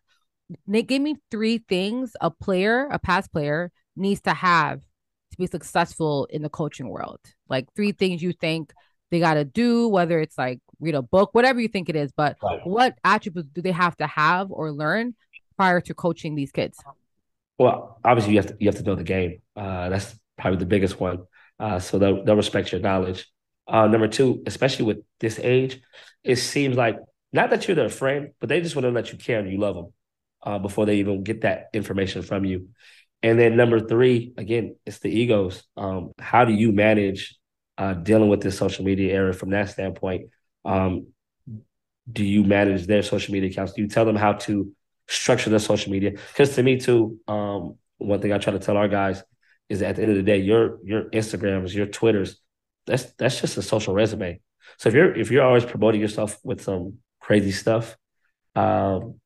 Nate, 0.66 0.88
give 0.88 1.02
me 1.02 1.18
three 1.32 1.58
things 1.58 2.14
a 2.22 2.32
player, 2.32 2.88
a 2.90 2.98
past 2.98 3.34
player, 3.34 3.72
needs 3.98 4.22
to 4.22 4.34
have 4.34 4.80
to 4.80 5.38
be 5.38 5.48
successful 5.48 6.26
in 6.30 6.42
the 6.42 6.50
coaching 6.50 6.90
world. 6.90 7.20
Like 7.50 7.68
three 7.76 7.92
things 7.92 8.22
you 8.22 8.34
think 8.34 8.74
they 9.12 9.20
got 9.20 9.36
to 9.36 9.46
do, 9.46 9.88
whether 9.88 10.20
it's 10.20 10.38
like 10.38 10.60
read 10.80 10.96
a 10.96 11.02
book, 11.02 11.34
whatever 11.34 11.60
you 11.60 11.68
think 11.68 11.90
it 11.90 11.96
is. 11.96 12.12
But 12.12 12.38
right. 12.44 12.60
what 12.64 12.96
attributes 13.04 13.50
do 13.50 13.62
they 13.62 13.72
have 13.72 13.96
to 13.98 14.08
have 14.08 14.52
or 14.52 14.72
learn 14.72 15.16
prior 15.56 15.82
to 15.82 15.94
coaching 15.94 16.36
these 16.36 16.52
kids? 16.52 16.78
Well, 17.58 18.00
obviously 18.04 18.34
you 18.34 18.40
have 18.40 18.48
to 18.48 18.58
you 18.60 18.68
have 18.68 18.78
to 18.78 18.84
know 18.84 18.96
the 18.96 19.04
game. 19.04 19.42
Uh, 19.56 19.90
that's 19.90 20.18
probably 20.38 20.60
the 20.60 20.66
biggest 20.66 21.00
one. 21.00 21.24
Uh, 21.60 21.80
so 21.80 21.98
they'll 21.98 22.24
they'll 22.24 22.36
respect 22.36 22.72
your 22.72 22.82
knowledge. 22.82 23.28
Uh, 23.68 23.88
number 23.88 24.08
two, 24.08 24.44
especially 24.46 24.86
with 24.86 25.00
this 25.20 25.40
age, 25.40 25.82
it 26.24 26.38
seems 26.38 26.78
like 26.78 26.98
not 27.34 27.50
that 27.50 27.68
you're 27.68 27.76
their 27.76 27.90
friend, 27.90 28.30
but 28.40 28.50
they 28.50 28.62
just 28.62 28.76
want 28.76 28.86
to 28.86 28.92
let 28.92 29.12
you 29.12 29.18
care 29.18 29.40
and 29.40 29.52
you 29.52 29.58
love 29.58 29.76
them 29.76 29.94
uh, 30.44 30.60
before 30.60 30.86
they 30.86 30.98
even 30.98 31.24
get 31.24 31.42
that 31.42 31.70
information 31.74 32.22
from 32.22 32.46
you. 32.46 32.70
And 33.24 33.40
then 33.40 33.56
number 33.56 33.80
three, 33.80 34.34
again, 34.38 34.76
it's 34.86 35.00
the 35.00 35.10
egos. 35.10 35.64
Um, 35.76 36.12
how 36.20 36.46
do 36.46 36.54
you 36.54 36.72
manage 36.72 37.36
uh, 37.78 37.94
dealing 37.94 38.30
with 38.30 38.42
this 38.42 38.58
social 38.58 38.86
media 38.86 39.14
era 39.14 39.34
from 39.34 39.50
that 39.52 39.70
standpoint? 39.70 40.30
Um, 40.64 41.08
do 42.12 42.24
you 42.24 42.44
manage 42.44 42.86
their 42.86 43.04
social 43.04 43.34
media 43.34 43.50
accounts? 43.50 43.74
Do 43.74 43.82
you 43.82 43.88
tell 43.88 44.06
them 44.06 44.16
how 44.16 44.34
to 44.34 44.72
structure 45.08 45.50
their 45.50 45.60
social 45.60 45.92
media. 45.92 46.12
Because 46.12 46.56
to 46.56 46.64
me 46.64 46.80
too, 46.80 47.20
um, 47.28 47.76
one 47.98 48.22
thing 48.22 48.34
I 48.34 48.38
try 48.38 48.54
to 48.54 48.60
tell 48.60 48.78
our 48.78 48.88
guys 48.88 49.24
is 49.70 49.82
at 49.82 49.96
the 49.96 50.04
end 50.04 50.12
of 50.12 50.18
the 50.18 50.24
day, 50.24 50.38
your 50.38 50.80
your 50.84 51.04
Instagrams, 51.10 51.74
your 51.74 51.88
Twitters, 51.88 52.40
that's 52.86 53.04
that's 53.14 53.42
just 53.42 53.58
a 53.58 53.62
social 53.62 53.94
resume. 53.94 54.40
So 54.78 54.90
if 54.90 54.96
you're 54.96 55.16
if 55.16 55.32
you're 55.32 55.44
always 55.44 55.66
promoting 55.66 56.02
yourself 56.02 56.38
with 56.44 56.62
some 56.62 57.00
crazy 57.20 57.52
stuff, 57.52 57.98
um, 58.56 59.20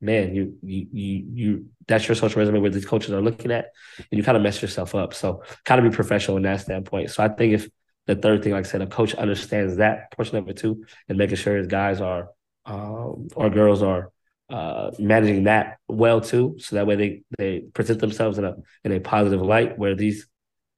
man, 0.00 0.34
you 0.34 0.56
you 0.62 0.86
you 0.92 1.26
you 1.32 1.66
that's 1.86 2.06
your 2.06 2.14
social 2.14 2.38
resume 2.38 2.60
where 2.60 2.70
these 2.70 2.86
coaches 2.86 3.12
are 3.12 3.20
looking 3.20 3.50
at, 3.50 3.66
and 3.98 4.18
you 4.18 4.22
kind 4.22 4.36
of 4.36 4.42
mess 4.42 4.60
yourself 4.60 4.94
up. 4.94 5.14
So 5.14 5.42
kind 5.64 5.84
of 5.84 5.90
be 5.90 5.94
professional 5.94 6.36
in 6.36 6.42
that 6.44 6.60
standpoint. 6.60 7.10
So 7.10 7.22
I 7.22 7.28
think 7.28 7.54
if 7.54 7.68
the 8.06 8.14
third 8.14 8.42
thing, 8.42 8.52
like 8.52 8.66
I 8.66 8.68
said, 8.68 8.82
a 8.82 8.86
coach 8.86 9.14
understands 9.14 9.76
that 9.76 10.12
portion 10.12 10.36
of 10.36 10.48
it 10.48 10.56
too, 10.56 10.84
and 11.08 11.18
making 11.18 11.36
sure 11.36 11.56
his 11.56 11.66
guys 11.66 12.00
are 12.00 12.28
um, 12.64 13.28
or 13.34 13.50
girls 13.50 13.82
are 13.82 14.10
uh, 14.48 14.90
managing 14.98 15.44
that 15.44 15.78
well 15.88 16.20
too, 16.20 16.56
so 16.58 16.76
that 16.76 16.86
way 16.86 16.96
they 16.96 17.22
they 17.38 17.60
present 17.60 18.00
themselves 18.00 18.38
in 18.38 18.44
a 18.44 18.54
in 18.84 18.92
a 18.92 19.00
positive 19.00 19.40
light. 19.42 19.78
Where 19.78 19.94
these, 19.94 20.26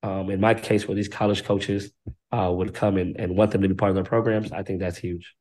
um, 0.03 0.31
in 0.31 0.41
my 0.41 0.55
case, 0.55 0.87
where 0.87 0.95
these 0.95 1.09
college 1.09 1.45
coaches 1.45 1.91
uh, 2.33 2.53
would 2.55 2.75
come 2.75 2.97
and, 2.97 3.19
and 3.19 3.37
want 3.37 3.51
them 3.51 3.63
to 3.63 3.69
be 3.69 3.75
part 3.75 3.91
of 3.91 3.95
their 3.95 4.05
programs, 4.05 4.53
I 4.53 4.63
think 4.63 4.81
that's 4.81 4.99
huge. 4.99 5.35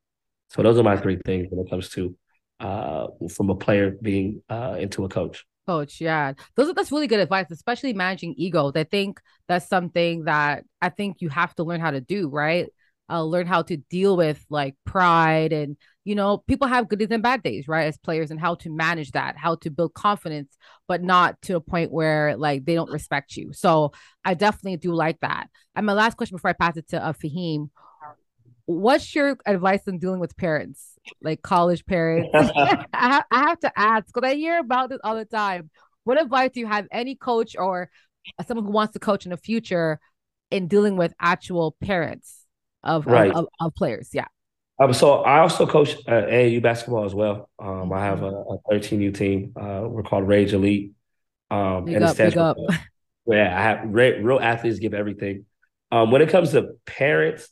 So 0.50 0.62
those 0.62 0.78
are 0.78 0.82
my 0.82 0.96
three 0.96 1.18
things 1.24 1.46
when 1.50 1.64
it 1.64 1.70
comes 1.70 1.90
to 1.90 2.16
uh, 2.60 3.06
from 3.30 3.50
a 3.50 3.54
player 3.54 3.96
being 4.02 4.42
uh, 4.48 4.76
into 4.78 5.04
a 5.04 5.08
coach. 5.08 5.44
Coach, 5.66 6.00
yeah, 6.00 6.32
those 6.56 6.72
that's 6.72 6.90
really 6.90 7.06
good 7.06 7.20
advice, 7.20 7.46
especially 7.50 7.92
managing 7.92 8.34
egos. 8.38 8.72
I 8.74 8.84
think 8.84 9.20
that's 9.48 9.68
something 9.68 10.24
that 10.24 10.64
I 10.80 10.88
think 10.88 11.20
you 11.20 11.28
have 11.28 11.54
to 11.56 11.64
learn 11.64 11.80
how 11.80 11.90
to 11.90 12.00
do, 12.00 12.28
right? 12.28 12.68
Uh, 13.10 13.22
learn 13.22 13.46
how 13.46 13.62
to 13.62 13.76
deal 13.76 14.16
with 14.16 14.44
like 14.50 14.76
pride 14.84 15.52
and 15.52 15.76
you 16.08 16.14
know, 16.14 16.38
people 16.46 16.66
have 16.66 16.88
good 16.88 16.98
days 16.98 17.10
and 17.10 17.22
bad 17.22 17.42
days, 17.42 17.68
right? 17.68 17.86
As 17.86 17.98
players, 17.98 18.30
and 18.30 18.40
how 18.40 18.54
to 18.54 18.70
manage 18.70 19.10
that, 19.10 19.36
how 19.36 19.56
to 19.56 19.70
build 19.70 19.92
confidence, 19.92 20.56
but 20.86 21.02
not 21.02 21.40
to 21.42 21.56
a 21.56 21.60
point 21.60 21.92
where 21.92 22.34
like 22.34 22.64
they 22.64 22.74
don't 22.74 22.90
respect 22.90 23.36
you. 23.36 23.52
So 23.52 23.92
I 24.24 24.32
definitely 24.32 24.78
do 24.78 24.94
like 24.94 25.20
that. 25.20 25.48
And 25.76 25.84
my 25.84 25.92
last 25.92 26.16
question 26.16 26.36
before 26.36 26.48
I 26.48 26.54
pass 26.54 26.78
it 26.78 26.88
to 26.88 27.04
uh, 27.04 27.12
Faheem, 27.12 27.68
what's 28.68 29.14
your 29.14 29.38
advice 29.46 29.80
on 29.88 29.96
dealing 29.96 30.20
with 30.20 30.36
parents, 30.36 30.92
like 31.22 31.40
college 31.40 31.86
parents? 31.86 32.28
I, 32.34 32.84
ha- 32.92 33.24
I 33.30 33.38
have 33.48 33.60
to 33.60 33.72
ask 33.78 34.06
because 34.12 34.28
I 34.28 34.34
hear 34.34 34.58
about 34.58 34.90
this 34.90 34.98
all 35.02 35.16
the 35.16 35.24
time. 35.24 35.70
What 36.04 36.20
advice 36.20 36.50
do 36.52 36.60
you 36.60 36.66
have 36.66 36.86
any 36.92 37.14
coach 37.14 37.56
or 37.58 37.90
someone 38.46 38.66
who 38.66 38.72
wants 38.72 38.92
to 38.92 38.98
coach 38.98 39.24
in 39.24 39.30
the 39.30 39.38
future 39.38 39.98
in 40.50 40.68
dealing 40.68 40.96
with 40.96 41.14
actual 41.18 41.76
parents 41.82 42.44
of, 42.82 43.06
right. 43.06 43.30
of, 43.30 43.36
of, 43.36 43.46
of 43.58 43.74
players? 43.74 44.10
Yeah. 44.12 44.26
Um, 44.78 44.92
so 44.92 45.22
I 45.22 45.40
also 45.40 45.66
coach 45.66 45.96
uh, 46.06 46.26
AAU 46.26 46.62
basketball 46.62 47.06
as 47.06 47.14
well. 47.14 47.48
Um, 47.58 47.90
I 47.90 48.04
have 48.04 48.22
a, 48.22 48.28
a 48.28 48.58
13U 48.70 49.14
team. 49.14 49.54
Uh, 49.56 49.88
we're 49.88 50.02
called 50.02 50.28
Rage 50.28 50.52
Elite. 50.52 50.92
Um, 51.50 51.86
big 51.86 51.94
and 51.94 52.04
up, 52.04 52.16
big 52.18 52.36
up. 52.36 52.58
yeah, 53.26 53.58
I 53.58 53.62
have 53.62 53.80
real 53.86 54.38
athletes 54.38 54.78
give 54.78 54.92
everything. 54.92 55.46
Um, 55.90 56.10
when 56.10 56.20
it 56.20 56.28
comes 56.28 56.50
to 56.50 56.76
parents, 56.84 57.48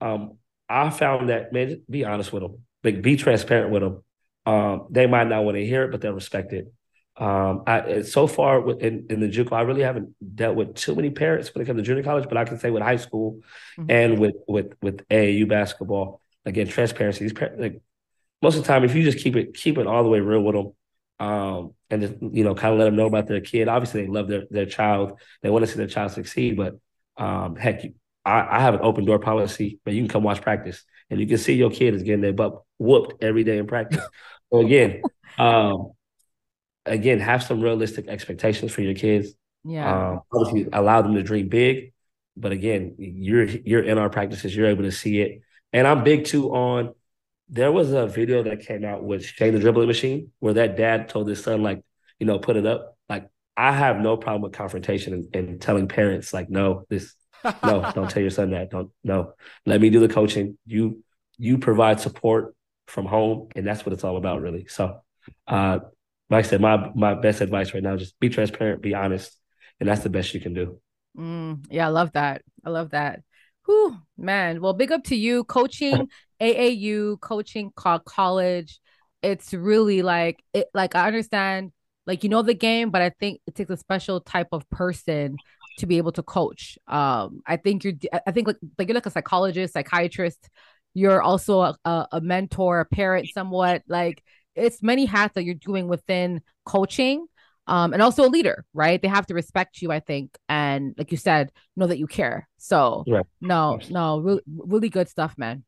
um, 0.00 0.38
I 0.68 0.90
found 0.90 1.28
that 1.28 1.52
man, 1.52 1.82
be 1.88 2.04
honest 2.04 2.32
with 2.32 2.42
them, 2.42 2.64
like 2.82 3.02
be 3.02 3.16
transparent 3.16 3.70
with 3.70 3.82
them. 3.82 4.04
Um, 4.46 4.86
they 4.90 5.06
might 5.06 5.28
not 5.28 5.44
want 5.44 5.56
to 5.56 5.64
hear 5.64 5.84
it, 5.84 5.90
but 5.90 6.00
they'll 6.00 6.12
respect 6.12 6.52
it. 6.52 6.72
Um, 7.16 7.62
I 7.66 8.02
so 8.02 8.26
far 8.26 8.68
in, 8.80 9.06
in 9.08 9.20
the 9.20 9.28
JUCO, 9.28 9.52
I 9.52 9.62
really 9.62 9.82
haven't 9.82 10.14
dealt 10.34 10.56
with 10.56 10.74
too 10.74 10.96
many 10.96 11.10
parents 11.10 11.54
when 11.54 11.62
it 11.62 11.66
comes 11.66 11.78
to 11.78 11.84
junior 11.84 12.02
college, 12.02 12.28
but 12.28 12.36
I 12.36 12.44
can 12.44 12.58
say 12.58 12.70
with 12.70 12.82
high 12.82 12.96
school 12.96 13.40
mm-hmm. 13.78 13.90
and 13.90 14.18
with 14.18 14.34
with 14.48 14.74
with 14.82 15.06
AAU 15.08 15.48
basketball, 15.48 16.20
again, 16.44 16.66
transparency. 16.66 17.24
These 17.24 17.34
parents, 17.34 17.60
like 17.60 17.80
most 18.42 18.56
of 18.56 18.62
the 18.62 18.66
time, 18.66 18.82
if 18.82 18.96
you 18.96 19.04
just 19.04 19.22
keep 19.22 19.36
it 19.36 19.54
keep 19.54 19.78
it 19.78 19.86
all 19.86 20.02
the 20.02 20.08
way 20.08 20.18
real 20.18 20.42
with 20.42 20.56
them, 20.56 20.72
um, 21.20 21.74
and 21.88 22.02
just 22.02 22.14
you 22.20 22.42
know, 22.42 22.56
kind 22.56 22.72
of 22.72 22.80
let 22.80 22.86
them 22.86 22.96
know 22.96 23.06
about 23.06 23.28
their 23.28 23.40
kid. 23.40 23.68
Obviously, 23.68 24.02
they 24.02 24.08
love 24.08 24.26
their 24.26 24.44
their 24.50 24.66
child. 24.66 25.20
They 25.42 25.50
want 25.50 25.64
to 25.64 25.70
see 25.70 25.78
their 25.78 25.86
child 25.86 26.10
succeed. 26.10 26.56
But 26.56 26.78
um, 27.16 27.54
heck, 27.54 27.82
I, 28.24 28.58
I 28.58 28.60
have 28.60 28.74
an 28.74 28.80
open 28.82 29.04
door 29.04 29.18
policy, 29.18 29.80
but 29.84 29.94
you 29.94 30.00
can 30.02 30.08
come 30.08 30.22
watch 30.22 30.42
practice, 30.42 30.84
and 31.10 31.20
you 31.20 31.26
can 31.26 31.38
see 31.38 31.54
your 31.54 31.70
kid 31.70 31.94
is 31.94 32.02
getting 32.02 32.20
their 32.20 32.32
butt 32.32 32.62
whooped 32.78 33.22
every 33.22 33.44
day 33.44 33.58
in 33.58 33.66
practice. 33.66 34.04
so 34.52 34.60
again, 34.60 35.02
um, 35.38 35.92
again, 36.86 37.20
have 37.20 37.42
some 37.42 37.60
realistic 37.60 38.08
expectations 38.08 38.72
for 38.72 38.82
your 38.82 38.94
kids. 38.94 39.30
Yeah. 39.64 40.10
Um, 40.10 40.20
obviously, 40.32 40.68
allow 40.72 41.02
them 41.02 41.14
to 41.14 41.22
dream 41.22 41.48
big, 41.48 41.92
but 42.36 42.52
again, 42.52 42.96
you're 42.98 43.44
you're 43.44 43.82
in 43.82 43.98
our 43.98 44.10
practices. 44.10 44.54
You're 44.54 44.68
able 44.68 44.84
to 44.84 44.92
see 44.92 45.20
it 45.20 45.42
and 45.74 45.88
I'm 45.88 46.04
big 46.04 46.24
too 46.24 46.54
on 46.54 46.94
there 47.48 47.72
was 47.72 47.92
a 47.92 48.06
video 48.06 48.44
that 48.44 48.60
came 48.60 48.84
out 48.84 49.02
with 49.02 49.26
Shane 49.26 49.52
the 49.52 49.60
Dribbling 49.60 49.88
Machine 49.88 50.30
where 50.38 50.54
that 50.54 50.76
dad 50.76 51.08
told 51.08 51.28
his 51.28 51.42
son, 51.42 51.62
like, 51.62 51.84
you 52.18 52.26
know, 52.26 52.38
put 52.38 52.56
it 52.56 52.64
up. 52.64 52.96
Like, 53.08 53.28
I 53.56 53.72
have 53.72 53.98
no 53.98 54.16
problem 54.16 54.42
with 54.42 54.52
confrontation 54.52 55.12
and, 55.12 55.36
and 55.36 55.60
telling 55.60 55.88
parents, 55.88 56.32
like, 56.32 56.48
no, 56.48 56.84
this, 56.88 57.14
no, 57.44 57.90
don't 57.94 58.10
tell 58.10 58.22
your 58.22 58.30
son 58.30 58.50
that. 58.50 58.70
Don't, 58.70 58.90
no. 59.02 59.34
Let 59.66 59.80
me 59.80 59.90
do 59.90 60.00
the 60.00 60.08
coaching. 60.08 60.58
You, 60.66 61.02
you 61.38 61.58
provide 61.58 62.00
support 62.00 62.54
from 62.86 63.06
home, 63.06 63.48
and 63.54 63.66
that's 63.66 63.84
what 63.84 63.92
it's 63.92 64.04
all 64.04 64.16
about, 64.16 64.40
really. 64.40 64.66
So, 64.68 65.00
uh, 65.46 65.80
like 66.30 66.44
I 66.44 66.48
said, 66.48 66.60
my 66.60 66.90
my 66.94 67.14
best 67.14 67.40
advice 67.40 67.74
right 67.74 67.82
now: 67.82 67.96
just 67.96 68.18
be 68.20 68.28
transparent, 68.28 68.82
be 68.82 68.94
honest, 68.94 69.36
and 69.80 69.88
that's 69.88 70.02
the 70.02 70.10
best 70.10 70.34
you 70.34 70.40
can 70.40 70.54
do. 70.54 70.80
Mm, 71.16 71.66
yeah, 71.70 71.86
I 71.86 71.90
love 71.90 72.12
that. 72.12 72.42
I 72.64 72.70
love 72.70 72.90
that. 72.90 73.20
Whew, 73.66 73.96
man. 74.16 74.60
Well, 74.60 74.74
big 74.74 74.92
up 74.92 75.04
to 75.04 75.16
you 75.16 75.44
coaching 75.44 76.08
AAU, 76.40 77.20
coaching 77.20 77.72
college. 77.74 78.80
It's 79.22 79.54
really 79.54 80.02
like 80.02 80.42
it. 80.52 80.68
Like 80.74 80.94
I 80.94 81.06
understand, 81.06 81.72
like 82.06 82.24
you 82.24 82.28
know 82.28 82.42
the 82.42 82.54
game, 82.54 82.90
but 82.90 83.02
I 83.02 83.10
think 83.10 83.40
it 83.46 83.54
takes 83.54 83.70
a 83.70 83.76
special 83.76 84.20
type 84.20 84.48
of 84.52 84.68
person 84.70 85.36
to 85.78 85.86
be 85.86 85.98
able 85.98 86.12
to 86.12 86.22
coach. 86.22 86.78
Um, 86.86 87.42
I 87.46 87.56
think 87.56 87.84
you're. 87.84 87.94
I 88.26 88.30
think 88.30 88.46
like 88.46 88.56
like 88.78 88.88
you're 88.88 88.94
like 88.94 89.06
a 89.06 89.10
psychologist, 89.10 89.74
psychiatrist. 89.74 90.48
You're 90.94 91.22
also 91.22 91.60
a, 91.60 92.08
a 92.12 92.20
mentor, 92.20 92.80
a 92.80 92.84
parent, 92.84 93.28
somewhat. 93.34 93.82
Like 93.88 94.22
it's 94.54 94.82
many 94.82 95.06
hats 95.06 95.34
that 95.34 95.44
you're 95.44 95.54
doing 95.54 95.88
within 95.88 96.40
coaching 96.64 97.26
um, 97.66 97.92
and 97.92 98.02
also 98.02 98.26
a 98.26 98.30
leader, 98.30 98.64
right? 98.72 99.00
They 99.00 99.08
have 99.08 99.26
to 99.26 99.34
respect 99.34 99.82
you, 99.82 99.90
I 99.90 100.00
think, 100.00 100.38
and 100.48 100.94
like 100.96 101.10
you 101.10 101.16
said, 101.16 101.50
know 101.76 101.86
that 101.86 101.98
you 101.98 102.06
care. 102.06 102.48
So, 102.58 103.04
right. 103.08 103.24
no, 103.40 103.80
no, 103.90 104.18
really, 104.20 104.42
really 104.46 104.88
good 104.88 105.08
stuff, 105.08 105.34
man. 105.36 105.64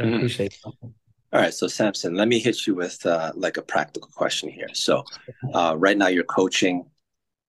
I 0.00 0.04
appreciate 0.04 0.54
it. 0.54 0.60
All 0.64 1.40
right, 1.40 1.52
so 1.52 1.66
Sampson, 1.66 2.14
let 2.14 2.26
me 2.26 2.38
hit 2.38 2.66
you 2.66 2.74
with 2.74 3.04
uh, 3.04 3.32
like 3.34 3.58
a 3.58 3.62
practical 3.62 4.08
question 4.14 4.48
here. 4.48 4.68
So, 4.72 5.04
uh, 5.52 5.74
right 5.76 5.96
now 5.96 6.06
you're 6.08 6.24
coaching 6.24 6.86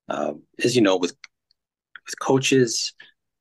um, 0.09 0.41
as 0.63 0.75
you 0.75 0.81
know, 0.81 0.97
with 0.97 1.15
with 2.09 2.19
coaches, 2.19 2.93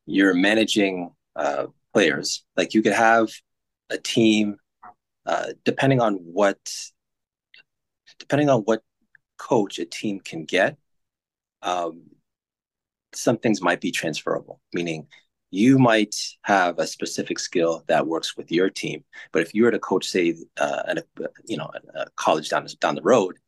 you're 0.06 0.34
managing 0.34 1.10
uh, 1.36 1.66
players. 1.92 2.44
Like 2.56 2.74
you 2.74 2.82
could 2.82 2.92
have 2.92 3.30
a 3.90 3.98
team, 3.98 4.56
uh, 5.26 5.52
depending 5.64 6.00
on 6.00 6.14
what, 6.14 6.58
depending 8.18 8.50
on 8.50 8.60
what 8.62 8.82
coach 9.38 9.78
a 9.78 9.84
team 9.84 10.20
can 10.20 10.44
get. 10.44 10.76
Um, 11.62 12.02
some 13.14 13.38
things 13.38 13.62
might 13.62 13.80
be 13.80 13.90
transferable, 13.90 14.60
meaning 14.72 15.06
you 15.50 15.78
might 15.78 16.14
have 16.42 16.78
a 16.78 16.86
specific 16.86 17.38
skill 17.38 17.84
that 17.88 18.06
works 18.06 18.36
with 18.36 18.52
your 18.52 18.68
team. 18.68 19.02
But 19.32 19.42
if 19.42 19.54
you 19.54 19.64
were 19.64 19.70
to 19.70 19.78
coach, 19.78 20.06
say, 20.06 20.36
uh, 20.60 20.94
a, 20.96 21.02
you 21.46 21.56
know, 21.56 21.70
a 21.94 22.06
college 22.16 22.50
down 22.50 22.66
down 22.80 22.96
the 22.96 23.02
road, 23.02 23.38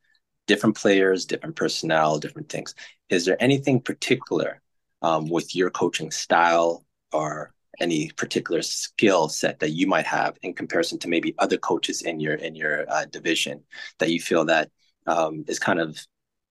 different 0.46 0.76
players, 0.76 1.26
different 1.26 1.56
personnel, 1.56 2.18
different 2.18 2.48
things. 2.48 2.74
Is 3.11 3.26
there 3.26 3.37
anything 3.38 3.80
particular 3.80 4.62
um, 5.02 5.28
with 5.28 5.54
your 5.54 5.70
coaching 5.70 6.10
style 6.10 6.84
or 7.12 7.52
any 7.80 8.10
particular 8.10 8.62
skill 8.62 9.28
set 9.28 9.58
that 9.60 9.70
you 9.70 9.86
might 9.86 10.06
have 10.06 10.36
in 10.42 10.52
comparison 10.52 10.98
to 10.98 11.08
maybe 11.08 11.34
other 11.38 11.56
coaches 11.56 12.02
in 12.02 12.20
your 12.20 12.34
in 12.34 12.54
your 12.54 12.84
uh, 12.90 13.04
division 13.06 13.62
that 13.98 14.10
you 14.10 14.20
feel 14.20 14.44
that 14.44 14.70
um, 15.06 15.44
is 15.48 15.58
kind 15.58 15.80
of 15.80 15.98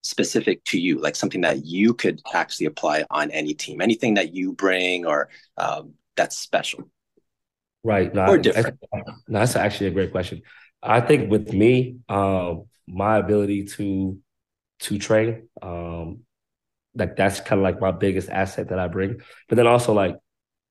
specific 0.02 0.64
to 0.66 0.80
you, 0.80 1.00
like 1.00 1.16
something 1.16 1.42
that 1.42 1.66
you 1.66 1.94
could 1.94 2.22
actually 2.34 2.66
apply 2.66 3.06
on 3.10 3.32
any 3.32 3.54
team, 3.54 3.82
anything 3.82 4.16
that 4.16 4.34
you 4.34 4.54
bring 4.54 5.06
or 5.06 5.30
um, 5.58 5.94
that's 6.16 6.38
special. 6.38 6.90
Right. 7.84 8.14
No, 8.14 8.26
or 8.28 8.38
different. 8.38 8.80
No, 8.94 9.04
that's 9.28 9.56
actually 9.56 9.88
a 9.88 9.92
great 9.92 10.12
question. 10.12 10.42
I 10.82 11.02
think 11.02 11.30
with 11.30 11.54
me, 11.54 11.98
um, 12.08 12.66
my 12.88 13.18
ability 13.18 13.66
to 13.66 14.18
to 14.82 14.98
train, 14.98 15.50
um, 15.62 16.22
like 17.00 17.16
that's 17.16 17.40
kind 17.40 17.60
of 17.60 17.64
like 17.64 17.82
my 17.82 17.92
biggest 17.92 18.30
asset 18.30 18.70
that 18.70 18.80
I 18.80 18.88
bring. 18.88 19.22
But 19.48 19.56
then 19.56 19.68
also 19.68 19.94
like, 19.94 20.18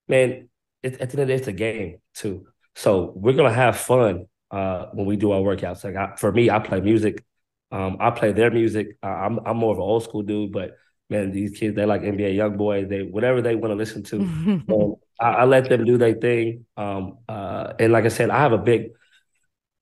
man, 0.06 0.48
it, 0.82 0.94
at 0.94 0.98
the 0.98 1.02
end 1.02 1.12
of 1.12 1.18
the 1.18 1.26
day, 1.26 1.34
it's 1.34 1.48
a 1.48 1.52
game 1.52 1.98
too. 2.14 2.46
So 2.76 3.12
we're 3.16 3.32
gonna 3.32 3.52
have 3.52 3.76
fun 3.76 4.26
uh, 4.50 4.86
when 4.92 5.06
we 5.06 5.16
do 5.16 5.32
our 5.32 5.40
workouts. 5.40 5.84
Like 5.84 5.96
I, 5.96 6.16
for 6.16 6.30
me, 6.30 6.50
I 6.50 6.58
play 6.58 6.80
music. 6.80 7.24
Um, 7.70 7.96
I 8.00 8.10
play 8.10 8.32
their 8.32 8.50
music. 8.50 8.98
Uh, 9.02 9.06
I'm 9.06 9.40
I'm 9.44 9.56
more 9.56 9.72
of 9.72 9.78
an 9.78 9.82
old 9.82 10.04
school 10.04 10.22
dude, 10.22 10.52
but 10.52 10.76
man, 11.10 11.32
these 11.32 11.58
kids 11.58 11.74
they 11.74 11.84
like 11.84 12.02
NBA 12.02 12.36
YoungBoy. 12.36 12.88
They 12.88 13.02
whatever 13.02 13.42
they 13.42 13.56
want 13.56 13.72
to 13.72 13.76
listen 13.76 14.02
to. 14.04 14.20
um, 14.72 14.94
I, 15.20 15.28
I, 15.30 15.44
let 15.44 15.68
them 15.68 15.84
do 15.84 15.98
their 15.98 16.14
thing. 16.14 16.66
Um, 16.76 17.18
uh, 17.28 17.72
and 17.78 17.92
like 17.92 18.04
I 18.04 18.08
said, 18.08 18.30
I 18.30 18.38
have 18.38 18.52
a 18.52 18.58
big. 18.58 18.90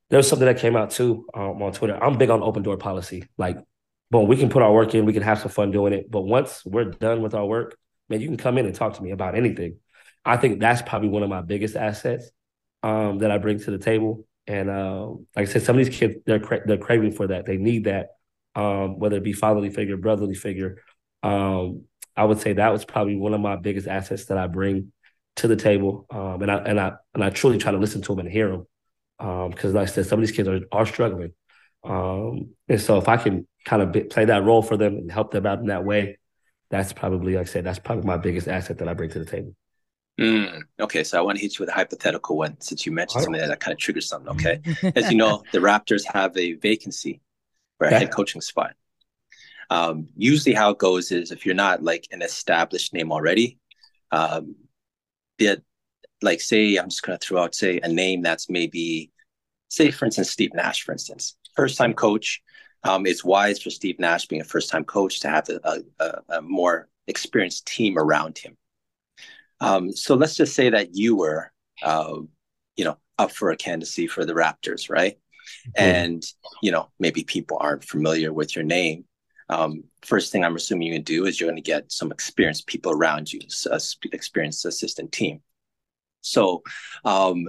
There's 0.09 0.29
something 0.29 0.47
that 0.47 0.59
came 0.59 0.77
out 0.77 0.93
too 0.93 1.27
um, 1.35 1.61
on 1.63 1.73
Twitter. 1.73 2.03
I'm 2.03 2.17
big 2.17 2.31
on 2.31 2.43
open 2.43 2.63
door 2.63 2.77
policy. 2.77 3.25
Like, 3.37 3.59
boom, 4.11 4.29
we 4.29 4.37
can 4.37 4.49
put 4.49 4.63
our 4.63 4.73
work 4.73 4.95
in. 4.95 5.05
We 5.05 5.13
can 5.13 5.23
have 5.23 5.41
some 5.41 5.51
fun 5.51 5.71
doing 5.71 5.93
it. 5.93 6.11
But 6.11 6.23
once 6.23 6.65
we're 6.65 6.85
done 6.85 7.23
with 7.23 7.35
our 7.35 7.47
work, 7.47 7.77
man, 8.09 8.21
you 8.21 8.29
can 8.29 8.37
come 8.37 8.59
in 8.59 8.67
and 8.67 8.75
talk 8.75 8.95
to 8.95 9.03
me 9.03 9.11
about 9.11 9.35
anything. 9.35 9.79
I 10.25 10.37
think 10.37 10.61
that's 10.61 10.83
probably 10.83 11.09
one 11.09 11.23
of 11.23 11.29
my 11.29 11.41
biggest 11.41 11.77
assets 11.77 12.31
um, 12.83 13.19
that 13.19 13.31
I 13.31 13.39
bring 13.39 13.59
to 13.61 13.71
the 13.71 13.79
table. 13.79 14.27
And 14.47 14.71
uh, 14.71 15.09
like 15.09 15.21
I 15.37 15.45
said, 15.45 15.63
some 15.63 15.79
of 15.79 15.85
these 15.85 15.97
kids 15.97 16.17
they're 16.25 16.41
cra- 16.41 16.67
they're 16.67 16.79
craving 16.79 17.13
for 17.13 17.29
that. 17.29 17.47
They 17.47 17.57
need 17.57 17.85
that, 17.85 18.11
um, 18.55 18.99
whether 18.99 19.17
it 19.17 19.25
be 19.25 19.33
fatherly 19.33 19.71
figure, 19.71 19.97
brotherly 19.97 20.35
figure. 20.35 20.83
Um, 21.23 21.85
I 22.17 22.25
would 22.25 22.41
say 22.41 22.55
that 22.55 22.73
was 22.73 22.85
probably 22.85 23.17
one 23.17 23.35
of 23.35 23.41
my 23.41 23.57
biggest 23.57 23.89
assets 23.89 24.27
that 24.27 24.39
I 24.39 24.47
bring 24.47 24.93
to 25.37 25.49
the 25.49 25.57
table. 25.57 26.07
Um, 26.11 26.43
and 26.43 26.51
I 26.51 26.57
and 26.59 26.81
I 26.81 26.93
and 27.15 27.25
I 27.25 27.31
truly 27.31 27.59
try 27.59 27.73
to 27.73 27.79
listen 27.79 28.03
to 28.03 28.09
them 28.09 28.21
and 28.21 28.29
hear 28.29 28.49
them 28.49 29.51
because, 29.51 29.75
like 29.75 29.89
I 29.89 29.91
said, 29.91 30.07
some 30.07 30.21
of 30.21 30.27
these 30.27 30.37
kids 30.37 30.49
are 30.49 30.61
are 30.71 30.87
struggling. 30.87 31.33
Um, 31.85 32.55
and 32.69 32.81
so 32.81 32.99
if 32.99 33.09
I 33.09 33.17
can 33.17 33.47
kind 33.65 33.83
of 33.83 33.93
be, 33.93 34.03
play 34.03 34.25
that 34.25 34.45
role 34.45 34.63
for 34.63 34.77
them 34.77 34.97
and 34.97 35.11
help 35.11 35.31
them 35.31 35.47
out 35.47 35.61
in 35.61 35.67
that 35.67 35.85
way, 35.85 36.19
that's 36.71 36.93
probably, 36.93 37.35
like 37.35 37.47
I 37.47 37.51
said, 37.51 37.65
that's 37.65 37.79
probably 37.79 38.05
my 38.05 38.17
biggest 38.17 38.49
asset 38.49 38.79
that 38.79 38.89
I 38.89 38.95
bring 38.95 39.11
to 39.11 39.19
the 39.19 39.25
table. 39.25 39.55
Mm, 40.19 40.63
okay, 40.81 41.05
so 41.05 41.19
I 41.19 41.21
want 41.21 41.37
to 41.37 41.43
hit 41.43 41.59
you 41.59 41.63
with 41.63 41.69
a 41.69 41.75
hypothetical 41.75 42.39
one 42.39 42.59
since 42.61 42.87
you 42.87 42.93
mentioned 42.93 43.23
something 43.23 43.41
that, 43.41 43.49
that 43.49 43.61
kind 43.61 43.73
of 43.73 43.79
triggers 43.79 44.09
something. 44.09 44.31
Okay, 44.31 44.61
as 44.97 45.11
you 45.11 45.19
know, 45.19 45.43
the 45.53 45.59
Raptors 45.59 46.05
have 46.07 46.35
a 46.39 46.55
vacancy 46.55 47.21
for 47.77 47.87
a 47.87 47.91
head 47.91 48.11
coaching 48.11 48.41
spot. 48.41 48.75
Um, 49.69 50.09
usually, 50.17 50.55
how 50.55 50.71
it 50.71 50.79
goes 50.79 51.13
is 51.13 51.33
if 51.33 51.45
you're 51.45 51.55
not 51.55 51.83
like 51.83 52.07
an 52.13 52.23
established 52.23 52.95
name 52.95 53.13
already, 53.13 53.59
um, 54.11 54.55
the 55.39 55.63
like 56.23 56.41
say 56.41 56.77
I'm 56.77 56.89
just 56.89 57.03
going 57.03 57.19
to 57.19 57.27
throw 57.27 57.43
out 57.43 57.55
say 57.55 57.81
a 57.83 57.89
name 57.89 58.23
that's 58.23 58.49
maybe 58.49 59.11
say 59.69 59.91
for 59.91 60.07
instance 60.07 60.31
Steve 60.31 60.55
Nash, 60.55 60.83
for 60.83 60.93
instance, 60.93 61.37
first 61.57 61.79
time 61.79 61.95
coach. 61.95 62.43
Um, 62.85 63.07
it's 63.07 63.25
wise 63.25 63.61
for 63.61 63.71
Steve 63.71 63.99
Nash 63.99 64.27
being 64.27 64.43
a 64.43 64.45
first 64.45 64.71
time 64.71 64.85
coach 64.85 65.21
to 65.21 65.29
have 65.29 65.49
a, 65.49 65.83
a, 65.99 66.37
a 66.37 66.43
more 66.43 66.89
experienced 67.09 67.67
team 67.67 67.99
around 67.99 68.39
him 68.39 68.57
um, 69.61 69.93
so 69.93 70.15
let's 70.15 70.37
just 70.37 70.55
say 70.55 70.71
that 70.71 70.95
you 70.95 71.17
were, 71.17 71.53
uh, 71.83 72.19
you 72.77 72.85
know, 72.85 72.99
up 73.19 73.31
for 73.31 73.51
a 73.51 73.57
candidacy 73.57 74.07
for 74.07 74.25
the 74.25 74.35
Raptors, 74.35 74.91
right? 74.91 75.19
Mm-hmm. 75.69 75.83
And 75.83 76.23
you 76.63 76.71
know, 76.71 76.91
maybe 76.99 77.25
people 77.25 77.59
aren't 77.61 77.85
familiar 77.85 78.33
with 78.33 78.55
your 78.55 78.65
name. 78.65 79.05
Um, 79.49 79.85
first 80.03 80.33
thing 80.33 80.45
I'm 80.45 80.57
assuming 80.57 80.89
you 80.89 80.95
can 80.95 81.03
do 81.03 81.25
is 81.25 81.41
you're 81.41 81.49
going 81.49 81.63
to 81.63 81.63
get 81.63 81.93
some 81.93 82.11
experienced 82.11 82.67
people 82.67 82.93
around 82.93 83.33
you, 83.33 83.41
experienced 84.13 84.65
assistant 84.65 85.13
team. 85.13 85.41
So 86.21 86.63
um, 87.05 87.49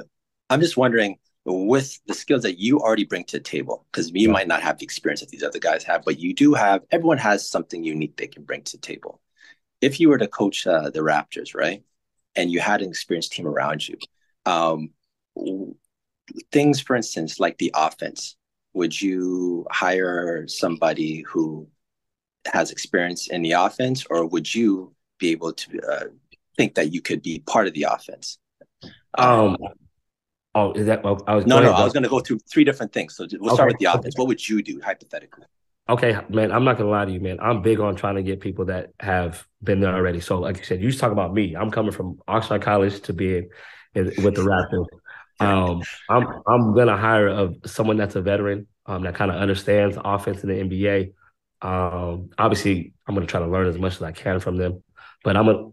I'm 0.50 0.62
just 0.62 0.78
wondering, 0.78 1.18
with 1.48 2.00
the 2.08 2.14
skills 2.14 2.44
that 2.44 2.60
you 2.60 2.80
already 2.80 3.06
bring 3.06 3.24
to 3.26 3.38
the 3.38 3.44
table, 3.44 3.86
because 3.92 4.12
you 4.12 4.30
might 4.30 4.48
not 4.48 4.62
have 4.62 4.78
the 4.78 4.84
experience 4.84 5.22
that 5.22 5.30
these 5.30 5.44
other 5.44 5.60
guys 5.60 5.84
have, 5.84 6.04
but 6.04 6.20
you 6.20 6.34
do 6.34 6.54
have. 6.54 6.84
Everyone 6.92 7.18
has 7.18 7.50
something 7.50 7.84
unique 7.84 8.18
they 8.18 8.28
can 8.28 8.44
bring 8.44 8.64
to 8.64 8.78
the 8.78 8.82
table. 8.82 9.22
If 9.80 10.00
you 10.00 10.10
were 10.10 10.18
to 10.18 10.28
coach 10.28 10.68
uh, 10.68 10.90
the 10.90 11.00
Raptors, 11.00 11.56
right? 11.56 11.84
and 12.38 12.52
you 12.52 12.62
had 12.62 12.82
an 12.82 12.88
experienced 12.88 13.34
team 13.34 13.48
around 13.48 13.86
you. 13.86 13.98
Um, 14.46 14.92
things, 16.52 16.80
for 16.80 16.96
instance, 16.96 17.40
like 17.40 17.58
the 17.58 17.72
offense, 17.76 18.38
would 18.74 19.00
you 19.00 19.66
hire 19.72 20.48
somebody 20.48 21.24
who 21.24 21.68
has 22.46 22.72
experience 22.72 23.28
in 23.28 23.42
the 23.42 23.54
offense, 23.54 24.06
or 24.10 24.26
would 24.28 24.54
you 24.54 24.94
be 25.18 25.32
able 25.32 25.52
to 25.52 25.82
uh, 25.82 26.06
think 26.56 26.76
that 26.76 26.94
you 26.94 27.02
could 27.02 27.22
be 27.24 27.40
part 27.40 27.68
of 27.68 27.74
the 27.74 27.88
offense? 27.90 28.38
Um, 29.18 29.58
oh, 30.58 30.72
is 30.74 30.88
that? 30.88 31.04
Well, 31.04 31.24
I 31.28 31.36
was 31.36 31.46
no, 31.46 31.60
no. 31.62 31.72
I 31.72 31.84
was 31.84 31.94
going 31.94 32.04
to 32.04 32.10
go 32.10 32.20
through 32.20 32.40
three 32.40 32.64
different 32.64 32.92
things. 32.92 33.16
So 33.16 33.28
we'll 33.34 33.52
okay. 33.52 33.56
start 33.56 33.70
with 33.70 33.78
the 33.78 33.86
offense. 33.86 34.18
What 34.18 34.28
would 34.28 34.48
you 34.48 34.62
do 34.64 34.82
hypothetically? 34.84 35.46
Okay, 35.90 36.20
man, 36.28 36.52
I'm 36.52 36.66
not 36.66 36.78
gonna 36.78 36.90
lie 36.90 37.06
to 37.06 37.12
you, 37.12 37.22
man. 37.22 37.40
I'm 37.40 37.62
big 37.62 37.80
on 37.80 37.96
trying 37.96 38.16
to 38.16 38.24
get 38.24 38.42
people 38.42 38.66
that 38.66 38.92
have 39.00 39.48
been 39.64 39.80
there 39.80 39.96
already. 39.96 40.20
So, 40.20 40.38
like 40.38 40.58
you 40.58 40.66
said, 40.66 40.82
you 40.82 40.90
just 40.90 41.00
talk 41.00 41.14
about 41.14 41.34
me. 41.34 41.56
I'm 41.56 41.72
coming 41.72 41.94
from 41.94 42.20
Oxnard 42.28 42.62
College 42.62 43.00
to 43.04 43.14
being 43.14 43.50
in, 43.96 44.08
with 44.24 44.36
the 44.36 44.42
Raptors. 44.42 44.86
Um, 45.40 45.84
I'm 46.10 46.26
I'm 46.48 46.74
gonna 46.74 46.98
hire 46.98 47.28
a, 47.28 47.52
someone 47.68 47.96
that's 47.96 48.16
a 48.16 48.24
veteran 48.24 48.66
um, 48.88 49.04
that 49.04 49.14
kind 49.14 49.30
of 49.30 49.38
understands 49.38 49.96
offense 50.04 50.44
in 50.44 50.50
the 50.50 50.56
NBA. 50.56 51.14
Um, 51.62 52.32
obviously, 52.40 52.94
I'm 53.08 53.14
gonna 53.14 53.28
try 53.28 53.42
to 53.42 53.46
learn 53.46 53.68
as 53.68 53.78
much 53.78 53.94
as 53.94 54.02
I 54.02 54.12
can 54.12 54.40
from 54.40 54.58
them. 54.58 54.84
But 55.24 55.38
I'm 55.38 55.48
a 55.48 55.70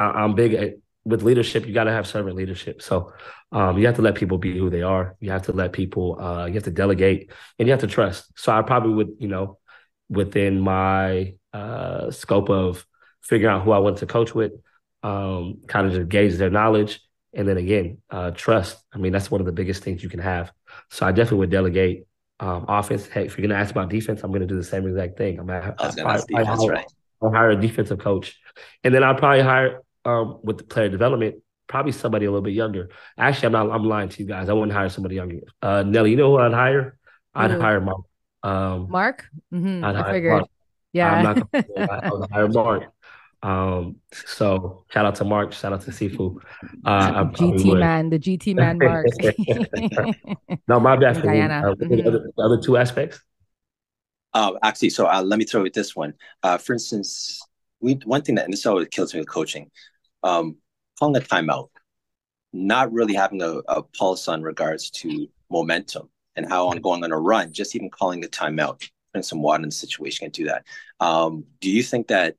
I, 0.00 0.04
I'm 0.04 0.34
big 0.34 0.54
at, 0.54 0.74
with 1.08 1.22
leadership. 1.22 1.66
You 1.66 1.72
got 1.72 1.84
to 1.84 1.92
have 1.92 2.06
servant 2.06 2.36
leadership. 2.36 2.82
So 2.82 3.12
um, 3.50 3.78
you 3.78 3.86
have 3.86 3.96
to 3.96 4.02
let 4.02 4.14
people 4.14 4.38
be 4.38 4.56
who 4.56 4.70
they 4.70 4.82
are. 4.82 5.16
You 5.20 5.30
have 5.30 5.42
to 5.42 5.52
let 5.52 5.72
people, 5.72 6.20
uh, 6.20 6.46
you 6.46 6.54
have 6.54 6.64
to 6.64 6.70
delegate 6.70 7.30
and 7.58 7.66
you 7.66 7.72
have 7.72 7.80
to 7.80 7.86
trust. 7.86 8.30
So 8.36 8.52
I 8.52 8.62
probably 8.62 8.92
would, 8.94 9.16
you 9.18 9.28
know, 9.28 9.58
within 10.08 10.60
my 10.60 11.34
uh, 11.52 12.10
scope 12.10 12.50
of 12.50 12.86
figuring 13.22 13.54
out 13.54 13.64
who 13.64 13.72
I 13.72 13.78
want 13.78 13.98
to 13.98 14.06
coach 14.06 14.34
with, 14.34 14.52
um, 15.02 15.58
kind 15.66 15.86
of 15.86 15.92
just 15.94 16.08
gauge 16.08 16.36
their 16.36 16.50
knowledge. 16.50 17.00
And 17.34 17.48
then 17.48 17.56
again, 17.56 17.98
uh, 18.10 18.30
trust. 18.30 18.78
I 18.92 18.98
mean, 18.98 19.12
that's 19.12 19.30
one 19.30 19.40
of 19.40 19.46
the 19.46 19.52
biggest 19.52 19.82
things 19.82 20.02
you 20.02 20.08
can 20.08 20.20
have. 20.20 20.52
So 20.90 21.06
I 21.06 21.12
definitely 21.12 21.38
would 21.38 21.50
delegate 21.50 22.04
um, 22.40 22.66
offense. 22.68 23.06
Hey, 23.06 23.26
if 23.26 23.36
you're 23.36 23.46
going 23.46 23.56
to 23.56 23.62
ask 23.62 23.70
about 23.70 23.88
defense, 23.88 24.22
I'm 24.22 24.30
going 24.30 24.42
to 24.42 24.46
do 24.46 24.56
the 24.56 24.64
same 24.64 24.86
exact 24.86 25.16
thing. 25.16 25.38
I'm 25.38 25.46
going 25.46 25.60
to 25.60 25.66
hire, 25.66 25.78
right. 26.68 26.86
I'll 27.22 27.32
hire 27.32 27.50
a 27.50 27.56
defensive 27.56 27.98
coach. 27.98 28.38
And 28.84 28.94
then 28.94 29.02
I'll 29.02 29.14
probably 29.14 29.42
hire 29.42 29.82
um, 30.08 30.40
with 30.42 30.58
the 30.58 30.64
player 30.64 30.88
development 30.88 31.36
probably 31.68 31.92
somebody 31.92 32.26
a 32.26 32.30
little 32.30 32.42
bit 32.42 32.54
younger. 32.54 32.88
Actually, 33.16 33.46
I'm 33.46 33.52
not. 33.52 33.70
I'm 33.70 33.84
lying 33.84 34.08
to 34.08 34.22
you 34.22 34.28
guys. 34.28 34.48
I 34.48 34.52
wouldn't 34.54 34.72
hire 34.72 34.88
somebody 34.88 35.14
younger. 35.14 35.40
Uh, 35.62 35.84
Nelly, 35.84 36.10
you 36.10 36.16
know 36.16 36.30
who 36.30 36.38
I'd 36.38 36.52
hire? 36.52 36.98
I'd 37.34 37.50
mm. 37.52 37.60
hire 37.60 37.80
Mark. 37.80 38.00
Um, 38.42 38.90
Mark. 38.90 39.26
Mm-hmm. 39.52 39.84
I'd 39.84 39.96
I 39.96 40.12
figured. 40.12 40.32
Mark. 40.32 40.48
Yeah. 40.92 41.12
I'm 41.12 41.24
not. 41.24 41.52
Gonna, 41.52 42.00
I 42.02 42.10
would 42.10 42.30
hire 42.30 42.48
Mark. 42.48 42.92
Um, 43.40 43.96
so 44.12 44.84
shout 44.90 45.06
out 45.06 45.14
to 45.16 45.24
Mark. 45.24 45.52
Shout 45.52 45.72
out 45.72 45.82
to 45.82 45.92
Sifu. 45.92 46.40
Uh, 46.84 47.24
GT 47.26 47.78
man, 47.78 48.10
the 48.10 48.18
GT 48.18 48.56
man, 48.56 48.78
Mark. 48.78 49.06
no, 50.68 50.80
my 50.80 50.96
bad. 50.96 51.18
Uh, 51.18 51.20
mm-hmm. 51.22 51.88
the, 51.88 52.08
other, 52.08 52.30
the 52.36 52.42
other 52.42 52.60
two 52.60 52.76
aspects. 52.76 53.20
Uh, 54.34 54.52
actually, 54.62 54.90
so 54.90 55.06
uh, 55.06 55.22
let 55.22 55.38
me 55.38 55.44
throw 55.44 55.62
with 55.62 55.72
this 55.72 55.94
one. 55.94 56.14
Uh, 56.42 56.58
for 56.58 56.72
instance, 56.72 57.40
we 57.80 57.94
one 58.04 58.22
thing 58.22 58.34
that 58.34 58.44
and 58.44 58.52
this 58.52 58.66
always 58.66 58.88
kills 58.88 59.14
me 59.14 59.20
with 59.20 59.28
coaching. 59.28 59.70
Um, 60.22 60.56
calling 60.98 61.16
a 61.16 61.24
timeout, 61.24 61.68
not 62.52 62.92
really 62.92 63.14
having 63.14 63.42
a, 63.42 63.60
a 63.68 63.82
pulse 63.82 64.28
on 64.28 64.42
regards 64.42 64.90
to 64.90 65.28
momentum 65.50 66.08
and 66.36 66.46
how 66.46 66.70
I'm 66.70 66.80
going 66.80 67.04
on 67.04 67.12
a 67.12 67.18
run, 67.18 67.52
just 67.52 67.74
even 67.74 67.90
calling 67.90 68.24
a 68.24 68.28
timeout. 68.28 68.88
Bring 69.12 69.22
some 69.22 69.42
water 69.42 69.62
in 69.62 69.68
the 69.68 69.74
situation 69.74 70.24
and 70.24 70.32
do 70.32 70.44
that. 70.46 70.64
Um, 71.00 71.44
do 71.60 71.70
you 71.70 71.82
think 71.82 72.08
that 72.08 72.36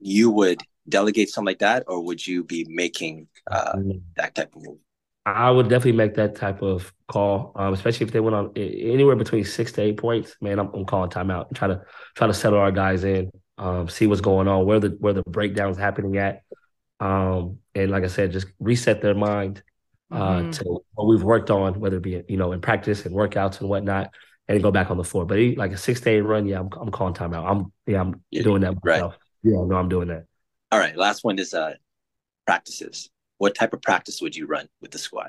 you 0.00 0.30
would 0.30 0.60
delegate 0.88 1.30
something 1.30 1.46
like 1.46 1.60
that, 1.60 1.84
or 1.86 2.04
would 2.04 2.26
you 2.26 2.44
be 2.44 2.66
making 2.68 3.28
uh, 3.50 3.74
mm. 3.74 4.02
that 4.16 4.34
type 4.34 4.54
of 4.54 4.62
move? 4.62 4.78
I 5.26 5.50
would 5.50 5.68
definitely 5.68 5.92
make 5.92 6.14
that 6.14 6.36
type 6.36 6.60
of 6.60 6.92
call, 7.08 7.52
um, 7.56 7.72
especially 7.72 8.06
if 8.06 8.12
they 8.12 8.20
went 8.20 8.36
on 8.36 8.52
anywhere 8.56 9.16
between 9.16 9.44
six 9.44 9.72
to 9.72 9.82
eight 9.82 9.96
points. 9.96 10.36
Man, 10.40 10.58
I'm, 10.58 10.68
I'm 10.74 10.84
calling 10.84 11.10
timeout 11.10 11.48
and 11.48 11.56
try 11.56 11.68
to 11.68 11.82
try 12.14 12.26
to 12.26 12.34
settle 12.34 12.58
our 12.58 12.70
guys 12.70 13.04
in, 13.04 13.30
um, 13.56 13.88
see 13.88 14.06
what's 14.06 14.20
going 14.20 14.48
on, 14.48 14.66
where 14.66 14.80
the 14.80 14.90
where 15.00 15.14
the 15.14 15.22
breakdown's 15.22 15.78
happening 15.78 16.18
at, 16.18 16.42
um, 17.00 17.58
and 17.74 17.90
like 17.90 18.04
I 18.04 18.08
said, 18.08 18.32
just 18.32 18.48
reset 18.58 19.00
their 19.00 19.14
mind 19.14 19.62
uh, 20.10 20.40
mm-hmm. 20.40 20.50
to 20.50 20.84
what 20.92 21.08
we've 21.08 21.22
worked 21.22 21.50
on, 21.50 21.80
whether 21.80 21.96
it 21.96 22.02
be 22.02 22.22
you 22.28 22.36
know 22.36 22.52
in 22.52 22.60
practice 22.60 23.06
and 23.06 23.14
workouts 23.14 23.60
and 23.60 23.70
whatnot, 23.70 24.12
and 24.46 24.62
go 24.62 24.70
back 24.70 24.90
on 24.90 24.98
the 24.98 25.04
floor. 25.04 25.24
But 25.24 25.38
he, 25.38 25.56
like 25.56 25.72
a 25.72 25.78
six 25.78 26.02
to 26.02 26.10
eight 26.10 26.20
run, 26.20 26.46
yeah, 26.46 26.60
I'm 26.60 26.68
I'm 26.78 26.90
calling 26.90 27.14
timeout. 27.14 27.50
I'm 27.50 27.72
yeah, 27.86 28.02
I'm 28.02 28.22
yeah, 28.30 28.42
doing 28.42 28.60
that 28.60 28.84
myself. 28.84 29.12
Right. 29.12 29.52
Yeah, 29.52 29.64
no, 29.64 29.76
I'm 29.76 29.88
doing 29.88 30.08
that. 30.08 30.26
All 30.70 30.78
right, 30.78 30.96
last 30.96 31.24
one 31.24 31.38
is 31.38 31.54
uh 31.54 31.74
practices 32.46 33.08
what 33.44 33.54
type 33.54 33.74
of 33.74 33.82
practice 33.82 34.22
would 34.22 34.34
you 34.34 34.46
run 34.46 34.66
with 34.80 34.90
the 34.90 34.96
squad? 34.98 35.28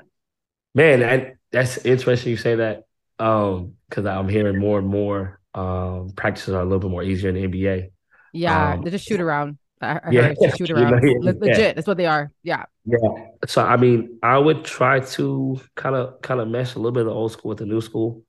Man, 0.74 1.04
I, 1.04 1.34
that's 1.52 1.84
interesting 1.84 2.30
you 2.30 2.38
say 2.38 2.54
that 2.54 2.84
um 3.18 3.74
because 3.88 4.06
I'm 4.06 4.28
hearing 4.28 4.58
more 4.58 4.78
and 4.78 4.88
more 4.88 5.38
um 5.52 6.12
practices 6.16 6.54
are 6.54 6.62
a 6.62 6.64
little 6.64 6.78
bit 6.78 6.90
more 6.90 7.02
easier 7.02 7.28
in 7.28 7.34
the 7.34 7.46
NBA. 7.46 7.90
Yeah, 8.32 8.72
um, 8.72 8.82
they 8.82 8.90
just 8.90 9.06
shoot 9.06 9.20
around. 9.20 9.58
I, 9.82 10.00
I 10.02 10.10
yeah, 10.10 10.22
heard 10.28 10.56
shoot 10.56 10.70
around. 10.70 11.02
You 11.04 11.20
know, 11.20 11.34
Legit, 11.38 11.58
yeah. 11.58 11.72
that's 11.74 11.86
what 11.86 11.98
they 11.98 12.06
are. 12.06 12.32
Yeah. 12.42 12.64
Yeah. 12.86 13.26
So 13.46 13.62
I 13.62 13.76
mean, 13.76 14.18
I 14.22 14.38
would 14.38 14.64
try 14.64 15.00
to 15.00 15.60
kind 15.74 15.94
of 15.94 16.22
kind 16.22 16.40
of 16.40 16.48
mesh 16.48 16.74
a 16.74 16.78
little 16.78 16.92
bit 16.92 17.00
of 17.00 17.08
the 17.08 17.12
old 17.12 17.32
school 17.32 17.50
with 17.50 17.58
the 17.58 17.66
new 17.66 17.82
school. 17.82 18.24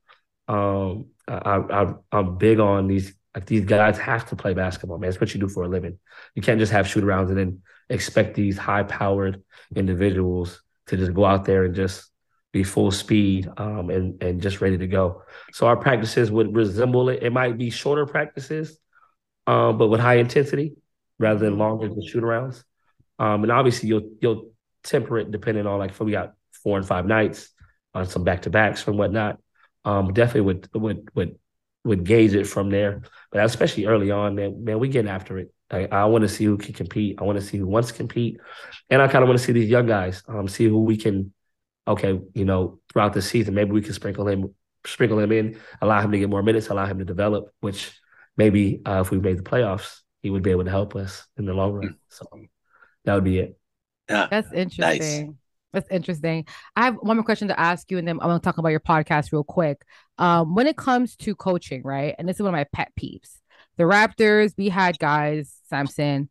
Um, 0.48 1.06
I, 1.26 1.56
I 1.78 1.94
I'm 2.12 2.36
big 2.36 2.60
on 2.60 2.88
these 2.88 3.14
like 3.34 3.46
these 3.46 3.64
guys 3.64 3.96
have 3.96 4.28
to 4.28 4.36
play 4.36 4.52
basketball, 4.52 4.98
man. 4.98 5.08
It's 5.08 5.18
what 5.20 5.32
you 5.32 5.40
do 5.40 5.48
for 5.48 5.62
a 5.62 5.68
living. 5.68 5.98
You 6.34 6.42
can't 6.42 6.60
just 6.60 6.72
have 6.72 6.86
shoot 6.86 7.04
arounds 7.04 7.28
and 7.28 7.38
then 7.38 7.62
expect 7.90 8.34
these 8.34 8.58
high 8.58 8.82
powered 8.82 9.42
individuals 9.74 10.62
to 10.86 10.96
just 10.96 11.14
go 11.14 11.24
out 11.24 11.44
there 11.44 11.64
and 11.64 11.74
just 11.74 12.10
be 12.52 12.64
full 12.64 12.90
speed 12.90 13.48
um, 13.58 13.90
and 13.90 14.22
and 14.22 14.40
just 14.40 14.60
ready 14.60 14.78
to 14.78 14.86
go. 14.86 15.22
So 15.52 15.66
our 15.66 15.76
practices 15.76 16.30
would 16.30 16.54
resemble 16.54 17.08
it. 17.08 17.22
It 17.22 17.32
might 17.32 17.58
be 17.58 17.70
shorter 17.70 18.06
practices, 18.06 18.78
um, 19.46 19.78
but 19.78 19.88
with 19.88 20.00
high 20.00 20.16
intensity 20.16 20.76
rather 21.18 21.40
than 21.40 21.58
longer 21.58 21.88
than 21.88 22.04
shoot 22.06 22.22
arounds. 22.22 22.62
Um, 23.18 23.42
and 23.42 23.52
obviously 23.52 23.88
you'll 23.88 24.10
you'll 24.20 24.52
temper 24.84 25.18
it 25.18 25.30
depending 25.30 25.66
on 25.66 25.78
like 25.78 25.90
if 25.90 26.00
we 26.00 26.12
got 26.12 26.34
four 26.62 26.78
and 26.78 26.86
five 26.86 27.06
nights 27.06 27.50
on 27.94 28.06
some 28.06 28.24
back 28.24 28.42
to 28.42 28.50
backs 28.50 28.86
and 28.86 28.98
whatnot. 28.98 29.38
Um, 29.84 30.12
definitely 30.12 30.42
would 30.42 30.68
would 30.74 31.10
would 31.14 31.38
would 31.84 32.04
gauge 32.04 32.34
it 32.34 32.46
from 32.46 32.70
there. 32.70 33.02
But 33.30 33.44
especially 33.44 33.86
early 33.86 34.10
on, 34.10 34.34
man, 34.34 34.64
man, 34.64 34.78
we 34.78 34.88
getting 34.88 35.10
after 35.10 35.38
it. 35.38 35.52
I, 35.70 35.86
I 35.86 36.04
want 36.06 36.22
to 36.22 36.28
see 36.28 36.44
who 36.44 36.56
can 36.56 36.72
compete. 36.72 37.18
I 37.20 37.24
want 37.24 37.38
to 37.38 37.44
see 37.44 37.58
who 37.58 37.66
wants 37.66 37.88
to 37.88 37.94
compete, 37.94 38.40
and 38.90 39.02
I 39.02 39.08
kind 39.08 39.22
of 39.22 39.28
want 39.28 39.38
to 39.38 39.44
see 39.44 39.52
these 39.52 39.68
young 39.68 39.86
guys, 39.86 40.22
um, 40.28 40.48
see 40.48 40.66
who 40.66 40.82
we 40.82 40.96
can. 40.96 41.32
Okay, 41.86 42.20
you 42.34 42.44
know, 42.44 42.80
throughout 42.92 43.14
the 43.14 43.22
season, 43.22 43.54
maybe 43.54 43.72
we 43.72 43.80
can 43.80 43.94
sprinkle 43.94 44.28
him, 44.28 44.54
sprinkle 44.86 45.18
him 45.18 45.32
in, 45.32 45.58
allow 45.80 46.00
him 46.00 46.12
to 46.12 46.18
get 46.18 46.28
more 46.28 46.42
minutes, 46.42 46.68
allow 46.68 46.84
him 46.84 46.98
to 46.98 47.04
develop. 47.04 47.50
Which 47.60 47.92
maybe 48.36 48.82
uh, 48.84 49.00
if 49.00 49.10
we 49.10 49.18
made 49.18 49.38
the 49.38 49.42
playoffs, 49.42 50.00
he 50.22 50.30
would 50.30 50.42
be 50.42 50.50
able 50.50 50.64
to 50.64 50.70
help 50.70 50.96
us 50.96 51.26
in 51.36 51.46
the 51.46 51.54
long 51.54 51.72
run. 51.72 51.96
So 52.08 52.26
that 53.04 53.14
would 53.14 53.24
be 53.24 53.38
it. 53.38 53.58
Yeah, 54.08 54.26
that's 54.30 54.52
interesting. 54.52 55.26
Nice. 55.26 55.34
That's 55.72 55.88
interesting. 55.90 56.46
I 56.76 56.86
have 56.86 56.94
one 56.96 57.16
more 57.16 57.24
question 57.24 57.48
to 57.48 57.60
ask 57.60 57.90
you, 57.90 57.98
and 57.98 58.08
then 58.08 58.18
I'm 58.20 58.28
going 58.28 58.40
to 58.40 58.44
talk 58.44 58.56
about 58.58 58.70
your 58.70 58.80
podcast 58.80 59.32
real 59.32 59.44
quick. 59.44 59.82
Um, 60.16 60.54
when 60.54 60.66
it 60.66 60.76
comes 60.76 61.14
to 61.16 61.34
coaching, 61.34 61.82
right? 61.84 62.14
And 62.18 62.26
this 62.26 62.36
is 62.36 62.42
one 62.42 62.54
of 62.54 62.58
my 62.58 62.64
pet 62.72 62.90
peeves 62.98 63.36
the 63.78 63.84
Raptors, 63.84 64.52
we 64.58 64.68
had 64.68 64.98
guys, 64.98 65.54
Sampson, 65.70 66.28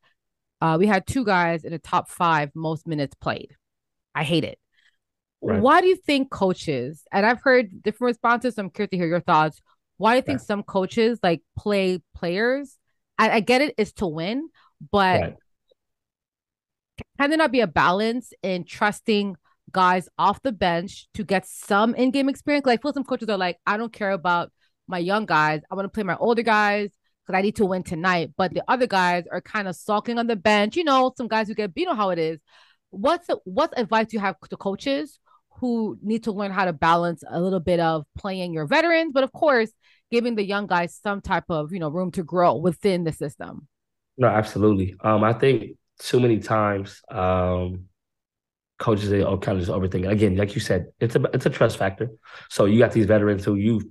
uh, 0.61 0.75
we 0.77 0.85
had 0.85 1.07
two 1.07 1.23
guys 1.23 1.63
in 1.63 1.71
the 1.71 1.79
top 1.79 2.09
five 2.09 2.51
most 2.53 2.85
minutes 2.85 3.15
played. 3.19 3.55
I 4.13 4.23
hate 4.23 4.43
it. 4.43 4.59
Right. 5.41 5.61
Why 5.61 5.81
do 5.81 5.87
you 5.87 5.95
think 5.95 6.29
coaches, 6.29 7.03
and 7.11 7.25
I've 7.25 7.41
heard 7.41 7.81
different 7.83 8.09
responses, 8.09 8.55
so 8.55 8.63
I'm 8.63 8.69
curious 8.69 8.89
to 8.91 8.97
hear 8.97 9.07
your 9.07 9.21
thoughts. 9.21 9.61
Why 9.97 10.13
do 10.13 10.15
you 10.17 10.21
think 10.23 10.41
some 10.41 10.61
coaches 10.61 11.19
like 11.23 11.41
play 11.57 12.01
players? 12.15 12.77
I, 13.17 13.29
I 13.31 13.39
get 13.39 13.61
it, 13.61 13.73
it's 13.77 13.93
to 13.93 14.07
win, 14.07 14.49
but 14.91 15.21
right. 15.21 15.35
can 17.19 17.29
there 17.29 17.37
not 17.37 17.51
be 17.51 17.61
a 17.61 17.67
balance 17.67 18.33
in 18.43 18.65
trusting 18.65 19.35
guys 19.71 20.09
off 20.17 20.41
the 20.41 20.51
bench 20.51 21.07
to 21.13 21.23
get 21.23 21.47
some 21.47 21.95
in-game 21.95 22.29
experience? 22.29 22.65
Like, 22.65 22.81
feel 22.81 22.93
some 22.93 23.03
coaches 23.03 23.29
are 23.29 23.37
like, 23.37 23.57
I 23.65 23.77
don't 23.77 23.93
care 23.93 24.11
about 24.11 24.51
my 24.87 24.97
young 24.97 25.25
guys. 25.25 25.61
I 25.71 25.75
want 25.75 25.85
to 25.85 25.89
play 25.89 26.03
my 26.03 26.17
older 26.17 26.43
guys 26.43 26.89
because 27.27 27.37
I 27.37 27.41
need 27.41 27.57
to 27.57 27.65
win 27.65 27.83
tonight. 27.83 28.31
But 28.37 28.53
the 28.53 28.63
other 28.67 28.87
guys 28.87 29.25
are 29.31 29.41
kind 29.41 29.67
of 29.67 29.75
sulking 29.75 30.17
on 30.17 30.27
the 30.27 30.35
bench. 30.35 30.75
You 30.77 30.85
know, 30.85 31.13
some 31.17 31.27
guys 31.27 31.47
who 31.47 31.55
get, 31.55 31.71
you 31.75 31.85
know 31.85 31.95
how 31.95 32.11
it 32.11 32.19
is. 32.19 32.39
What's 32.89 33.27
what 33.43 33.77
advice 33.77 34.13
you 34.13 34.19
have 34.19 34.39
to 34.49 34.57
coaches 34.57 35.19
who 35.59 35.97
need 36.01 36.23
to 36.23 36.31
learn 36.31 36.51
how 36.51 36.65
to 36.65 36.73
balance 36.73 37.23
a 37.29 37.41
little 37.41 37.59
bit 37.59 37.79
of 37.79 38.05
playing 38.17 38.53
your 38.53 38.65
veterans, 38.65 39.11
but 39.13 39.23
of 39.23 39.31
course, 39.33 39.71
giving 40.09 40.35
the 40.35 40.45
young 40.45 40.67
guys 40.67 40.97
some 41.03 41.19
type 41.19 41.45
of 41.49 41.73
you 41.73 41.79
know 41.79 41.89
room 41.89 42.11
to 42.11 42.23
grow 42.23 42.55
within 42.55 43.03
the 43.03 43.11
system? 43.11 43.67
No, 44.17 44.27
absolutely. 44.27 44.95
Um, 45.01 45.23
I 45.23 45.33
think 45.33 45.77
too 45.99 46.19
many 46.19 46.39
times 46.39 47.01
um, 47.09 47.85
coaches 48.79 49.09
they 49.09 49.21
all 49.21 49.37
kind 49.37 49.57
of 49.59 49.65
just 49.65 49.75
overthinking. 49.75 50.09
Again, 50.09 50.37
like 50.37 50.55
you 50.55 50.61
said, 50.61 50.87
it's 50.99 51.15
a 51.15 51.23
it's 51.33 51.45
a 51.45 51.49
trust 51.49 51.77
factor. 51.77 52.09
So 52.49 52.65
you 52.65 52.79
got 52.79 52.93
these 52.93 53.05
veterans 53.05 53.43
who 53.43 53.55
you, 53.55 53.81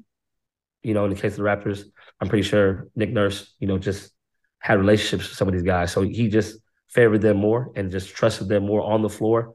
you 0.82 0.94
know, 0.94 1.04
in 1.04 1.10
the 1.10 1.16
case 1.16 1.32
of 1.32 1.38
the 1.38 1.42
Raptors, 1.42 1.84
I'm 2.20 2.28
pretty 2.28 2.48
sure 2.48 2.88
Nick 2.94 3.10
Nurse, 3.10 3.54
you 3.58 3.66
know, 3.66 3.78
just 3.78 4.10
had 4.58 4.78
relationships 4.78 5.28
with 5.28 5.36
some 5.36 5.48
of 5.48 5.54
these 5.54 5.62
guys. 5.62 5.92
So 5.92 6.02
he 6.02 6.28
just 6.28 6.58
favored 6.88 7.20
them 7.20 7.36
more 7.36 7.72
and 7.76 7.90
just 7.90 8.14
trusted 8.14 8.48
them 8.48 8.66
more 8.66 8.82
on 8.82 9.02
the 9.02 9.08
floor. 9.08 9.54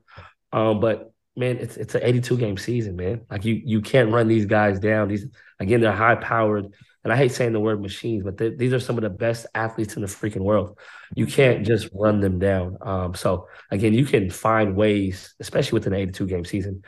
Um, 0.54 0.80
but 0.80 1.12
man, 1.36 1.58
it's 1.58 1.78
it's 1.78 1.96
an 1.96 2.04
82 2.04 2.38
game 2.38 2.58
season, 2.58 2.96
man. 2.96 3.22
Like 3.30 3.46
you 3.46 3.62
you 3.64 3.82
can't 3.82 4.12
run 4.12 4.28
these 4.28 4.46
guys 4.46 4.80
down. 4.80 5.08
These 5.08 5.28
again, 5.60 5.82
they're 5.82 5.92
high 5.92 6.16
powered, 6.16 6.68
and 7.04 7.12
I 7.12 7.18
hate 7.18 7.32
saying 7.32 7.54
the 7.54 7.60
word 7.60 7.82
machines, 7.82 8.24
but 8.24 8.38
they, 8.38 8.50
these 8.50 8.74
are 8.74 8.80
some 8.80 8.98
of 8.98 9.02
the 9.02 9.10
best 9.10 9.46
athletes 9.56 9.96
in 9.96 10.02
the 10.02 10.08
freaking 10.08 10.42
world. 10.42 10.78
You 11.16 11.26
can't 11.26 11.66
just 11.66 11.90
run 11.94 12.20
them 12.20 12.40
down. 12.40 12.78
Um, 12.82 13.14
so 13.16 13.48
again, 13.72 13.94
you 13.94 14.06
can 14.06 14.30
find 14.30 14.76
ways, 14.76 15.34
especially 15.40 15.78
with 15.78 15.88
an 15.88 15.94
82 15.94 16.28
game 16.28 16.46
season, 16.46 16.84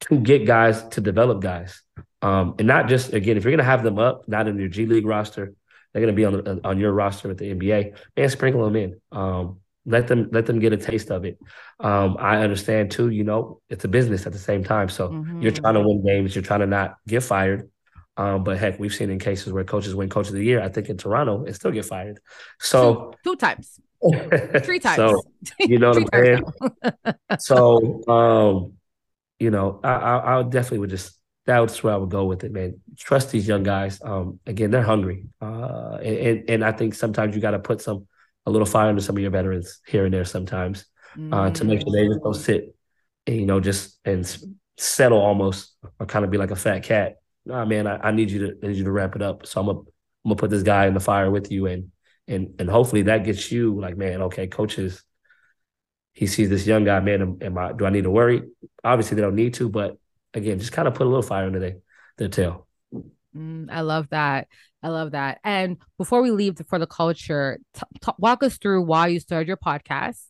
to 0.00 0.20
get 0.20 0.46
guys 0.46 0.82
to 0.88 1.00
develop 1.00 1.40
guys. 1.40 1.82
Um, 2.20 2.54
and 2.58 2.66
not 2.66 2.88
just 2.88 3.12
again, 3.12 3.36
if 3.36 3.44
you're 3.44 3.52
gonna 3.52 3.64
have 3.64 3.82
them 3.82 3.98
up, 3.98 4.28
not 4.28 4.48
in 4.48 4.58
your 4.58 4.68
G 4.68 4.86
League 4.86 5.06
roster, 5.06 5.52
they're 5.92 6.02
gonna 6.02 6.12
be 6.12 6.24
on 6.24 6.32
the, 6.32 6.60
on 6.64 6.78
your 6.78 6.92
roster 6.92 7.28
with 7.28 7.38
the 7.38 7.54
NBA, 7.54 7.96
and 8.16 8.30
sprinkle 8.30 8.64
them 8.64 8.76
in. 8.76 9.00
Um, 9.12 9.60
let 9.86 10.06
them 10.06 10.28
let 10.32 10.46
them 10.46 10.58
get 10.58 10.72
a 10.72 10.76
taste 10.76 11.10
of 11.10 11.24
it. 11.24 11.38
Um, 11.80 12.16
I 12.18 12.38
understand 12.38 12.90
too. 12.90 13.08
You 13.08 13.24
know, 13.24 13.60
it's 13.70 13.84
a 13.84 13.88
business 13.88 14.26
at 14.26 14.32
the 14.32 14.38
same 14.38 14.62
time. 14.62 14.88
So 14.88 15.08
mm-hmm. 15.08 15.40
you're 15.40 15.52
trying 15.52 15.74
to 15.74 15.80
win 15.80 16.04
games. 16.04 16.34
You're 16.34 16.44
trying 16.44 16.60
to 16.60 16.66
not 16.66 16.96
get 17.06 17.22
fired. 17.22 17.70
Um, 18.18 18.42
but 18.42 18.58
heck, 18.58 18.80
we've 18.80 18.92
seen 18.92 19.10
in 19.10 19.20
cases 19.20 19.52
where 19.52 19.62
coaches 19.62 19.94
win 19.94 20.08
Coach 20.08 20.28
of 20.28 20.34
the 20.34 20.44
Year. 20.44 20.60
I 20.60 20.68
think 20.68 20.88
in 20.88 20.98
Toronto 20.98 21.44
and 21.44 21.54
still 21.54 21.70
get 21.70 21.84
fired. 21.84 22.18
So 22.60 23.14
two, 23.24 23.30
two 23.30 23.36
times, 23.36 23.80
three 24.64 24.80
times. 24.80 24.96
So 24.96 25.22
you 25.60 25.78
know 25.78 25.90
what 26.12 26.14
I'm 26.14 26.24
saying. 26.24 26.44
so 27.38 28.08
um, 28.08 28.72
you 29.38 29.50
know, 29.50 29.80
I, 29.84 29.92
I, 29.92 30.38
I 30.38 30.42
definitely 30.42 30.80
would 30.80 30.90
just 30.90 31.17
that's 31.48 31.82
where 31.82 31.94
I 31.94 31.96
would 31.96 32.10
go 32.10 32.26
with 32.26 32.44
it, 32.44 32.52
man. 32.52 32.80
Trust 32.96 33.32
these 33.32 33.48
young 33.48 33.62
guys. 33.62 34.00
Um, 34.04 34.38
again, 34.46 34.70
they're 34.70 34.82
hungry, 34.82 35.24
uh, 35.40 35.98
and, 36.02 36.44
and 36.48 36.64
I 36.64 36.72
think 36.72 36.94
sometimes 36.94 37.34
you 37.34 37.40
got 37.40 37.52
to 37.52 37.58
put 37.58 37.80
some 37.80 38.06
a 38.44 38.50
little 38.50 38.66
fire 38.66 38.88
under 38.88 39.00
some 39.00 39.16
of 39.16 39.22
your 39.22 39.30
veterans 39.30 39.80
here 39.86 40.04
and 40.04 40.12
there 40.12 40.24
sometimes 40.24 40.84
mm-hmm. 41.16 41.32
uh, 41.32 41.50
to 41.50 41.64
make 41.64 41.80
sure 41.80 41.92
they 41.92 42.06
just 42.06 42.22
don't 42.22 42.34
sit, 42.34 42.74
and, 43.26 43.36
you 43.36 43.46
know, 43.46 43.60
just 43.60 43.98
and 44.04 44.38
settle 44.76 45.18
almost 45.18 45.74
or 45.98 46.06
kind 46.06 46.24
of 46.24 46.30
be 46.30 46.38
like 46.38 46.50
a 46.50 46.56
fat 46.56 46.82
cat. 46.82 47.16
Nah, 47.44 47.64
man, 47.64 47.86
I, 47.86 48.08
I 48.08 48.10
need 48.10 48.30
you 48.30 48.46
to 48.46 48.58
I 48.62 48.68
need 48.68 48.76
you 48.76 48.84
to 48.84 48.92
ramp 48.92 49.16
it 49.16 49.22
up. 49.22 49.46
So 49.46 49.60
I'm 49.60 49.66
gonna 49.66 49.78
I'm 49.78 49.84
gonna 50.26 50.36
put 50.36 50.50
this 50.50 50.62
guy 50.62 50.86
in 50.86 50.94
the 50.94 51.00
fire 51.00 51.30
with 51.30 51.50
you, 51.50 51.66
and 51.66 51.90
and 52.26 52.54
and 52.58 52.68
hopefully 52.68 53.02
that 53.02 53.24
gets 53.24 53.50
you 53.50 53.80
like, 53.80 53.96
man, 53.96 54.22
okay, 54.22 54.46
coaches. 54.46 55.02
He 56.12 56.26
sees 56.26 56.50
this 56.50 56.66
young 56.66 56.84
guy, 56.84 57.00
man. 57.00 57.22
Am, 57.22 57.38
am 57.40 57.56
I? 57.56 57.72
Do 57.72 57.86
I 57.86 57.90
need 57.90 58.04
to 58.04 58.10
worry? 58.10 58.42
Obviously, 58.84 59.14
they 59.14 59.22
don't 59.22 59.36
need 59.36 59.54
to, 59.54 59.68
but 59.68 59.96
again, 60.34 60.58
just 60.58 60.72
kind 60.72 60.88
of 60.88 60.94
put 60.94 61.06
a 61.06 61.10
little 61.10 61.22
fire 61.22 61.46
under 61.46 61.58
their, 61.58 61.76
their 62.16 62.28
tail. 62.28 62.66
Mm, 63.36 63.68
I 63.70 63.82
love 63.82 64.08
that. 64.10 64.48
I 64.82 64.88
love 64.88 65.12
that. 65.12 65.38
And 65.44 65.76
before 65.96 66.22
we 66.22 66.30
leave 66.30 66.56
for 66.68 66.78
the 66.78 66.86
culture, 66.86 67.58
t- 67.74 67.82
t- 68.00 68.12
walk 68.18 68.42
us 68.42 68.58
through 68.58 68.82
why 68.84 69.08
you 69.08 69.20
started 69.20 69.48
your 69.48 69.56
podcast, 69.56 70.20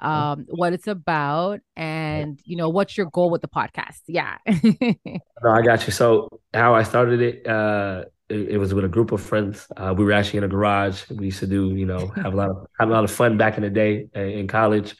um, 0.00 0.46
what 0.48 0.72
it's 0.72 0.88
about, 0.88 1.60
and 1.76 2.40
you 2.44 2.56
know 2.56 2.68
what's 2.68 2.96
your 2.96 3.06
goal 3.06 3.30
with 3.30 3.40
the 3.40 3.48
podcast. 3.48 4.00
Yeah. 4.08 4.38
no, 4.46 5.50
I 5.50 5.62
got 5.62 5.86
you. 5.86 5.92
So 5.92 6.28
how 6.52 6.74
I 6.74 6.82
started 6.82 7.20
it, 7.20 7.46
uh, 7.46 8.04
it, 8.28 8.50
it 8.50 8.58
was 8.58 8.74
with 8.74 8.84
a 8.84 8.88
group 8.88 9.12
of 9.12 9.22
friends. 9.22 9.66
Uh, 9.76 9.94
we 9.96 10.04
were 10.04 10.12
actually 10.12 10.38
in 10.38 10.44
a 10.44 10.48
garage. 10.48 11.08
We 11.08 11.26
used 11.26 11.38
to 11.40 11.46
do, 11.46 11.74
you 11.76 11.86
know, 11.86 12.08
have 12.16 12.34
a 12.34 12.36
lot 12.36 12.50
of 12.50 12.66
have 12.80 12.88
a 12.88 12.92
lot 12.92 13.04
of 13.04 13.10
fun 13.12 13.36
back 13.36 13.56
in 13.56 13.62
the 13.62 13.70
day 13.70 14.08
uh, 14.16 14.20
in 14.20 14.48
college, 14.48 14.96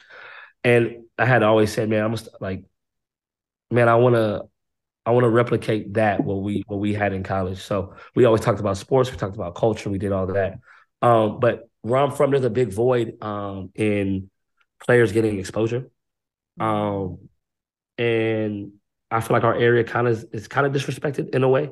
and 0.62 1.04
I 1.18 1.26
had 1.26 1.42
always 1.42 1.72
said, 1.72 1.88
man, 1.88 2.04
I 2.04 2.08
must 2.08 2.28
like 2.40 2.64
man, 3.72 3.88
I 3.88 3.96
want 3.96 4.14
to 4.14 4.42
I 5.04 5.10
want 5.10 5.24
to 5.24 5.30
replicate 5.30 5.94
that 5.94 6.22
what 6.22 6.42
we 6.42 6.62
what 6.66 6.78
we 6.78 6.94
had 6.94 7.12
in 7.12 7.22
college. 7.22 7.58
So 7.58 7.94
we 8.14 8.24
always 8.24 8.42
talked 8.42 8.60
about 8.60 8.76
sports, 8.76 9.10
we 9.10 9.16
talked 9.16 9.34
about 9.34 9.54
culture, 9.54 9.90
we 9.90 9.98
did 9.98 10.12
all 10.12 10.26
that. 10.26 10.58
Um, 11.00 11.40
but 11.40 11.68
where 11.80 12.00
I'm 12.00 12.12
from, 12.12 12.30
there's 12.30 12.44
a 12.44 12.50
big 12.50 12.72
void 12.72 13.22
um, 13.22 13.70
in 13.74 14.30
players 14.86 15.10
getting 15.12 15.38
exposure. 15.38 15.90
Um, 16.60 17.28
and 17.98 18.72
I 19.10 19.20
feel 19.20 19.34
like 19.34 19.44
our 19.44 19.54
area 19.54 19.84
kind 19.84 20.06
of 20.06 20.24
is 20.32 20.46
kind 20.46 20.66
of 20.66 20.72
disrespected 20.72 21.34
in 21.34 21.42
a 21.42 21.48
way. 21.48 21.70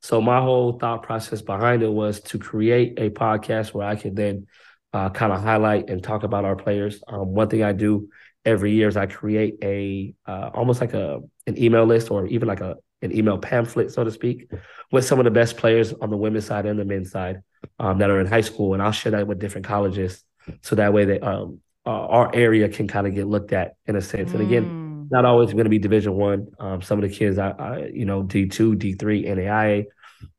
So 0.00 0.20
my 0.20 0.40
whole 0.40 0.72
thought 0.78 1.04
process 1.04 1.42
behind 1.42 1.82
it 1.82 1.92
was 1.92 2.20
to 2.22 2.38
create 2.38 2.98
a 2.98 3.10
podcast 3.10 3.72
where 3.72 3.86
I 3.86 3.94
could 3.94 4.16
then 4.16 4.48
uh, 4.92 5.10
kind 5.10 5.32
of 5.32 5.40
highlight 5.40 5.88
and 5.88 6.02
talk 6.02 6.24
about 6.24 6.44
our 6.44 6.56
players. 6.56 7.02
Um, 7.06 7.34
one 7.34 7.48
thing 7.48 7.62
I 7.62 7.72
do 7.72 8.08
every 8.44 8.72
year 8.72 8.88
is 8.88 8.96
I 8.96 9.06
create 9.06 9.58
a 9.62 10.14
uh, 10.26 10.50
almost 10.52 10.80
like 10.80 10.94
a 10.94 11.20
an 11.46 11.58
email 11.58 11.84
list 11.84 12.10
or 12.10 12.26
even 12.26 12.48
like 12.48 12.60
a 12.60 12.76
an 13.02 13.16
email 13.16 13.36
pamphlet, 13.36 13.90
so 13.90 14.04
to 14.04 14.12
speak, 14.12 14.48
with 14.92 15.04
some 15.04 15.18
of 15.18 15.24
the 15.24 15.30
best 15.30 15.56
players 15.56 15.92
on 15.92 16.08
the 16.08 16.16
women's 16.16 16.46
side 16.46 16.66
and 16.66 16.78
the 16.78 16.84
men's 16.84 17.10
side 17.10 17.42
um, 17.80 17.98
that 17.98 18.10
are 18.10 18.20
in 18.20 18.26
high 18.28 18.42
school, 18.42 18.74
and 18.74 18.82
I'll 18.82 18.92
share 18.92 19.12
that 19.12 19.26
with 19.26 19.40
different 19.40 19.66
colleges, 19.66 20.22
so 20.60 20.76
that 20.76 20.92
way 20.92 21.04
that 21.06 21.22
um, 21.22 21.60
uh, 21.84 21.90
our 21.90 22.30
area 22.32 22.68
can 22.68 22.86
kind 22.86 23.08
of 23.08 23.14
get 23.14 23.26
looked 23.26 23.52
at 23.52 23.74
in 23.86 23.96
a 23.96 24.00
sense. 24.00 24.32
And 24.32 24.40
again, 24.40 24.64
mm. 24.64 25.10
not 25.10 25.24
always 25.24 25.52
going 25.52 25.64
to 25.64 25.70
be 25.70 25.80
Division 25.80 26.14
One. 26.14 26.46
Um, 26.60 26.80
some 26.80 27.02
of 27.02 27.08
the 27.08 27.14
kids, 27.14 27.38
I, 27.38 27.50
I 27.50 27.86
you 27.86 28.04
know, 28.04 28.22
D 28.22 28.46
two, 28.46 28.76
D 28.76 28.94
three, 28.94 29.24
NAIA, 29.24 29.86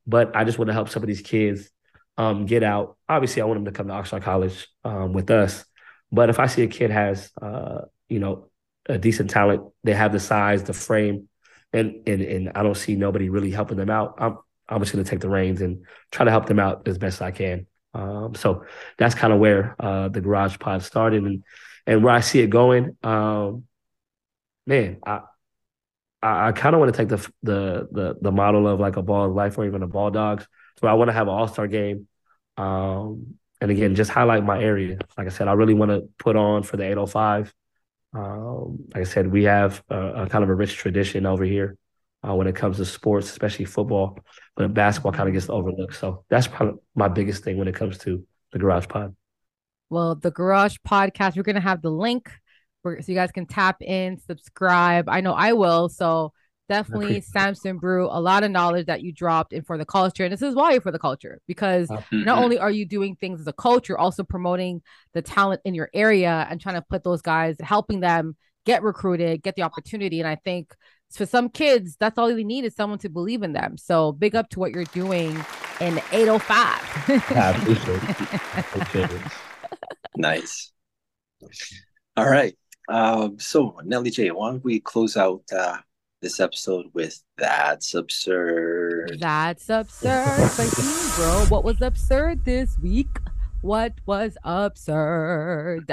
but 0.06 0.34
I 0.34 0.44
just 0.44 0.58
want 0.58 0.68
to 0.68 0.72
help 0.72 0.88
some 0.88 1.02
of 1.02 1.06
these 1.06 1.20
kids 1.20 1.70
um, 2.16 2.46
get 2.46 2.62
out. 2.62 2.96
Obviously, 3.08 3.42
I 3.42 3.44
want 3.44 3.58
them 3.58 3.66
to 3.66 3.76
come 3.76 3.88
to 3.88 3.92
Oxnard 3.92 4.22
College 4.22 4.66
um, 4.84 5.12
with 5.12 5.30
us. 5.30 5.64
But 6.10 6.30
if 6.30 6.38
I 6.38 6.46
see 6.46 6.62
a 6.62 6.66
kid 6.66 6.90
has, 6.90 7.30
uh, 7.42 7.82
you 8.08 8.20
know, 8.20 8.48
a 8.86 8.98
decent 8.98 9.30
talent, 9.30 9.62
they 9.82 9.94
have 9.94 10.12
the 10.12 10.20
size, 10.20 10.62
the 10.62 10.72
frame, 10.72 11.28
and 11.72 12.02
and 12.06 12.22
and 12.22 12.52
I 12.54 12.62
don't 12.62 12.76
see 12.76 12.96
nobody 12.96 13.28
really 13.28 13.50
helping 13.50 13.76
them 13.76 13.90
out. 13.90 14.14
I'm 14.18 14.38
I'm 14.68 14.80
just 14.80 14.92
going 14.92 15.04
to 15.04 15.10
take 15.10 15.20
the 15.20 15.28
reins 15.28 15.60
and 15.60 15.84
try 16.10 16.24
to 16.24 16.30
help 16.30 16.46
them 16.46 16.58
out 16.58 16.88
as 16.88 16.98
best 16.98 17.20
I 17.22 17.30
can. 17.30 17.66
Um, 17.92 18.34
so 18.34 18.64
that's 18.98 19.14
kind 19.14 19.32
of 19.32 19.38
where 19.38 19.76
uh, 19.78 20.08
the 20.08 20.20
Garage 20.20 20.58
Pod 20.58 20.82
started, 20.82 21.24
and 21.24 21.44
and 21.86 22.02
where 22.02 22.14
I 22.14 22.20
see 22.20 22.40
it 22.40 22.48
going. 22.48 22.96
Um, 23.02 23.64
man, 24.66 24.98
I 25.06 25.20
I, 26.22 26.48
I 26.48 26.52
kind 26.52 26.74
of 26.74 26.80
want 26.80 26.92
to 26.92 26.96
take 26.96 27.08
the, 27.08 27.30
the 27.42 27.88
the 27.92 28.16
the 28.20 28.32
model 28.32 28.66
of 28.66 28.80
like 28.80 28.96
a 28.96 29.02
Ballislife 29.02 29.58
or 29.58 29.66
even 29.66 29.82
a 29.82 29.86
ball 29.86 30.10
dogs. 30.10 30.46
So 30.80 30.88
I 30.88 30.94
want 30.94 31.08
to 31.08 31.12
have 31.12 31.28
an 31.28 31.34
all 31.34 31.48
star 31.48 31.68
game. 31.68 32.08
Um, 32.56 33.36
and 33.60 33.70
again, 33.70 33.94
just 33.94 34.10
highlight 34.10 34.44
my 34.44 34.60
area. 34.60 34.98
Like 35.16 35.26
I 35.26 35.30
said, 35.30 35.48
I 35.48 35.52
really 35.52 35.74
want 35.74 35.90
to 35.90 36.08
put 36.18 36.36
on 36.36 36.62
for 36.62 36.76
the 36.76 36.84
805. 36.84 37.54
Um, 38.14 38.84
like 38.94 39.02
I 39.02 39.04
said, 39.04 39.30
we 39.30 39.44
have 39.44 39.82
a, 39.88 40.22
a, 40.22 40.28
kind 40.28 40.44
of 40.44 40.50
a 40.50 40.54
rich 40.54 40.76
tradition 40.76 41.26
over 41.26 41.44
here 41.44 41.76
uh, 42.26 42.34
when 42.34 42.46
it 42.46 42.54
comes 42.54 42.76
to 42.76 42.84
sports, 42.84 43.30
especially 43.30 43.64
football. 43.64 44.18
But 44.56 44.72
basketball 44.72 45.12
kind 45.12 45.28
of 45.28 45.34
gets 45.34 45.48
overlooked. 45.48 45.96
So 45.96 46.24
that's 46.28 46.46
probably 46.46 46.80
my 46.94 47.08
biggest 47.08 47.42
thing 47.42 47.56
when 47.56 47.68
it 47.68 47.74
comes 47.74 47.98
to 47.98 48.24
the 48.52 48.58
Garage 48.58 48.86
Pod. 48.88 49.16
Well, 49.90 50.14
the 50.14 50.30
Garage 50.30 50.76
Podcast, 50.86 51.36
we're 51.36 51.42
going 51.42 51.56
to 51.56 51.60
have 51.60 51.82
the 51.82 51.90
link 51.90 52.30
so 52.84 53.04
you 53.06 53.14
guys 53.14 53.32
can 53.32 53.46
tap 53.46 53.80
in, 53.80 54.18
subscribe. 54.18 55.08
I 55.08 55.22
know 55.22 55.32
I 55.32 55.54
will. 55.54 55.88
So 55.88 56.32
definitely 56.68 57.20
Sampson 57.20 57.78
Brue, 57.78 58.06
a 58.10 58.20
lot 58.20 58.44
of 58.44 58.50
knowledge 58.50 58.86
that 58.86 59.02
you 59.02 59.12
dropped 59.12 59.52
in 59.52 59.62
for 59.62 59.78
the 59.78 59.84
culture. 59.84 60.24
And 60.24 60.32
this 60.32 60.42
is 60.42 60.54
why 60.54 60.72
you're 60.72 60.80
for 60.80 60.92
the 60.92 60.98
culture 60.98 61.40
because 61.46 61.88
mm-hmm. 61.88 62.24
not 62.24 62.42
only 62.42 62.58
are 62.58 62.70
you 62.70 62.86
doing 62.86 63.16
things 63.16 63.40
as 63.40 63.46
a 63.46 63.52
coach, 63.52 63.88
you're 63.88 63.98
also 63.98 64.24
promoting 64.24 64.82
the 65.12 65.22
talent 65.22 65.60
in 65.64 65.74
your 65.74 65.90
area 65.94 66.46
and 66.50 66.60
trying 66.60 66.76
to 66.76 66.82
put 66.82 67.04
those 67.04 67.22
guys, 67.22 67.56
helping 67.60 68.00
them 68.00 68.36
get 68.64 68.82
recruited, 68.82 69.42
get 69.42 69.56
the 69.56 69.62
opportunity. 69.62 70.20
And 70.20 70.28
I 70.28 70.36
think 70.36 70.74
for 71.12 71.26
some 71.26 71.48
kids, 71.48 71.96
that's 71.98 72.18
all 72.18 72.34
they 72.34 72.44
need 72.44 72.64
is 72.64 72.74
someone 72.74 72.98
to 73.00 73.08
believe 73.08 73.42
in 73.42 73.52
them. 73.52 73.76
So 73.76 74.12
big 74.12 74.34
up 74.34 74.48
to 74.50 74.58
what 74.58 74.72
you're 74.72 74.84
doing 74.84 75.32
in 75.80 76.00
805. 76.12 77.08
yeah, 77.30 77.62
appreciate 77.62 79.10
it. 79.10 79.22
nice. 80.16 80.72
All 82.16 82.28
right. 82.28 82.56
Um, 82.88 83.38
so 83.38 83.78
Nelly 83.84 84.10
J, 84.10 84.30
why 84.30 84.50
don't 84.50 84.64
we 84.64 84.80
close 84.80 85.16
out 85.16 85.42
uh, 85.54 85.78
this 86.24 86.40
episode 86.40 86.86
with 86.94 87.22
That's 87.36 87.92
Absurd. 87.92 89.18
That's 89.20 89.68
absurd. 89.68 90.50
bro. 91.16 91.44
What 91.50 91.64
was 91.64 91.82
absurd 91.82 92.46
this 92.46 92.78
week? 92.82 93.10
What 93.60 93.92
was 94.06 94.38
absurd? 94.42 95.92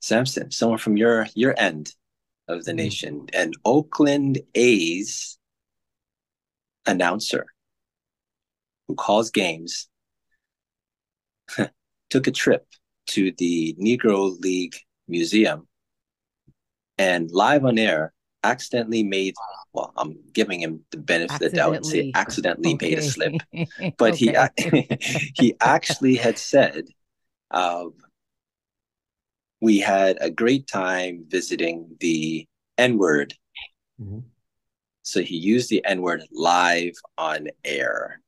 Sampson, 0.00 0.50
someone 0.50 0.78
from 0.78 0.96
your 0.96 1.28
your 1.36 1.54
end 1.56 1.94
of 2.48 2.64
the 2.64 2.72
mm-hmm. 2.72 2.76
nation, 2.78 3.26
an 3.32 3.52
Oakland 3.64 4.40
A's 4.56 5.38
announcer 6.84 7.46
who 8.88 8.96
calls 8.96 9.30
games, 9.30 9.88
took 12.10 12.26
a 12.26 12.32
trip 12.32 12.66
to 13.08 13.30
the 13.38 13.76
Negro 13.80 14.36
League 14.40 14.74
Museum 15.06 15.67
and 16.98 17.30
live 17.30 17.64
on 17.64 17.78
air 17.78 18.12
accidentally 18.44 19.02
made 19.02 19.34
well 19.72 19.92
i'm 19.96 20.16
giving 20.32 20.60
him 20.60 20.80
the 20.90 20.96
benefit 20.96 21.34
of 21.34 21.50
the 21.50 21.56
doubt 21.56 21.74
and 21.74 21.86
say 21.86 22.12
accidentally 22.14 22.74
okay. 22.74 22.90
made 22.90 22.98
a 22.98 23.02
slip 23.02 23.34
but 23.98 24.14
he 24.14 24.34
he 25.34 25.54
actually 25.60 26.14
had 26.14 26.38
said 26.38 26.84
uh, 27.50 27.84
we 29.60 29.78
had 29.78 30.18
a 30.20 30.30
great 30.30 30.66
time 30.66 31.24
visiting 31.28 31.96
the 32.00 32.46
n 32.76 32.96
word 32.96 33.34
mm-hmm. 34.00 34.20
so 35.02 35.20
he 35.20 35.36
used 35.36 35.68
the 35.68 35.84
n 35.84 36.00
word 36.00 36.22
live 36.30 36.94
on 37.16 37.48
air 37.64 38.20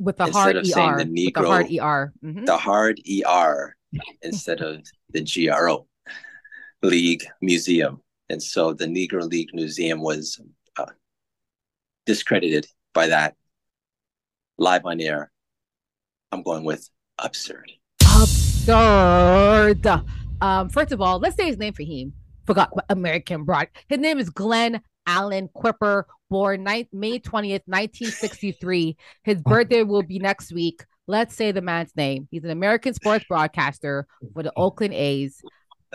with 0.00 0.16
the 0.16 0.24
Instead 0.24 0.42
hard 0.42 0.56
of 0.56 0.62
er 0.62 0.66
saying 0.66 0.96
the 0.96 1.04
negro 1.04 1.42
the 1.42 1.46
hard 1.46 1.66
er 1.70 2.12
mm-hmm. 2.24 2.44
the 2.44 2.56
hard 2.56 3.00
er 3.28 3.76
instead 4.22 4.60
of 4.60 4.84
the 5.10 5.22
GRO 5.22 5.86
League 6.82 7.24
Museum. 7.40 8.00
And 8.28 8.42
so 8.42 8.72
the 8.72 8.86
Negro 8.86 9.22
League 9.22 9.50
Museum 9.54 10.00
was 10.00 10.40
uh, 10.78 10.86
discredited 12.04 12.66
by 12.92 13.06
that 13.08 13.34
live 14.58 14.84
on 14.84 15.00
air. 15.00 15.30
I'm 16.32 16.42
going 16.42 16.64
with 16.64 16.88
absurd. 17.18 17.70
Absurd. 18.02 19.86
Um, 20.40 20.68
first 20.68 20.92
of 20.92 21.00
all, 21.00 21.18
let's 21.18 21.36
say 21.36 21.46
his 21.46 21.58
name 21.58 21.72
for 21.72 21.82
him. 21.84 22.12
Forgot 22.46 22.72
American 22.88 23.44
broad. 23.44 23.68
His 23.88 23.98
name 23.98 24.18
is 24.18 24.30
Glen 24.30 24.80
Allen 25.06 25.48
Kuiper, 25.56 26.04
born 26.30 26.64
ni- 26.64 26.88
May 26.92 27.18
20th, 27.18 27.62
1963. 27.66 28.96
His 29.22 29.42
birthday 29.42 29.82
will 29.82 30.02
be 30.02 30.18
next 30.18 30.52
week. 30.52 30.84
Let's 31.06 31.34
say 31.34 31.52
the 31.52 31.62
man's 31.62 31.94
name. 31.96 32.26
He's 32.30 32.44
an 32.44 32.50
American 32.50 32.92
sports 32.94 33.24
broadcaster 33.28 34.06
for 34.34 34.42
the 34.42 34.52
Oakland 34.56 34.94
A's. 34.94 35.40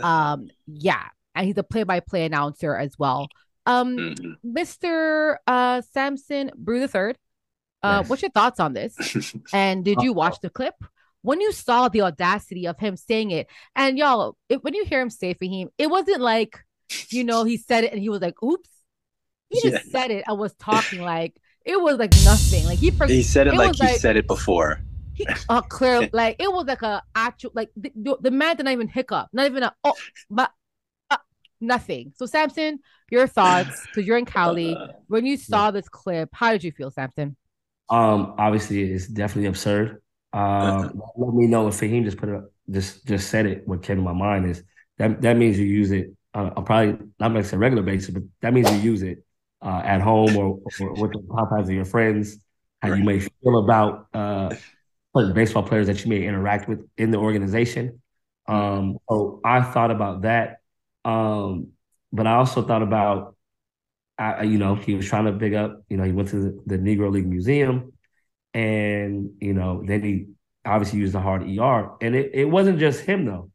Um, 0.12 0.50
yeah, 0.68 1.04
and 1.36 1.46
he's 1.46 1.58
a 1.58 1.64
play-by-play 1.64 2.26
announcer 2.26 2.76
as 2.76 2.98
well. 2.98 3.28
Um, 3.66 3.98
mm-hmm. 3.98 4.58
Mr. 4.58 5.38
Uh, 5.48 5.82
Sampson 5.82 6.52
Brue 6.56 6.80
the 6.80 6.88
Third. 6.88 7.18
Uh, 7.84 8.04
what's 8.04 8.22
your 8.22 8.32
thoughts 8.32 8.60
on 8.60 8.74
this? 8.74 8.96
and 9.54 9.84
did 9.84 10.02
you 10.02 10.14
watch 10.14 10.40
the 10.42 10.50
clip? 10.50 10.76
When 11.24 11.42
you 11.42 11.52
saw 11.52 11.88
the 11.88 12.02
audacity 12.02 12.68
of 12.68 12.80
him 12.80 12.96
saying 12.96 13.32
it, 13.32 13.48
and 13.76 13.98
y'all, 13.98 14.38
if, 14.50 14.62
when 14.64 14.74
you 14.74 14.86
hear 14.86 15.02
him 15.02 15.10
say 15.10 15.34
Faheem, 15.34 15.68
it 15.78 15.90
wasn't 15.90 16.22
like, 16.22 16.60
you 17.10 17.24
know, 17.24 17.44
he 17.44 17.58
said 17.58 17.84
it 17.84 17.92
and 17.92 18.02
he 18.02 18.10
was 18.10 18.22
like, 18.22 18.42
"Oops." 18.44 18.70
He 19.50 19.62
just 19.62 19.86
yeah. 19.86 19.92
said 19.92 20.12
it. 20.12 20.24
I 20.28 20.34
was 20.34 20.54
talking 20.56 21.02
like 21.02 21.36
it 21.66 21.80
was 21.80 21.98
like 21.98 22.14
nothing. 22.24 22.66
Like 22.66 22.80
he 22.80 22.90
he 22.90 23.24
said 23.24 23.48
it, 23.48 23.54
it 23.54 23.58
like 23.58 23.76
he 23.76 23.84
like, 23.84 24.00
said 24.00 24.18
it 24.18 24.28
before 24.28 24.82
he 25.14 25.28
uh, 25.50 25.62
clear 25.62 26.10
like 26.14 26.36
it 26.40 26.52
was 26.52 26.66
like 26.66 26.82
a 26.82 27.02
actual 27.16 27.52
like 27.54 27.70
the, 27.76 28.18
the 28.22 28.32
man 28.32 28.58
didn't 28.58 28.72
even 28.72 28.88
hiccup, 28.88 29.30
not 29.34 29.46
even 29.46 29.64
a 29.64 29.74
oh, 29.84 29.94
but 30.30 30.52
uh, 31.10 31.18
nothing. 31.60 32.14
So 32.16 32.26
Sampson, 32.26 32.80
your 33.10 33.28
thoughts 33.28 33.86
because 33.88 34.06
you're 34.08 34.18
in 34.18 34.26
Cali. 34.26 34.78
When 35.08 35.26
you 35.26 35.38
saw 35.38 35.66
yeah. 35.66 35.72
this 35.72 35.90
clip, 35.90 36.30
how 36.34 36.52
did 36.52 36.64
you 36.64 36.72
feel, 36.72 36.92
Sampson? 36.92 37.36
Um, 37.90 38.36
obviously 38.38 38.84
it's 38.84 39.08
definitely 39.08 39.48
absurd. 39.48 40.02
Um, 40.34 41.02
let 41.18 41.34
me 41.34 41.48
know 41.48 41.68
if 41.68 41.76
Faheem 41.76 42.06
just 42.06 42.18
put 42.18 42.30
it, 42.30 42.42
just 42.70 43.06
just 43.06 43.30
said 43.30 43.46
it. 43.46 43.68
What 43.68 43.84
came 43.84 43.98
to 43.98 44.02
my 44.02 44.14
mind 44.14 44.46
is 44.46 44.64
that 44.98 45.22
that 45.22 45.38
means 45.38 45.60
you 45.60 45.66
use 45.66 45.92
it. 45.92 46.14
Uh, 46.34 46.52
I'll 46.56 46.64
probably 46.64 47.06
not 47.20 47.34
make 47.34 47.52
a 47.52 47.58
regular 47.58 47.84
basis, 47.84 48.12
but 48.12 48.24
that 48.42 48.54
means 48.54 48.72
you 48.72 48.78
use 48.78 49.02
it 49.02 49.24
uh, 49.62 49.82
at 49.84 50.02
home 50.02 50.36
or, 50.38 50.60
or 50.80 50.94
with 50.94 51.12
the 51.12 51.20
Popeyes 51.20 51.64
of 51.64 51.72
your 51.72 51.86
friends. 51.86 52.38
How 52.82 52.90
right. 52.90 52.98
you 52.98 53.04
may 53.04 53.20
feel 53.20 53.60
about 53.60 54.08
uh, 54.14 54.56
baseball 55.14 55.64
players 55.64 55.88
that 55.88 56.04
you 56.04 56.10
may 56.10 56.26
interact 56.26 56.68
with 56.70 56.88
in 56.98 57.12
the 57.12 57.18
organization. 57.18 58.02
Um, 58.48 58.98
so 59.10 59.40
I 59.44 59.62
thought 59.62 59.92
about 59.92 60.22
that. 60.24 60.58
Um, 61.06 61.70
but 62.12 62.28
I 62.28 62.36
also 62.36 62.62
thought 62.64 62.82
about, 62.84 63.36
I, 64.18 64.44
you 64.44 64.58
know, 64.58 64.76
he 64.76 64.96
was 64.96 65.08
trying 65.08 65.26
to 65.26 65.32
big 65.32 65.54
up, 65.54 65.84
you 65.90 65.98
know, 65.98 66.04
he 66.04 66.12
went 66.12 66.30
to 66.30 66.38
the, 66.40 66.78
the 66.78 66.78
Negro 66.78 67.12
League 67.12 67.28
Museum 67.28 67.94
and, 68.54 69.32
you 69.42 69.54
know, 69.54 69.84
then 69.86 70.04
he 70.04 70.28
obviously 70.66 71.00
used 71.00 71.14
the 71.14 71.22
hard 71.22 71.44
ER. 71.44 71.92
And 72.02 72.16
it, 72.16 72.32
it 72.34 72.46
wasn't 72.46 72.80
just 72.80 73.02
him 73.02 73.26
though. 73.26 73.52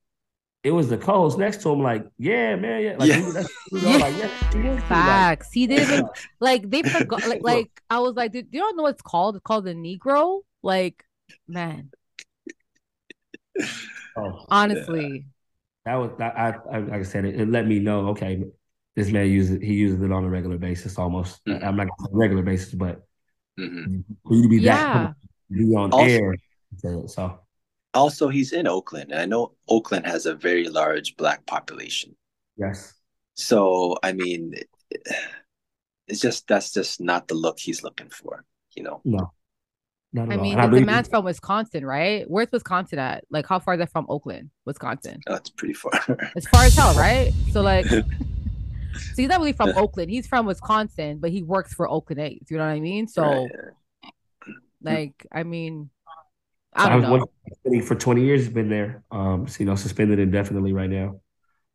it 0.64 0.72
was 0.72 0.88
the 0.88 0.98
co-host 0.98 1.38
next 1.38 1.62
to 1.62 1.70
him, 1.70 1.80
like, 1.82 2.07
yeah, 2.18 2.57
man, 2.57 2.82
yeah, 2.82 2.96
like, 2.98 3.09
Yeah. 3.11 3.16
He, 3.16 3.30
that's, 3.32 3.50
he 3.70 3.86
all 3.86 3.98
like, 3.98 4.16
yeah, 4.16 4.30
he 4.52 4.66
is, 4.68 4.84
like, 4.90 5.04
Facts. 5.04 5.52
He 5.52 5.66
didn't 5.66 6.09
like 6.40 6.70
they 6.70 6.82
forgot. 6.84 7.24
Like, 7.26 7.40
like 7.42 7.82
I 7.90 8.00
was 8.00 8.14
like, 8.16 8.32
"Dude, 8.32 8.48
you 8.52 8.61
don't 8.61 8.76
know 8.76 8.84
what 8.84 8.94
it's 8.94 9.02
called? 9.02 9.36
It's 9.36 9.42
called 9.44 9.64
the 9.66 9.74
Negro. 9.74 10.42
Like, 10.62 11.04
man, 11.49 11.91
oh, 14.16 14.45
honestly, 14.49 15.27
that 15.85 15.95
was 15.97 16.11
that. 16.18 16.37
I, 16.37 16.55
I 16.70 16.79
like 16.81 17.01
I 17.01 17.03
said, 17.03 17.24
it, 17.24 17.41
it 17.41 17.49
let 17.49 17.66
me 17.66 17.79
know. 17.79 18.09
Okay, 18.09 18.45
this 18.95 19.11
man 19.11 19.29
uses 19.29 19.61
he 19.62 19.74
uses 19.74 20.01
it 20.03 20.12
on 20.12 20.24
a 20.24 20.29
regular 20.29 20.59
basis, 20.59 20.99
almost. 20.99 21.45
Mhm. 21.45 21.62
I'm 21.64 21.77
not 21.77 21.89
gonna 21.89 22.09
say 22.11 22.12
regular 22.12 22.43
basis, 22.43 22.74
but 22.74 23.07
Mhm. 23.59 24.05
for 24.27 24.35
you 24.35 24.43
to 24.43 24.49
be 24.49 24.59
Yeah. 24.59 24.74
that 24.93 25.14
be 25.51 25.74
on 25.74 25.93
Also- 25.93 26.05
air, 26.05 26.35
so, 26.79 27.07
so 27.07 27.41
Also, 27.95 28.29
he's 28.29 28.53
in 28.53 28.66
Oakland, 28.66 29.12
and 29.12 29.20
I 29.20 29.27
know 29.27 29.55
Oakland 29.68 30.07
has 30.07 30.27
a 30.27 30.35
very 30.35 30.68
large 30.68 31.16
black 31.16 31.47
population. 31.47 32.14
yes, 32.57 32.93
So, 33.35 33.97
I 34.03 34.12
mean, 34.12 34.55
it's 36.09 36.20
just 36.20 36.47
that's 36.49 36.72
just 36.72 37.01
not 37.01 37.29
the 37.29 37.35
look 37.35 37.59
he's 37.59 37.83
looking 37.83 38.11
for, 38.11 38.45
you 38.74 38.83
know. 38.83 39.01
no, 39.05 39.33
not 40.17 40.33
at 40.33 40.39
I 40.39 40.43
mean, 40.43 40.53
And 40.55 40.62
I 40.62 40.67
the, 40.69 40.81
the 40.81 40.87
man's 40.87 41.09
from 41.09 41.25
Wisconsin, 41.25 41.87
right? 41.87 42.25
Where's 42.29 42.51
Wisconsin 42.53 42.99
at? 42.99 43.25
Like, 43.31 43.47
how 43.47 43.59
far 43.61 43.75
is 43.75 43.79
that 43.79 43.93
from 43.93 44.07
Oakland, 44.09 44.51
Wisconsin? 44.64 45.21
That's 45.27 45.51
pretty 45.51 45.75
far. 45.75 45.93
It's 46.35 46.49
far 46.49 46.64
as 46.64 46.75
hell, 46.75 46.95
right? 46.95 47.33
So, 47.53 47.62
like, 47.62 47.87
so 47.89 48.03
he's 49.17 49.29
not 49.29 49.39
really 49.41 49.53
from 49.53 49.73
Oakland. 49.77 50.11
He's 50.11 50.27
from 50.27 50.47
Wisconsin, 50.47 51.19
but 51.19 51.31
he 51.31 51.43
works 51.43 51.73
for 51.75 51.89
Oakland 51.89 52.21
A's. 52.21 52.43
You 52.51 52.57
know 52.59 52.64
what 52.67 52.73
I 52.73 52.81
mean? 52.81 53.07
So, 53.09 53.23
Right. 53.23 54.11
like, 54.83 55.27
I 55.33 55.43
mean, 55.43 55.91
So 56.79 56.85
I 56.85 56.89
don't 56.91 57.03
was 57.03 57.05
know. 57.05 57.12
one- 57.12 57.83
for 57.83 57.95
20 57.95 58.23
years. 58.23 58.43
He's 58.43 58.53
been 58.53 58.69
there. 58.69 59.03
Um, 59.11 59.49
so, 59.49 59.57
you 59.61 59.67
know, 59.67 59.75
suspended 59.77 60.19
indefinitely 60.19 60.73
right 60.73 60.91
now. 60.91 61.21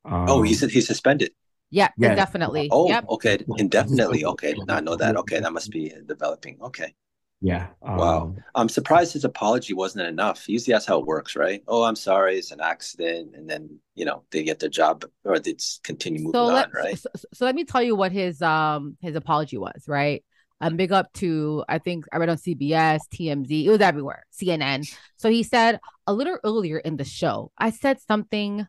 Um, 0.06 0.26
Oh, 0.30 0.42
he's 0.42 0.62
he's 0.62 0.88
suspended. 0.88 1.32
Yeah, 1.70 1.89
Yeah. 1.98 2.10
indefinitely. 2.12 2.70
Oh, 2.72 2.88
Yep. 2.88 3.06
okay, 3.10 3.39
indefinitely. 3.58 4.26
Okay, 4.26 4.54
did 4.54 4.68
not 4.68 4.84
know 4.84 4.96
that. 4.96 5.16
Okay, 5.22 5.39
that 5.39 5.54
must 5.54 5.72
be 5.72 5.94
developing. 6.06 6.58
Okay, 6.62 6.94
yeah. 7.42 7.68
Um, 7.82 7.98
Wow. 7.98 8.36
I'm 8.56 8.70
surprised 8.70 9.14
his 9.14 9.26
apology 9.26 9.74
wasn't 9.74 10.08
enough. 10.08 10.48
Usually 10.48 10.74
that's 10.74 10.86
how 10.86 11.00
it 11.00 11.06
works, 11.06 11.36
right? 11.36 11.64
Oh, 11.68 11.84
I'm 11.84 11.96
sorry, 11.96 12.38
it's 12.38 12.52
an 12.52 12.62
accident, 12.62 13.36
and 13.36 13.50
then 13.50 13.80
you 13.96 14.06
know 14.06 14.24
they 14.32 14.44
get 14.44 14.60
their 14.60 14.70
job 14.70 15.04
or 15.26 15.39
they 15.39 15.54
just 15.54 15.84
continue 15.84 16.20
moving 16.22 16.34
so 16.34 16.46
on, 16.46 16.54
let 16.54 16.74
right? 16.74 16.98
so, 17.00 17.10
so- 17.16 17.28
so 17.34 17.46
let 17.46 17.56
me 17.56 17.64
tell 17.66 17.82
you 17.84 17.96
what 17.96 18.12
his 18.12 18.42
um 18.42 18.96
his 19.02 19.16
apology 19.16 19.58
was 19.58 19.84
right 19.88 20.24
um 20.62 20.78
big 20.78 20.92
up 20.92 21.12
to 21.14 21.64
i 21.68 21.78
think 21.78 22.06
i 22.14 22.18
read 22.18 22.30
on 22.30 22.38
cbs 22.38 23.00
tmz 23.14 23.66
it 23.66 23.70
was 23.70 23.82
everywhere 23.82 24.24
cnn 24.32 24.88
so 25.18 25.30
he 25.30 25.44
said 25.44 25.80
a 26.08 26.14
little 26.14 26.38
earlier 26.44 26.78
in 26.78 26.96
the 26.98 27.04
show 27.04 27.52
i 27.58 27.70
said 27.70 28.00
something 28.00 28.66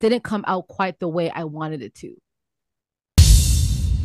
didn't 0.00 0.22
come 0.22 0.44
out 0.46 0.68
quite 0.68 0.98
the 0.98 1.08
way 1.08 1.30
i 1.30 1.44
wanted 1.44 1.80
it 1.82 1.94
to 1.94 2.14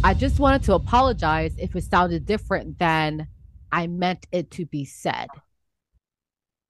i 0.04 0.14
just 0.14 0.40
wanted 0.40 0.64
to 0.64 0.74
apologize 0.74 1.54
if 1.58 1.76
it 1.76 1.84
sounded 1.84 2.26
different 2.26 2.80
than 2.80 3.28
i 3.74 3.88
meant 3.88 4.26
it 4.32 4.50
to 4.52 4.66
be 4.66 4.86
said 4.86 5.28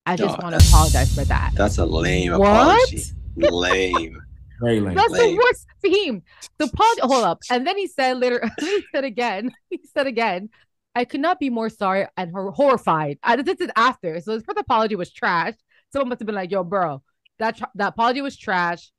i 0.05 0.15
just 0.15 0.35
Oh, 0.39 0.43
want 0.43 0.59
to 0.59 0.67
apologize 0.67 1.13
for 1.13 1.23
that 1.25 1.51
That's 1.55 1.77
a 1.77 1.85
lame 1.85 2.31
What? 2.31 2.49
apology. 2.49 3.03
Lame. 3.35 4.17
very 4.61 4.79
lame. 4.79 4.95
That's 4.95 5.11
Lame. 5.11 5.31
the 5.31 5.41
worst 5.43 5.65
theme. 5.81 6.23
The 6.59 6.67
pod. 6.67 6.99
Hold 7.01 7.23
up, 7.25 7.39
and 7.51 7.65
then 7.67 7.77
he 7.77 7.87
said 7.87 8.17
later. 8.19 8.39
he 8.59 8.83
said 8.93 9.03
again. 9.03 9.51
He 9.69 9.79
said 9.93 10.07
again. 10.07 10.49
I 10.95 11.05
could 11.05 11.21
not 11.21 11.39
be 11.39 11.49
more 11.49 11.69
sorry 11.69 12.05
and 12.15 12.31
hor- 12.31 12.51
horrified. 12.51 13.17
I 13.23 13.35
this 13.41 13.59
is 13.59 13.71
after. 13.75 14.19
So 14.21 14.33
his 14.33 14.43
first 14.43 14.59
apology 14.59 14.95
was 14.95 15.11
trash. 15.11 15.55
Someone 15.91 16.09
must 16.09 16.19
have 16.21 16.27
been 16.27 16.35
like, 16.35 16.51
"Yo, 16.51 16.63
bro, 16.63 17.01
that 17.39 17.57
tr- 17.57 17.73
that 17.75 17.89
apology 17.89 18.21
was 18.21 18.37
trash." 18.37 18.91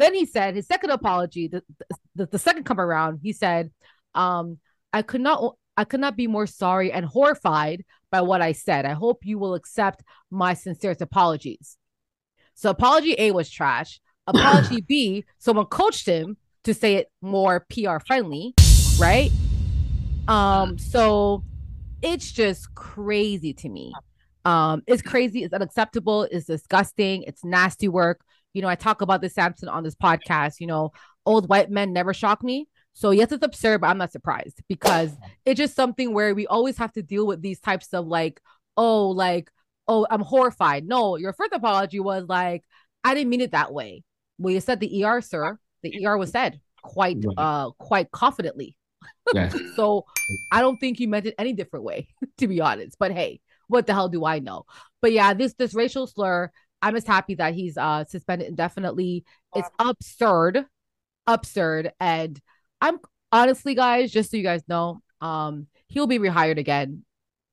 Then 0.00 0.14
he 0.14 0.26
said 0.26 0.56
his 0.56 0.66
second 0.66 0.90
apology, 0.90 1.46
the, 1.48 1.62
the 2.16 2.26
the 2.26 2.38
second 2.38 2.64
come 2.64 2.80
around, 2.80 3.20
he 3.22 3.32
said, 3.32 3.70
um, 4.14 4.58
"I 4.92 5.02
could 5.02 5.20
not." 5.20 5.54
I 5.78 5.84
could 5.84 6.00
not 6.00 6.16
be 6.16 6.26
more 6.26 6.48
sorry 6.48 6.90
and 6.90 7.06
horrified 7.06 7.84
by 8.10 8.20
what 8.22 8.42
I 8.42 8.50
said. 8.50 8.84
I 8.84 8.94
hope 8.94 9.24
you 9.24 9.38
will 9.38 9.54
accept 9.54 10.02
my 10.28 10.54
sincerest 10.54 11.00
apologies. 11.00 11.76
So 12.54 12.70
apology 12.70 13.14
A 13.16 13.30
was 13.30 13.48
trash. 13.48 14.00
Apology 14.26 14.80
B, 14.82 15.24
someone 15.38 15.66
coached 15.66 16.04
him 16.04 16.36
to 16.64 16.74
say 16.74 16.96
it 16.96 17.06
more 17.22 17.64
PR 17.70 17.98
friendly, 18.04 18.54
right? 18.98 19.30
Um, 20.26 20.76
so 20.76 21.44
it's 22.02 22.30
just 22.30 22.74
crazy 22.74 23.54
to 23.54 23.68
me. 23.68 23.94
Um, 24.44 24.82
it's 24.86 25.00
crazy, 25.00 25.44
it's 25.44 25.54
unacceptable, 25.54 26.24
it's 26.24 26.46
disgusting, 26.46 27.22
it's 27.22 27.44
nasty 27.44 27.88
work. 27.88 28.20
You 28.52 28.62
know, 28.62 28.68
I 28.68 28.74
talk 28.74 29.00
about 29.00 29.22
this 29.22 29.34
Sampson 29.34 29.68
on 29.68 29.84
this 29.84 29.94
podcast, 29.94 30.56
you 30.58 30.66
know, 30.66 30.90
old 31.24 31.48
white 31.48 31.70
men 31.70 31.92
never 31.92 32.12
shock 32.12 32.42
me. 32.42 32.66
So 32.94 33.10
yes, 33.10 33.30
it's 33.30 33.44
absurd, 33.44 33.80
but 33.80 33.88
I'm 33.88 33.98
not 33.98 34.12
surprised 34.12 34.60
because 34.68 35.12
it's 35.44 35.58
just 35.58 35.76
something 35.76 36.12
where 36.12 36.34
we 36.34 36.46
always 36.46 36.76
have 36.78 36.92
to 36.94 37.02
deal 37.02 37.26
with 37.26 37.42
these 37.42 37.60
types 37.60 37.92
of 37.92 38.06
like, 38.06 38.40
oh, 38.76 39.10
like, 39.10 39.50
oh, 39.86 40.06
I'm 40.10 40.20
horrified. 40.20 40.84
No, 40.86 41.16
your 41.16 41.32
first 41.32 41.52
apology 41.52 42.00
was 42.00 42.24
like, 42.28 42.64
I 43.04 43.14
didn't 43.14 43.30
mean 43.30 43.40
it 43.40 43.52
that 43.52 43.72
way. 43.72 44.02
Well, 44.38 44.52
you 44.52 44.60
said 44.60 44.80
the 44.80 45.04
ER, 45.04 45.20
sir. 45.20 45.58
The 45.82 46.06
ER 46.06 46.18
was 46.18 46.30
said 46.30 46.60
quite 46.82 47.24
uh 47.36 47.70
quite 47.72 48.10
confidently. 48.10 48.76
Yes. 49.34 49.56
So 49.76 50.06
I 50.50 50.60
don't 50.60 50.78
think 50.78 50.98
you 50.98 51.08
meant 51.08 51.26
it 51.26 51.34
any 51.38 51.52
different 51.52 51.84
way, 51.84 52.08
to 52.38 52.48
be 52.48 52.60
honest. 52.60 52.96
But 52.98 53.12
hey, 53.12 53.40
what 53.68 53.86
the 53.86 53.94
hell 53.94 54.08
do 54.08 54.24
I 54.24 54.38
know? 54.40 54.64
But 55.00 55.12
yeah, 55.12 55.34
this 55.34 55.54
this 55.54 55.74
racial 55.74 56.06
slur, 56.06 56.50
I'm 56.82 56.94
just 56.94 57.06
happy 57.06 57.34
that 57.36 57.54
he's 57.54 57.76
uh 57.76 58.04
suspended 58.04 58.48
indefinitely. 58.48 59.24
It's 59.54 59.70
absurd, 59.78 60.66
absurd, 61.26 61.92
and 62.00 62.40
I'm 62.80 62.98
honestly, 63.32 63.74
guys, 63.74 64.10
just 64.10 64.30
so 64.30 64.36
you 64.36 64.42
guys 64.42 64.62
know, 64.68 65.00
um, 65.20 65.66
he'll 65.88 66.06
be 66.06 66.18
rehired 66.18 66.58
again 66.58 67.04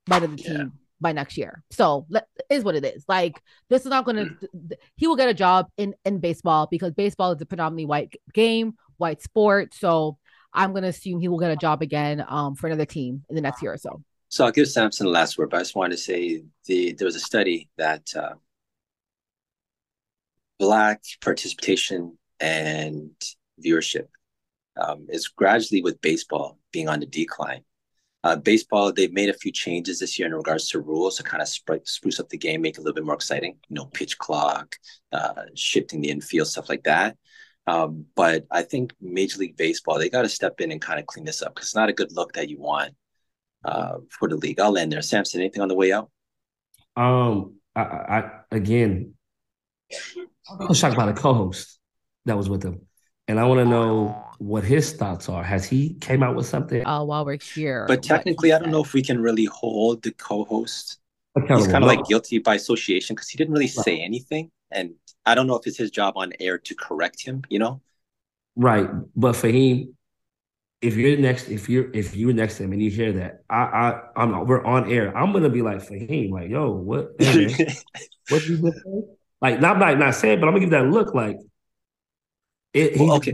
by 0.07 0.19
the 0.19 0.28
Yeah. 0.28 0.36
team 0.36 0.73
by 1.01 1.11
next 1.11 1.38
year. 1.38 1.61
So 1.71 2.05
let, 2.09 2.28
is 2.49 2.63
what 2.63 2.76
it 2.76 2.86
is. 2.86 3.03
Like 3.07 3.41
this 3.69 3.82
is 3.84 3.89
not 3.89 4.05
going 4.05 4.15
to. 4.15 4.78
He 4.95 5.07
will 5.07 5.17
get 5.17 5.30
a 5.30 5.34
job 5.34 5.67
in 5.78 5.93
in 6.05 6.19
baseball 6.19 6.67
because 6.71 6.93
baseball 6.93 7.32
is 7.34 7.41
a 7.41 7.45
predominantly 7.45 7.86
white 7.86 8.13
game, 8.34 8.76
white 8.97 9.21
sport. 9.21 9.73
So 9.73 10.17
I'm 10.53 10.71
going 10.71 10.84
to 10.84 10.89
assume 10.89 11.19
he 11.19 11.28
will 11.28 11.39
get 11.39 11.51
a 11.51 11.57
job 11.57 11.82
again 11.82 12.23
um 12.28 12.55
for 12.55 12.67
another 12.67 12.86
team 12.86 13.23
in 13.30 13.36
the 13.36 13.41
next 13.41 13.61
year 13.61 13.73
or 13.73 13.78
so. 13.78 14.01
So 14.30 14.45
I'll 14.45 14.51
give 14.51 14.67
Sampson 14.67 15.05
the 15.05 15.11
last 15.11 15.38
word, 15.38 15.49
but 15.49 15.57
I 15.57 15.61
just 15.61 15.76
wanted 15.76 15.97
to 15.97 16.01
say 16.01 16.43
the 16.65 16.93
there 16.93 17.05
was 17.05 17.15
a 17.15 17.19
study 17.19 17.69
that 17.78 18.15
uh, 18.15 18.36
black 20.59 21.01
participation 21.21 22.17
and 22.39 23.11
viewership 23.63 24.07
um, 24.78 25.07
is 25.09 25.28
gradually 25.28 25.82
with 25.82 26.01
baseball 26.01 26.57
being 26.71 26.89
on 26.89 26.99
the 26.99 27.05
decline. 27.05 27.61
Uh, 28.23 28.36
baseball, 28.36 28.91
they've 28.91 29.13
made 29.13 29.30
a 29.30 29.34
few 29.34 29.51
changes 29.51 29.99
this 29.99 30.17
year 30.17 30.28
in 30.28 30.34
regards 30.34 30.67
to 30.67 30.80
rules 30.80 31.15
to 31.15 31.23
kind 31.23 31.43
of 31.43 31.47
spru- 31.47 31.88
spruce 31.88 32.19
up 32.19 32.28
the 32.30 32.38
game, 32.38 32.59
make 32.59 32.76
it 32.76 32.80
a 32.80 32.82
little 32.82 32.95
bit 32.95 33.05
more 33.05 33.13
exciting. 33.13 33.55
You 33.69 33.76
know, 33.76 33.86
pitch 33.86 34.17
clock, 34.17 34.76
uh, 35.11 35.43
shifting 35.53 36.01
the 36.01 36.09
infield, 36.09 36.47
stuff 36.47 36.67
like 36.67 36.84
that. 36.86 37.17
Um, 37.67 38.05
but 38.15 38.45
I 38.49 38.63
think 38.63 38.93
Major 38.99 39.39
League 39.39 39.57
Baseball, 39.57 39.99
they 39.99 40.09
got 40.09 40.23
to 40.23 40.30
step 40.30 40.59
in 40.59 40.71
and 40.71 40.82
kind 40.82 40.99
of 40.99 41.05
clean 41.05 41.26
this 41.26 41.43
up 41.43 41.53
because 41.53 41.67
it's 41.67 41.76
not 41.76 41.89
a 41.89 41.93
good 41.93 42.11
look 42.13 42.34
that 42.34 42.49
you 42.49 42.59
want 42.59 42.95
uh, 43.63 43.97
for 44.09 44.28
the 44.28 44.38
league. 44.38 44.59
I'll 44.59 44.78
end 44.78 44.91
there. 44.91 45.03
Sampson, 45.03 45.41
anything 45.41 45.61
on 45.61 45.67
the 45.67 45.76
way 45.76 45.91
out? 45.91 46.09
Um, 46.95 47.55
I, 47.76 47.82
I 47.82 48.32
again, 48.51 49.13
I 49.91 50.65
was 50.65 50.80
shocked 50.80 50.95
by 50.95 51.05
the 51.05 51.13
co-host 51.13 51.80
that 52.26 52.38
was 52.38 52.49
with 52.49 52.63
him, 52.63 52.88
and 53.28 53.39
I 53.39 53.45
want 53.45 53.59
to 53.59 53.65
know 53.65 54.24
what 54.39 54.63
his 54.63 54.93
thoughts 54.93 55.29
are. 55.29 55.43
Has 55.43 55.65
he 55.65 55.95
came 55.95 56.23
out 56.23 56.36
with 56.36 56.45
something 56.45 56.86
Uh, 56.86 57.03
while 57.03 57.25
we're 57.25 57.38
here, 57.41 57.86
But 57.88 58.03
technically, 58.03 58.49
he 58.49 58.53
I 58.53 58.59
don't 58.59 58.71
know 58.71 58.83
if 58.83 58.93
we 58.93 59.01
can 59.01 59.21
really 59.21 59.45
hold 59.45 60.03
the 60.03 60.11
co-host. 60.11 60.99
He's 61.47 61.67
kind 61.67 61.83
of 61.83 61.88
like 61.88 62.05
guilty 62.05 62.39
by 62.39 62.55
association 62.55 63.15
because 63.15 63.29
he 63.29 63.38
didn't 63.38 63.53
really 63.53 63.67
say 63.67 63.99
anything, 63.99 64.51
and 64.71 64.93
I 65.25 65.36
don't 65.36 65.47
know 65.47 65.55
if 65.55 65.67
it's 65.67 65.77
his 65.77 65.91
job 65.91 66.13
on 66.17 66.33
air 66.39 66.57
to 66.57 66.75
correct 66.75 67.21
him. 67.25 67.43
You 67.49 67.59
know, 67.59 67.81
Right, 68.55 68.88
but 69.15 69.36
for 69.36 69.49
him, 69.49 69.95
if 70.81 70.95
you're 70.95 71.17
next, 71.17 71.49
if 71.49 71.67
you're 71.69 71.91
if 71.93 72.15
you're 72.15 72.33
next 72.33 72.57
to 72.57 72.63
him 72.63 72.73
and 72.73 72.81
you 72.81 72.89
hear 72.89 73.11
that, 73.13 73.43
I 73.49 73.57
I 73.57 74.01
I'm 74.15 74.31
not, 74.31 74.47
we're 74.47 74.63
on 74.63 74.91
air. 74.91 75.15
I'm 75.17 75.33
gonna 75.33 75.49
be 75.49 75.61
like 75.61 75.81
for 75.81 75.95
him, 75.95 76.31
like 76.31 76.49
yo, 76.49 76.71
what? 76.71 77.15
Hey, 77.19 77.55
what 78.27 78.47
you 78.47 78.57
just 78.57 78.83
say? 78.83 79.01
Like 79.41 79.59
not 79.61 79.79
like 79.79 79.97
not 79.97 80.15
saying, 80.15 80.39
but 80.39 80.47
I'm 80.47 80.53
gonna 80.53 80.61
give 80.61 80.71
that 80.71 80.86
look 80.88 81.13
like 81.13 81.38
it. 82.73 82.97
Well, 82.97 83.19
he- 83.21 83.31
okay. 83.31 83.33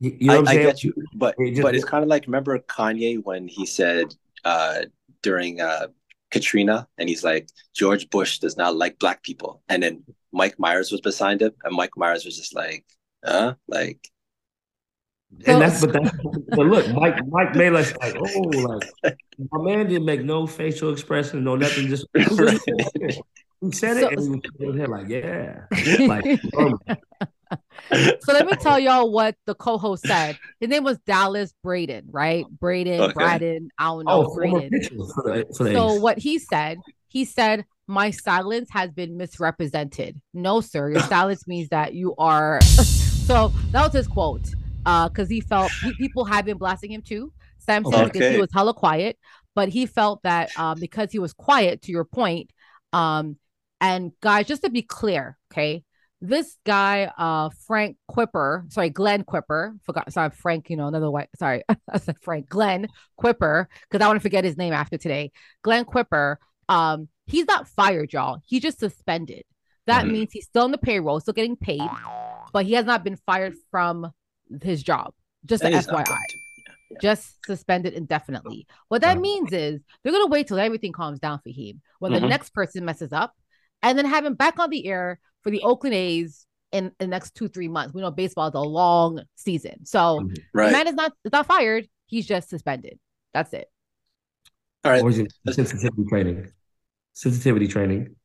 You 0.00 0.26
know 0.28 0.34
I, 0.34 0.38
I'm 0.38 0.48
I 0.48 0.54
saying? 0.54 0.66
get 0.66 0.84
you, 0.84 0.94
but 1.14 1.36
just- 1.38 1.62
but 1.62 1.74
it's 1.74 1.84
kind 1.84 2.02
of 2.02 2.08
like 2.08 2.26
remember 2.26 2.58
Kanye 2.58 3.22
when 3.22 3.46
he 3.48 3.66
said 3.66 4.14
uh, 4.44 4.82
during 5.22 5.60
uh, 5.60 5.88
Katrina, 6.30 6.88
and 6.98 7.08
he's 7.08 7.22
like 7.24 7.48
George 7.74 8.08
Bush 8.10 8.38
does 8.38 8.56
not 8.56 8.76
like 8.76 8.98
black 8.98 9.22
people, 9.22 9.62
and 9.68 9.82
then 9.82 10.02
Mike 10.32 10.58
Myers 10.58 10.90
was 10.90 11.00
beside 11.00 11.42
him, 11.42 11.52
and 11.64 11.76
Mike 11.76 11.96
Myers 11.96 12.24
was 12.24 12.36
just 12.36 12.54
like, 12.54 12.84
uh, 13.26 13.54
like 13.68 13.98
And 15.46 15.60
that's 15.62 15.80
but 15.84 15.92
that's 15.92 16.16
but 16.56 16.66
look, 16.66 16.88
Mike 16.94 17.18
Mike 17.28 17.54
made 17.54 17.72
us 17.74 17.94
like, 17.98 18.16
oh, 18.18 18.40
like 19.04 19.16
my 19.52 19.62
man 19.62 19.86
didn't 19.88 20.04
make 20.04 20.22
no 20.24 20.46
facial 20.46 20.92
expression, 20.92 21.44
no 21.44 21.56
nothing. 21.56 21.86
Just 21.88 22.06
he 22.14 23.72
said 23.72 23.96
So- 23.98 24.08
it, 24.08 24.18
and 24.18 24.44
he 24.58 24.66
was 24.66 24.88
like, 24.88 25.08
yeah, 25.08 25.66
like 26.06 26.26
um, 26.56 26.78
so 27.92 28.32
let 28.32 28.46
me 28.46 28.52
tell 28.60 28.78
y'all 28.78 29.10
what 29.10 29.36
the 29.46 29.54
co-host 29.54 30.06
said. 30.06 30.38
His 30.60 30.68
name 30.68 30.84
was 30.84 30.98
Dallas 31.00 31.52
Braden, 31.62 32.08
right? 32.10 32.44
Braden, 32.48 33.00
okay. 33.00 33.12
Braden, 33.12 33.70
I 33.78 33.84
don't 33.84 34.04
know, 34.04 34.26
oh, 34.26 34.34
Braden. 34.34 34.70
For 34.82 35.22
the, 35.22 35.54
for 35.56 35.64
the 35.64 35.72
so 35.72 35.94
what 35.94 36.18
he 36.18 36.38
said, 36.38 36.78
he 37.08 37.24
said, 37.24 37.64
my 37.86 38.10
silence 38.10 38.70
has 38.70 38.90
been 38.92 39.16
misrepresented. 39.16 40.20
No, 40.32 40.60
sir, 40.60 40.90
your 40.90 41.00
silence 41.08 41.46
means 41.46 41.68
that 41.70 41.94
you 41.94 42.14
are. 42.16 42.60
so 42.62 43.52
that 43.72 43.82
was 43.84 43.92
his 43.92 44.06
quote. 44.06 44.48
Uh, 44.86 45.08
because 45.08 45.28
he 45.28 45.42
felt 45.42 45.70
he, 45.82 45.92
people 45.94 46.24
had 46.24 46.46
been 46.46 46.56
blasting 46.56 46.90
him 46.90 47.02
too. 47.02 47.32
Sampson 47.58 47.94
okay. 47.94 48.04
because 48.04 48.32
he 48.32 48.40
was 48.40 48.48
hella 48.54 48.72
quiet, 48.72 49.18
but 49.54 49.68
he 49.68 49.84
felt 49.84 50.22
that 50.22 50.58
um 50.58 50.80
because 50.80 51.12
he 51.12 51.18
was 51.18 51.34
quiet, 51.34 51.82
to 51.82 51.92
your 51.92 52.04
point, 52.04 52.50
um, 52.94 53.36
and 53.80 54.12
guys, 54.20 54.46
just 54.46 54.62
to 54.62 54.70
be 54.70 54.82
clear, 54.82 55.36
okay, 55.52 55.84
this 56.20 56.56
guy, 56.66 57.10
uh, 57.16 57.48
Frank 57.66 57.96
Quipper, 58.08 58.66
sorry, 58.68 58.90
Glen 58.90 59.24
Quipper, 59.24 59.74
forgot, 59.84 60.12
sorry, 60.12 60.30
Frank, 60.30 60.68
you 60.68 60.76
know, 60.76 60.86
another 60.86 61.10
way, 61.10 61.28
sorry, 61.38 61.62
I 61.88 61.98
said 61.98 62.16
Frank, 62.20 62.48
Glen 62.48 62.88
Quipper, 63.18 63.68
because 63.88 64.04
I 64.04 64.06
want 64.06 64.18
to 64.18 64.22
forget 64.22 64.44
his 64.44 64.56
name 64.56 64.72
after 64.72 64.98
today. 64.98 65.32
Glen 65.62 65.84
Quipper, 65.84 66.36
um, 66.68 67.08
he's 67.26 67.46
not 67.46 67.68
fired, 67.68 68.12
y'all. 68.12 68.40
He 68.44 68.60
just 68.60 68.78
suspended. 68.78 69.44
That 69.86 70.04
mm-hmm. 70.04 70.12
means 70.12 70.32
he's 70.32 70.44
still 70.44 70.64
on 70.64 70.72
the 70.72 70.78
payroll, 70.78 71.20
still 71.20 71.34
getting 71.34 71.56
paid, 71.56 71.88
but 72.52 72.66
he 72.66 72.74
has 72.74 72.84
not 72.84 73.02
been 73.02 73.16
fired 73.16 73.54
from 73.70 74.12
his 74.62 74.82
job. 74.82 75.14
Just 75.46 75.62
that 75.62 75.72
FYI. 75.72 76.06
Yeah, 76.06 76.16
yeah. 76.90 76.98
Just 77.00 77.34
suspended 77.46 77.94
indefinitely. 77.94 78.66
What 78.88 79.00
that 79.00 79.18
means 79.18 79.52
is 79.52 79.80
they're 80.02 80.12
gonna 80.12 80.26
wait 80.26 80.48
till 80.48 80.58
everything 80.58 80.92
calms 80.92 81.18
down 81.18 81.40
for 81.42 81.48
him. 81.48 81.80
When 81.98 82.12
mm-hmm. 82.12 82.22
the 82.22 82.28
next 82.28 82.50
person 82.50 82.84
messes 82.84 83.12
up, 83.12 83.34
and 83.82 83.96
then 83.96 84.04
have 84.04 84.24
him 84.24 84.34
back 84.34 84.58
on 84.58 84.70
the 84.70 84.86
air 84.86 85.18
for 85.42 85.50
the 85.50 85.62
Oakland 85.62 85.94
A's 85.94 86.46
in 86.72 86.92
the 86.98 87.06
next 87.06 87.34
two 87.34 87.48
three 87.48 87.68
months. 87.68 87.94
We 87.94 88.00
know 88.00 88.10
baseball 88.10 88.48
is 88.48 88.54
a 88.54 88.60
long 88.60 89.22
season, 89.36 89.84
so 89.84 90.20
mm-hmm. 90.20 90.34
right. 90.54 90.66
the 90.66 90.72
man 90.72 90.88
is 90.88 90.94
not 90.94 91.12
is 91.24 91.32
not 91.32 91.46
fired. 91.46 91.88
He's 92.06 92.26
just 92.26 92.48
suspended. 92.48 92.98
That's 93.32 93.52
it. 93.52 93.68
All 94.84 94.92
right. 94.92 95.02
Or 95.02 95.10
is 95.10 95.18
it 95.18 95.32
sensitivity 95.50 96.04
training? 96.08 96.52
Sensitivity 97.12 97.68
training. 97.68 98.16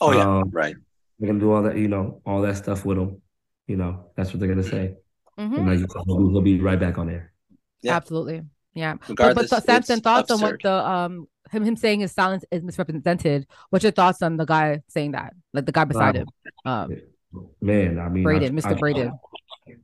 Oh 0.00 0.12
yeah, 0.12 0.38
um, 0.38 0.50
right. 0.50 0.74
They're 1.18 1.26
gonna 1.26 1.40
do 1.40 1.52
all 1.52 1.62
that, 1.62 1.76
you 1.76 1.88
know, 1.88 2.22
all 2.24 2.40
that 2.42 2.56
stuff 2.56 2.84
with 2.84 2.98
him. 2.98 3.20
You 3.66 3.76
know, 3.76 4.06
that's 4.16 4.30
what 4.30 4.40
they're 4.40 4.48
gonna 4.48 4.62
say. 4.62 4.94
Mm-hmm. 5.38 5.54
And 5.54 5.66
like 5.82 5.90
he'll 6.06 6.40
be 6.40 6.60
right 6.60 6.80
back 6.80 6.98
on 6.98 7.06
there. 7.06 7.32
Yeah. 7.82 7.96
Absolutely. 7.96 8.42
Yeah. 8.74 8.96
Regardless, 9.08 9.50
but, 9.50 9.56
but 9.56 9.64
Sampson, 9.64 10.00
thoughts 10.00 10.30
absurd. 10.30 10.44
on 10.44 10.50
what 10.50 10.62
the 10.62 10.90
um 10.90 11.28
him 11.50 11.64
him 11.64 11.76
saying 11.76 12.00
his 12.00 12.12
silence 12.12 12.44
is 12.50 12.62
misrepresented. 12.62 13.46
What's 13.70 13.82
your 13.82 13.92
thoughts 13.92 14.22
on 14.22 14.36
the 14.36 14.44
guy 14.44 14.82
saying 14.88 15.12
that? 15.12 15.34
Like 15.52 15.66
the 15.66 15.72
guy 15.72 15.84
beside 15.84 16.16
him. 16.16 16.28
Um, 16.64 16.96
man, 17.60 17.98
I 17.98 18.08
mean 18.08 18.24
Braden, 18.24 18.56
I, 18.56 18.60
Mr. 18.60 18.72
I, 18.72 18.74
Braden. 18.74 19.12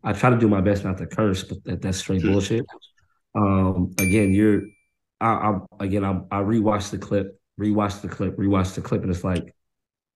I, 0.05 0.11
I, 0.11 0.13
try 0.13 0.31
to 0.31 0.39
do 0.39 0.49
my 0.49 0.61
best 0.61 0.85
not 0.85 0.99
to 0.99 1.07
curse, 1.07 1.45
but 1.45 1.63
that, 1.65 1.83
that's 1.83 1.99
straight 1.99 2.23
bullshit. 2.23 2.65
Um 3.35 3.95
again, 3.99 4.33
you're 4.33 4.63
I, 5.21 5.29
I 5.29 5.85
again 5.85 6.05
I 6.05 6.21
I 6.31 6.41
rewatched 6.43 6.91
the 6.91 6.99
clip, 6.99 7.39
rewatched 7.61 8.03
the 8.03 8.09
clip, 8.09 8.37
rewatched 8.37 8.75
the 8.75 8.83
clip, 8.83 9.03
and 9.03 9.11
it's 9.11 9.25
like 9.25 9.55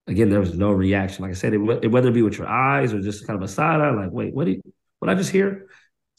again, 0.06 0.28
there 0.28 0.40
was 0.40 0.54
no 0.54 0.72
reaction. 0.72 1.22
Like 1.22 1.30
I 1.30 1.34
said, 1.34 1.54
it, 1.54 1.58
whether 1.58 2.08
it 2.08 2.14
be 2.14 2.22
with 2.22 2.38
your 2.38 2.48
eyes 2.48 2.92
or 2.92 3.00
just 3.00 3.26
kind 3.26 3.36
of 3.36 3.42
a 3.42 3.48
side 3.48 3.80
eye, 3.80 3.90
like, 3.90 4.10
wait, 4.10 4.34
what 4.34 4.46
did 4.46 4.60
what 4.98 5.08
I 5.08 5.14
just 5.14 5.30
hear? 5.30 5.66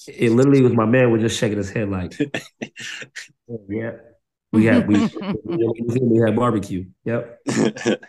It 0.07 0.32
literally 0.32 0.61
was 0.61 0.73
my 0.73 0.86
man 0.86 1.11
was 1.11 1.21
just 1.21 1.38
shaking 1.38 1.57
his 1.57 1.69
head 1.69 1.89
like, 1.89 2.17
yeah, 3.69 3.91
we 4.52 4.66
had 4.66 4.88
we, 4.88 5.10
we 5.45 6.18
had 6.20 6.36
barbecue. 6.36 6.86
Yep. 7.06 7.39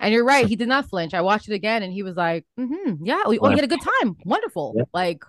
And 0.00 0.14
you're 0.14 0.24
right. 0.24 0.46
He 0.48 0.56
did 0.56 0.68
not 0.68 0.88
flinch. 0.88 1.14
I 1.14 1.20
watched 1.20 1.48
it 1.48 1.54
again, 1.54 1.82
and 1.82 1.92
he 1.92 2.02
was 2.02 2.16
like, 2.16 2.46
mm-hmm, 2.58 3.04
"Yeah, 3.04 3.22
we, 3.26 3.38
oh, 3.38 3.48
we 3.48 3.54
had 3.54 3.64
a 3.64 3.68
good 3.68 3.82
time. 3.82 4.16
Wonderful." 4.24 4.74
Yeah. 4.76 4.84
Like 4.94 5.24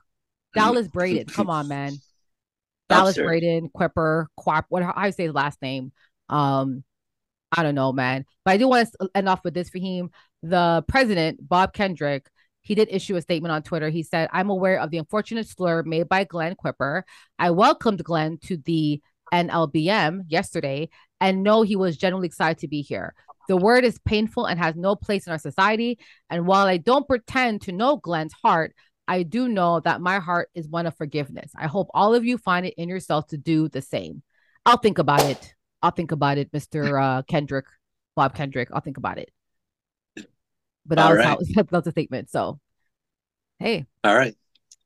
Dallas 0.54 0.88
Braden. 0.88 1.28
Come 1.28 1.50
on, 1.50 1.68
man. 1.68 1.94
Dallas 2.88 3.16
sure. 3.16 3.26
Braden, 3.26 3.70
Quipper, 3.70 4.28
Quap. 4.38 4.66
What 4.70 4.84
I 4.84 5.08
you 5.08 5.12
say 5.12 5.24
his 5.24 5.34
last 5.34 5.62
name? 5.62 5.92
Um, 6.30 6.84
I 7.52 7.64
don't 7.64 7.76
know, 7.76 7.92
man. 7.92 8.26
But 8.46 8.52
I 8.52 8.58
do 8.58 8.68
want 8.68 8.90
to 8.90 9.10
end 9.16 9.28
off 9.28 9.44
with 9.44 9.54
this 9.54 9.70
for 9.70 9.80
him. 9.80 10.12
The 10.44 10.84
president, 10.88 11.48
Bob 11.48 11.74
Kendrick, 11.74 12.30
he 12.62 12.76
did 12.76 12.90
issue 12.92 13.16
a 13.16 13.22
statement 13.22 13.52
on 13.52 13.64
Twitter. 13.64 13.90
He 13.90 14.04
said, 14.04 14.30
I'm 14.32 14.50
aware 14.50 14.80
of 14.80 14.92
the 14.92 14.98
unfortunate 14.98 15.48
slur 15.48 15.84
made 15.84 16.08
by 16.08 16.24
Glen 16.24 16.56
Quipper. 16.56 17.04
I 17.38 17.52
welcomed 17.52 18.04
Glen 18.04 18.38
to 18.46 18.58
the 18.58 19.02
NLBM 19.34 20.24
yesterday 20.28 20.90
and 21.22 21.44
know 21.44 21.62
he 21.62 21.76
was 21.76 21.98
genuinely 21.98 22.28
excited 22.28 22.60
to 22.60 22.68
be 22.68 22.82
here. 22.82 23.14
The 23.48 23.58
word 23.58 23.84
is 23.84 24.00
painful 24.06 24.46
and 24.46 24.60
has 24.60 24.76
no 24.76 24.96
place 24.96 25.26
in 25.26 25.32
our 25.32 25.40
society. 25.40 25.98
And 26.30 26.46
while 26.46 26.68
I 26.68 26.78
don't 26.78 27.08
pretend 27.08 27.62
to 27.64 27.72
know 27.72 27.98
Glen's 27.98 28.34
heart, 28.44 28.76
I 29.08 29.24
do 29.24 29.48
know 29.48 29.80
that 29.80 30.02
my 30.02 30.20
heart 30.20 30.50
is 30.54 30.68
one 30.68 30.86
of 30.86 30.96
forgiveness. 30.96 31.52
I 31.58 31.66
hope 31.66 31.90
all 31.96 32.14
of 32.14 32.26
you 32.26 32.38
find 32.38 32.68
it 32.68 32.76
in 32.78 32.90
yourself 32.90 33.26
to 33.28 33.38
do 33.38 33.68
the 33.68 33.82
same. 33.82 34.22
I'll 34.68 34.78
think 34.78 35.00
about 35.00 35.24
it. 35.24 35.56
I'll 35.82 35.92
think 35.92 36.12
about 36.12 36.38
it, 36.38 36.52
Mr. 36.52 37.02
Uh, 37.02 37.24
Kendrick, 37.24 37.66
Bob 38.16 38.36
Kendrick. 38.36 38.70
I'll 38.72 38.82
think 38.82 38.98
about 38.98 39.18
it. 39.18 39.32
But 40.86 40.98
that 40.98 41.10
was, 41.10 41.18
right. 41.18 41.26
how, 41.26 41.38
that 41.64 41.72
was 41.72 41.88
a 41.88 41.92
statement. 41.92 42.30
So, 42.30 42.60
hey. 43.58 43.86
All 44.04 44.16
right. 44.16 44.36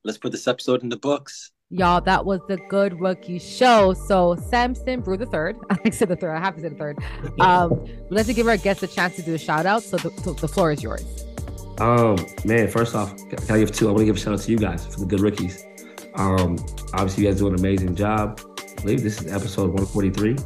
Let's 0.06 0.18
put 0.18 0.32
this 0.32 0.48
episode 0.48 0.84
in 0.84 0.90
the 0.90 0.98
books. 0.98 1.52
Y'all, 1.74 2.00
that 2.02 2.24
was 2.24 2.40
the 2.48 2.58
Good 2.70 3.00
Rookie 3.02 3.40
Show. 3.40 3.96
So 3.96 4.36
Sampson 4.36 5.02
Brue 5.02 5.18
the 5.18 5.26
third. 5.26 5.58
I 5.86 5.90
said 5.90 6.08
the 6.08 6.16
third. 6.16 6.36
I 6.36 6.40
have 6.40 6.56
to 6.56 6.62
say 6.62 6.70
the 6.70 6.76
third. 6.76 7.00
Um, 7.40 7.88
let's 8.10 8.32
give 8.32 8.48
our 8.48 8.58
guests 8.58 8.84
a 8.84 8.88
chance 8.88 9.16
to 9.16 9.24
do 9.24 9.34
a 9.34 9.40
shout 9.40 9.66
out. 9.66 9.82
So 9.82 9.98
the, 9.98 10.12
so 10.22 10.34
the 10.34 10.48
floor 10.48 10.72
is 10.72 10.84
yours. 10.84 11.04
Um, 11.80 12.16
man, 12.46 12.68
first 12.68 12.94
off, 12.94 13.18
can 13.28 13.40
I 13.50 13.58
give 13.58 13.72
two? 13.72 13.88
I 13.88 13.92
want 13.92 14.02
to 14.02 14.06
give 14.06 14.18
a 14.18 14.20
shout 14.20 14.34
out 14.34 14.42
to 14.42 14.52
you 14.52 14.58
guys 14.58 14.86
for 14.86 15.00
the 15.00 15.06
good 15.08 15.20
rookies. 15.20 15.66
Um, 16.14 16.64
obviously 16.94 17.24
you 17.24 17.32
guys 17.32 17.40
do 17.40 17.48
an 17.48 17.56
amazing 17.56 17.96
job. 17.96 18.40
I 18.60 18.82
believe 18.82 19.02
this 19.02 19.20
is 19.20 19.34
episode 19.34 19.72
143. 19.74 20.38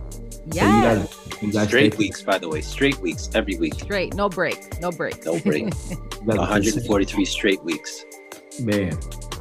Yeah. 0.54 0.62
So 0.62 0.66
you 0.66 0.82
guys, 0.82 1.42
you 1.42 1.52
guys 1.52 1.68
straight 1.68 1.98
weeks, 1.98 2.22
by 2.22 2.38
the 2.38 2.48
way, 2.48 2.62
straight 2.62 3.00
weeks 3.00 3.30
every 3.36 3.58
week. 3.58 3.74
Straight, 3.74 4.16
no 4.16 4.30
break, 4.30 4.80
no 4.80 4.92
break, 4.92 5.26
no 5.26 5.38
break. 5.40 5.74
143 6.24 7.26
straight 7.26 7.62
weeks. 7.66 8.06
Man, 8.62 8.98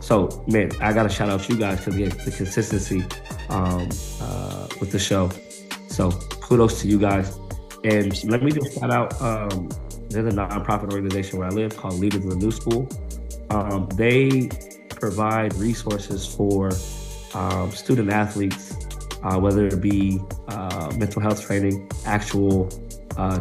so 0.06 0.44
man, 0.46 0.70
I 0.80 0.92
gotta 0.92 1.08
shout 1.08 1.30
out 1.30 1.48
you 1.48 1.56
guys 1.56 1.84
because 1.84 1.96
the 2.24 2.30
consistency 2.30 3.04
um, 3.48 3.88
uh, 4.20 4.68
with 4.78 4.92
the 4.92 5.00
show. 5.00 5.32
So 5.88 6.12
kudos 6.12 6.80
to 6.82 6.86
you 6.86 7.00
guys. 7.00 7.36
And 7.82 8.24
let 8.30 8.40
me 8.40 8.52
just 8.52 8.78
shout 8.78 8.92
out. 8.92 9.20
Um, 9.20 9.68
there's 10.08 10.32
a 10.32 10.36
nonprofit 10.36 10.92
organization 10.92 11.40
where 11.40 11.48
I 11.48 11.50
live 11.50 11.76
called 11.76 11.94
Leaders 11.94 12.24
of 12.24 12.30
the 12.30 12.36
New 12.36 12.52
School. 12.52 12.88
Um, 13.50 13.88
they 13.94 14.48
provide 14.90 15.52
resources 15.54 16.24
for 16.24 16.70
um, 17.34 17.72
student 17.72 18.10
athletes, 18.10 18.76
uh, 19.24 19.40
whether 19.40 19.66
it 19.66 19.80
be 19.80 20.20
uh, 20.46 20.92
mental 20.96 21.20
health 21.20 21.44
training, 21.44 21.90
actual 22.04 22.70
uh, 23.16 23.40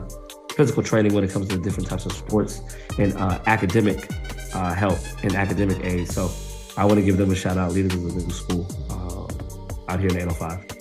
physical 0.56 0.82
training 0.82 1.14
when 1.14 1.24
it 1.24 1.30
comes 1.30 1.48
to 1.50 1.60
different 1.60 1.88
types 1.88 2.08
of 2.08 2.14
sports, 2.14 2.62
and 2.98 3.14
uh, 3.18 3.40
academic 3.46 4.10
uh, 4.56 4.74
help 4.74 4.98
and 5.22 5.36
academic 5.36 5.84
aid. 5.86 6.10
So 6.10 6.32
I 6.78 6.86
want 6.86 7.00
to 7.00 7.06
give 7.06 7.18
them 7.18 7.32
a 7.32 7.36
shout 7.36 7.58
out, 7.58 7.72
Leaders 7.72 7.94
of 7.94 8.04
the 8.04 8.14
Middle 8.14 8.32
School 8.32 8.68
uh, 8.90 9.92
out 9.92 10.00
here 10.00 10.10
in 10.10 10.18
805. 10.18 10.76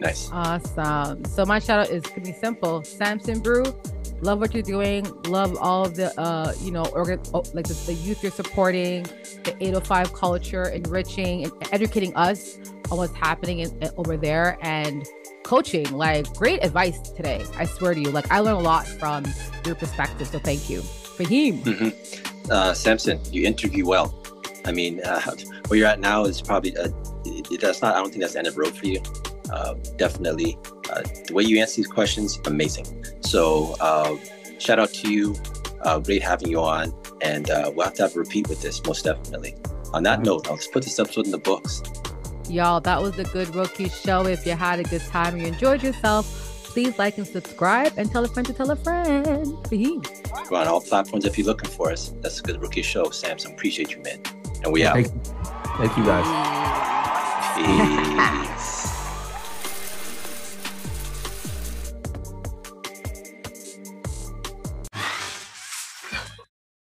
Nice. 0.00 0.30
Awesome. 0.32 1.24
So 1.26 1.44
my 1.44 1.58
shout 1.58 1.80
out 1.80 1.90
is 1.90 2.02
gonna 2.04 2.22
be 2.22 2.32
simple. 2.32 2.82
Sampson 2.84 3.40
Brue, 3.40 3.74
love 4.22 4.40
what 4.40 4.54
you're 4.54 4.62
doing. 4.62 5.04
Love 5.24 5.56
all 5.60 5.84
of 5.84 5.96
the 5.96 6.18
uh, 6.18 6.54
you 6.60 6.70
know, 6.70 6.84
organ 6.86 7.20
oh, 7.34 7.42
like 7.52 7.66
the, 7.66 7.74
the 7.86 7.94
youth 7.94 8.22
you're 8.22 8.32
supporting, 8.32 9.02
the 9.44 9.54
805 9.60 10.14
culture, 10.14 10.68
enriching 10.70 11.44
and 11.44 11.52
educating 11.72 12.16
us 12.16 12.58
on 12.90 12.98
what's 12.98 13.14
happening 13.14 13.58
in, 13.60 13.70
in, 13.82 13.90
over 13.98 14.16
there 14.16 14.56
and 14.62 15.06
coaching. 15.42 15.90
Like 15.92 16.32
great 16.34 16.64
advice 16.64 16.98
today. 17.10 17.44
I 17.56 17.66
swear 17.66 17.92
to 17.92 18.00
you. 18.00 18.10
Like 18.10 18.30
I 18.30 18.38
learned 18.40 18.58
a 18.58 18.62
lot 18.62 18.86
from 18.86 19.26
your 19.66 19.74
perspective. 19.74 20.28
So 20.28 20.38
thank 20.38 20.70
you. 20.70 20.80
Faheem. 20.80 21.62
Mm-hmm. 21.62 22.50
Uh, 22.50 22.72
Sampson, 22.72 23.20
you 23.30 23.46
interview 23.46 23.84
well. 23.84 24.19
I 24.64 24.72
mean, 24.72 25.00
uh, 25.04 25.20
where 25.68 25.78
you're 25.78 25.88
at 25.88 26.00
now 26.00 26.24
is 26.24 26.42
probably 26.42 26.76
uh, 26.76 26.88
that's 27.60 27.82
not. 27.82 27.94
I 27.94 27.98
don't 27.98 28.10
think 28.10 28.20
that's 28.20 28.34
the 28.34 28.38
end 28.38 28.48
of 28.48 28.54
the 28.54 28.60
road 28.60 28.76
for 28.76 28.86
you. 28.86 29.00
Uh, 29.52 29.74
definitely, 29.96 30.58
uh, 30.90 31.02
the 31.26 31.34
way 31.34 31.42
you 31.42 31.60
answer 31.60 31.76
these 31.76 31.88
questions, 31.88 32.38
amazing. 32.46 33.04
So, 33.20 33.74
uh, 33.80 34.16
shout 34.58 34.78
out 34.78 34.92
to 34.94 35.12
you. 35.12 35.36
Uh, 35.82 35.98
great 35.98 36.22
having 36.22 36.50
you 36.50 36.60
on, 36.60 36.94
and 37.22 37.48
we'll 37.48 37.84
have 37.84 37.94
to 37.94 38.02
have 38.02 38.14
a 38.16 38.18
repeat 38.18 38.48
with 38.48 38.60
this 38.60 38.84
most 38.84 39.04
definitely. 39.04 39.56
On 39.92 40.02
that 40.04 40.20
note, 40.22 40.46
I'll 40.46 40.54
let's 40.54 40.68
put 40.68 40.84
this 40.84 40.98
episode 40.98 41.24
in 41.24 41.32
the 41.32 41.38
books. 41.38 41.82
Y'all, 42.48 42.80
that 42.80 43.00
was 43.00 43.16
the 43.16 43.24
Good 43.24 43.54
Rookie 43.54 43.88
Show. 43.88 44.26
If 44.26 44.44
you 44.44 44.52
had 44.52 44.80
a 44.80 44.84
good 44.84 45.02
time 45.02 45.34
and 45.34 45.42
you 45.42 45.48
enjoyed 45.48 45.82
yourself, 45.82 46.26
please 46.64 46.98
like 46.98 47.18
and 47.18 47.26
subscribe 47.26 47.92
and 47.96 48.10
tell 48.10 48.24
a 48.24 48.28
friend 48.28 48.46
to 48.46 48.52
tell 48.52 48.70
a 48.70 48.76
friend. 48.76 49.56
We're 49.70 50.58
on 50.58 50.66
all 50.66 50.80
platforms 50.80 51.24
if 51.24 51.38
you're 51.38 51.46
looking 51.46 51.70
for 51.70 51.90
us. 51.90 52.12
That's 52.20 52.40
a 52.40 52.42
Good 52.42 52.60
Rookie 52.60 52.82
Show. 52.82 53.10
Sampson, 53.10 53.52
appreciate 53.52 53.94
you, 53.94 54.02
man. 54.02 54.20
And 54.62 54.72
we 54.72 54.84
out. 54.84 54.94
Thank, 54.94 55.08
thank 55.78 55.96
you 55.96 56.04
guys. 56.04 56.26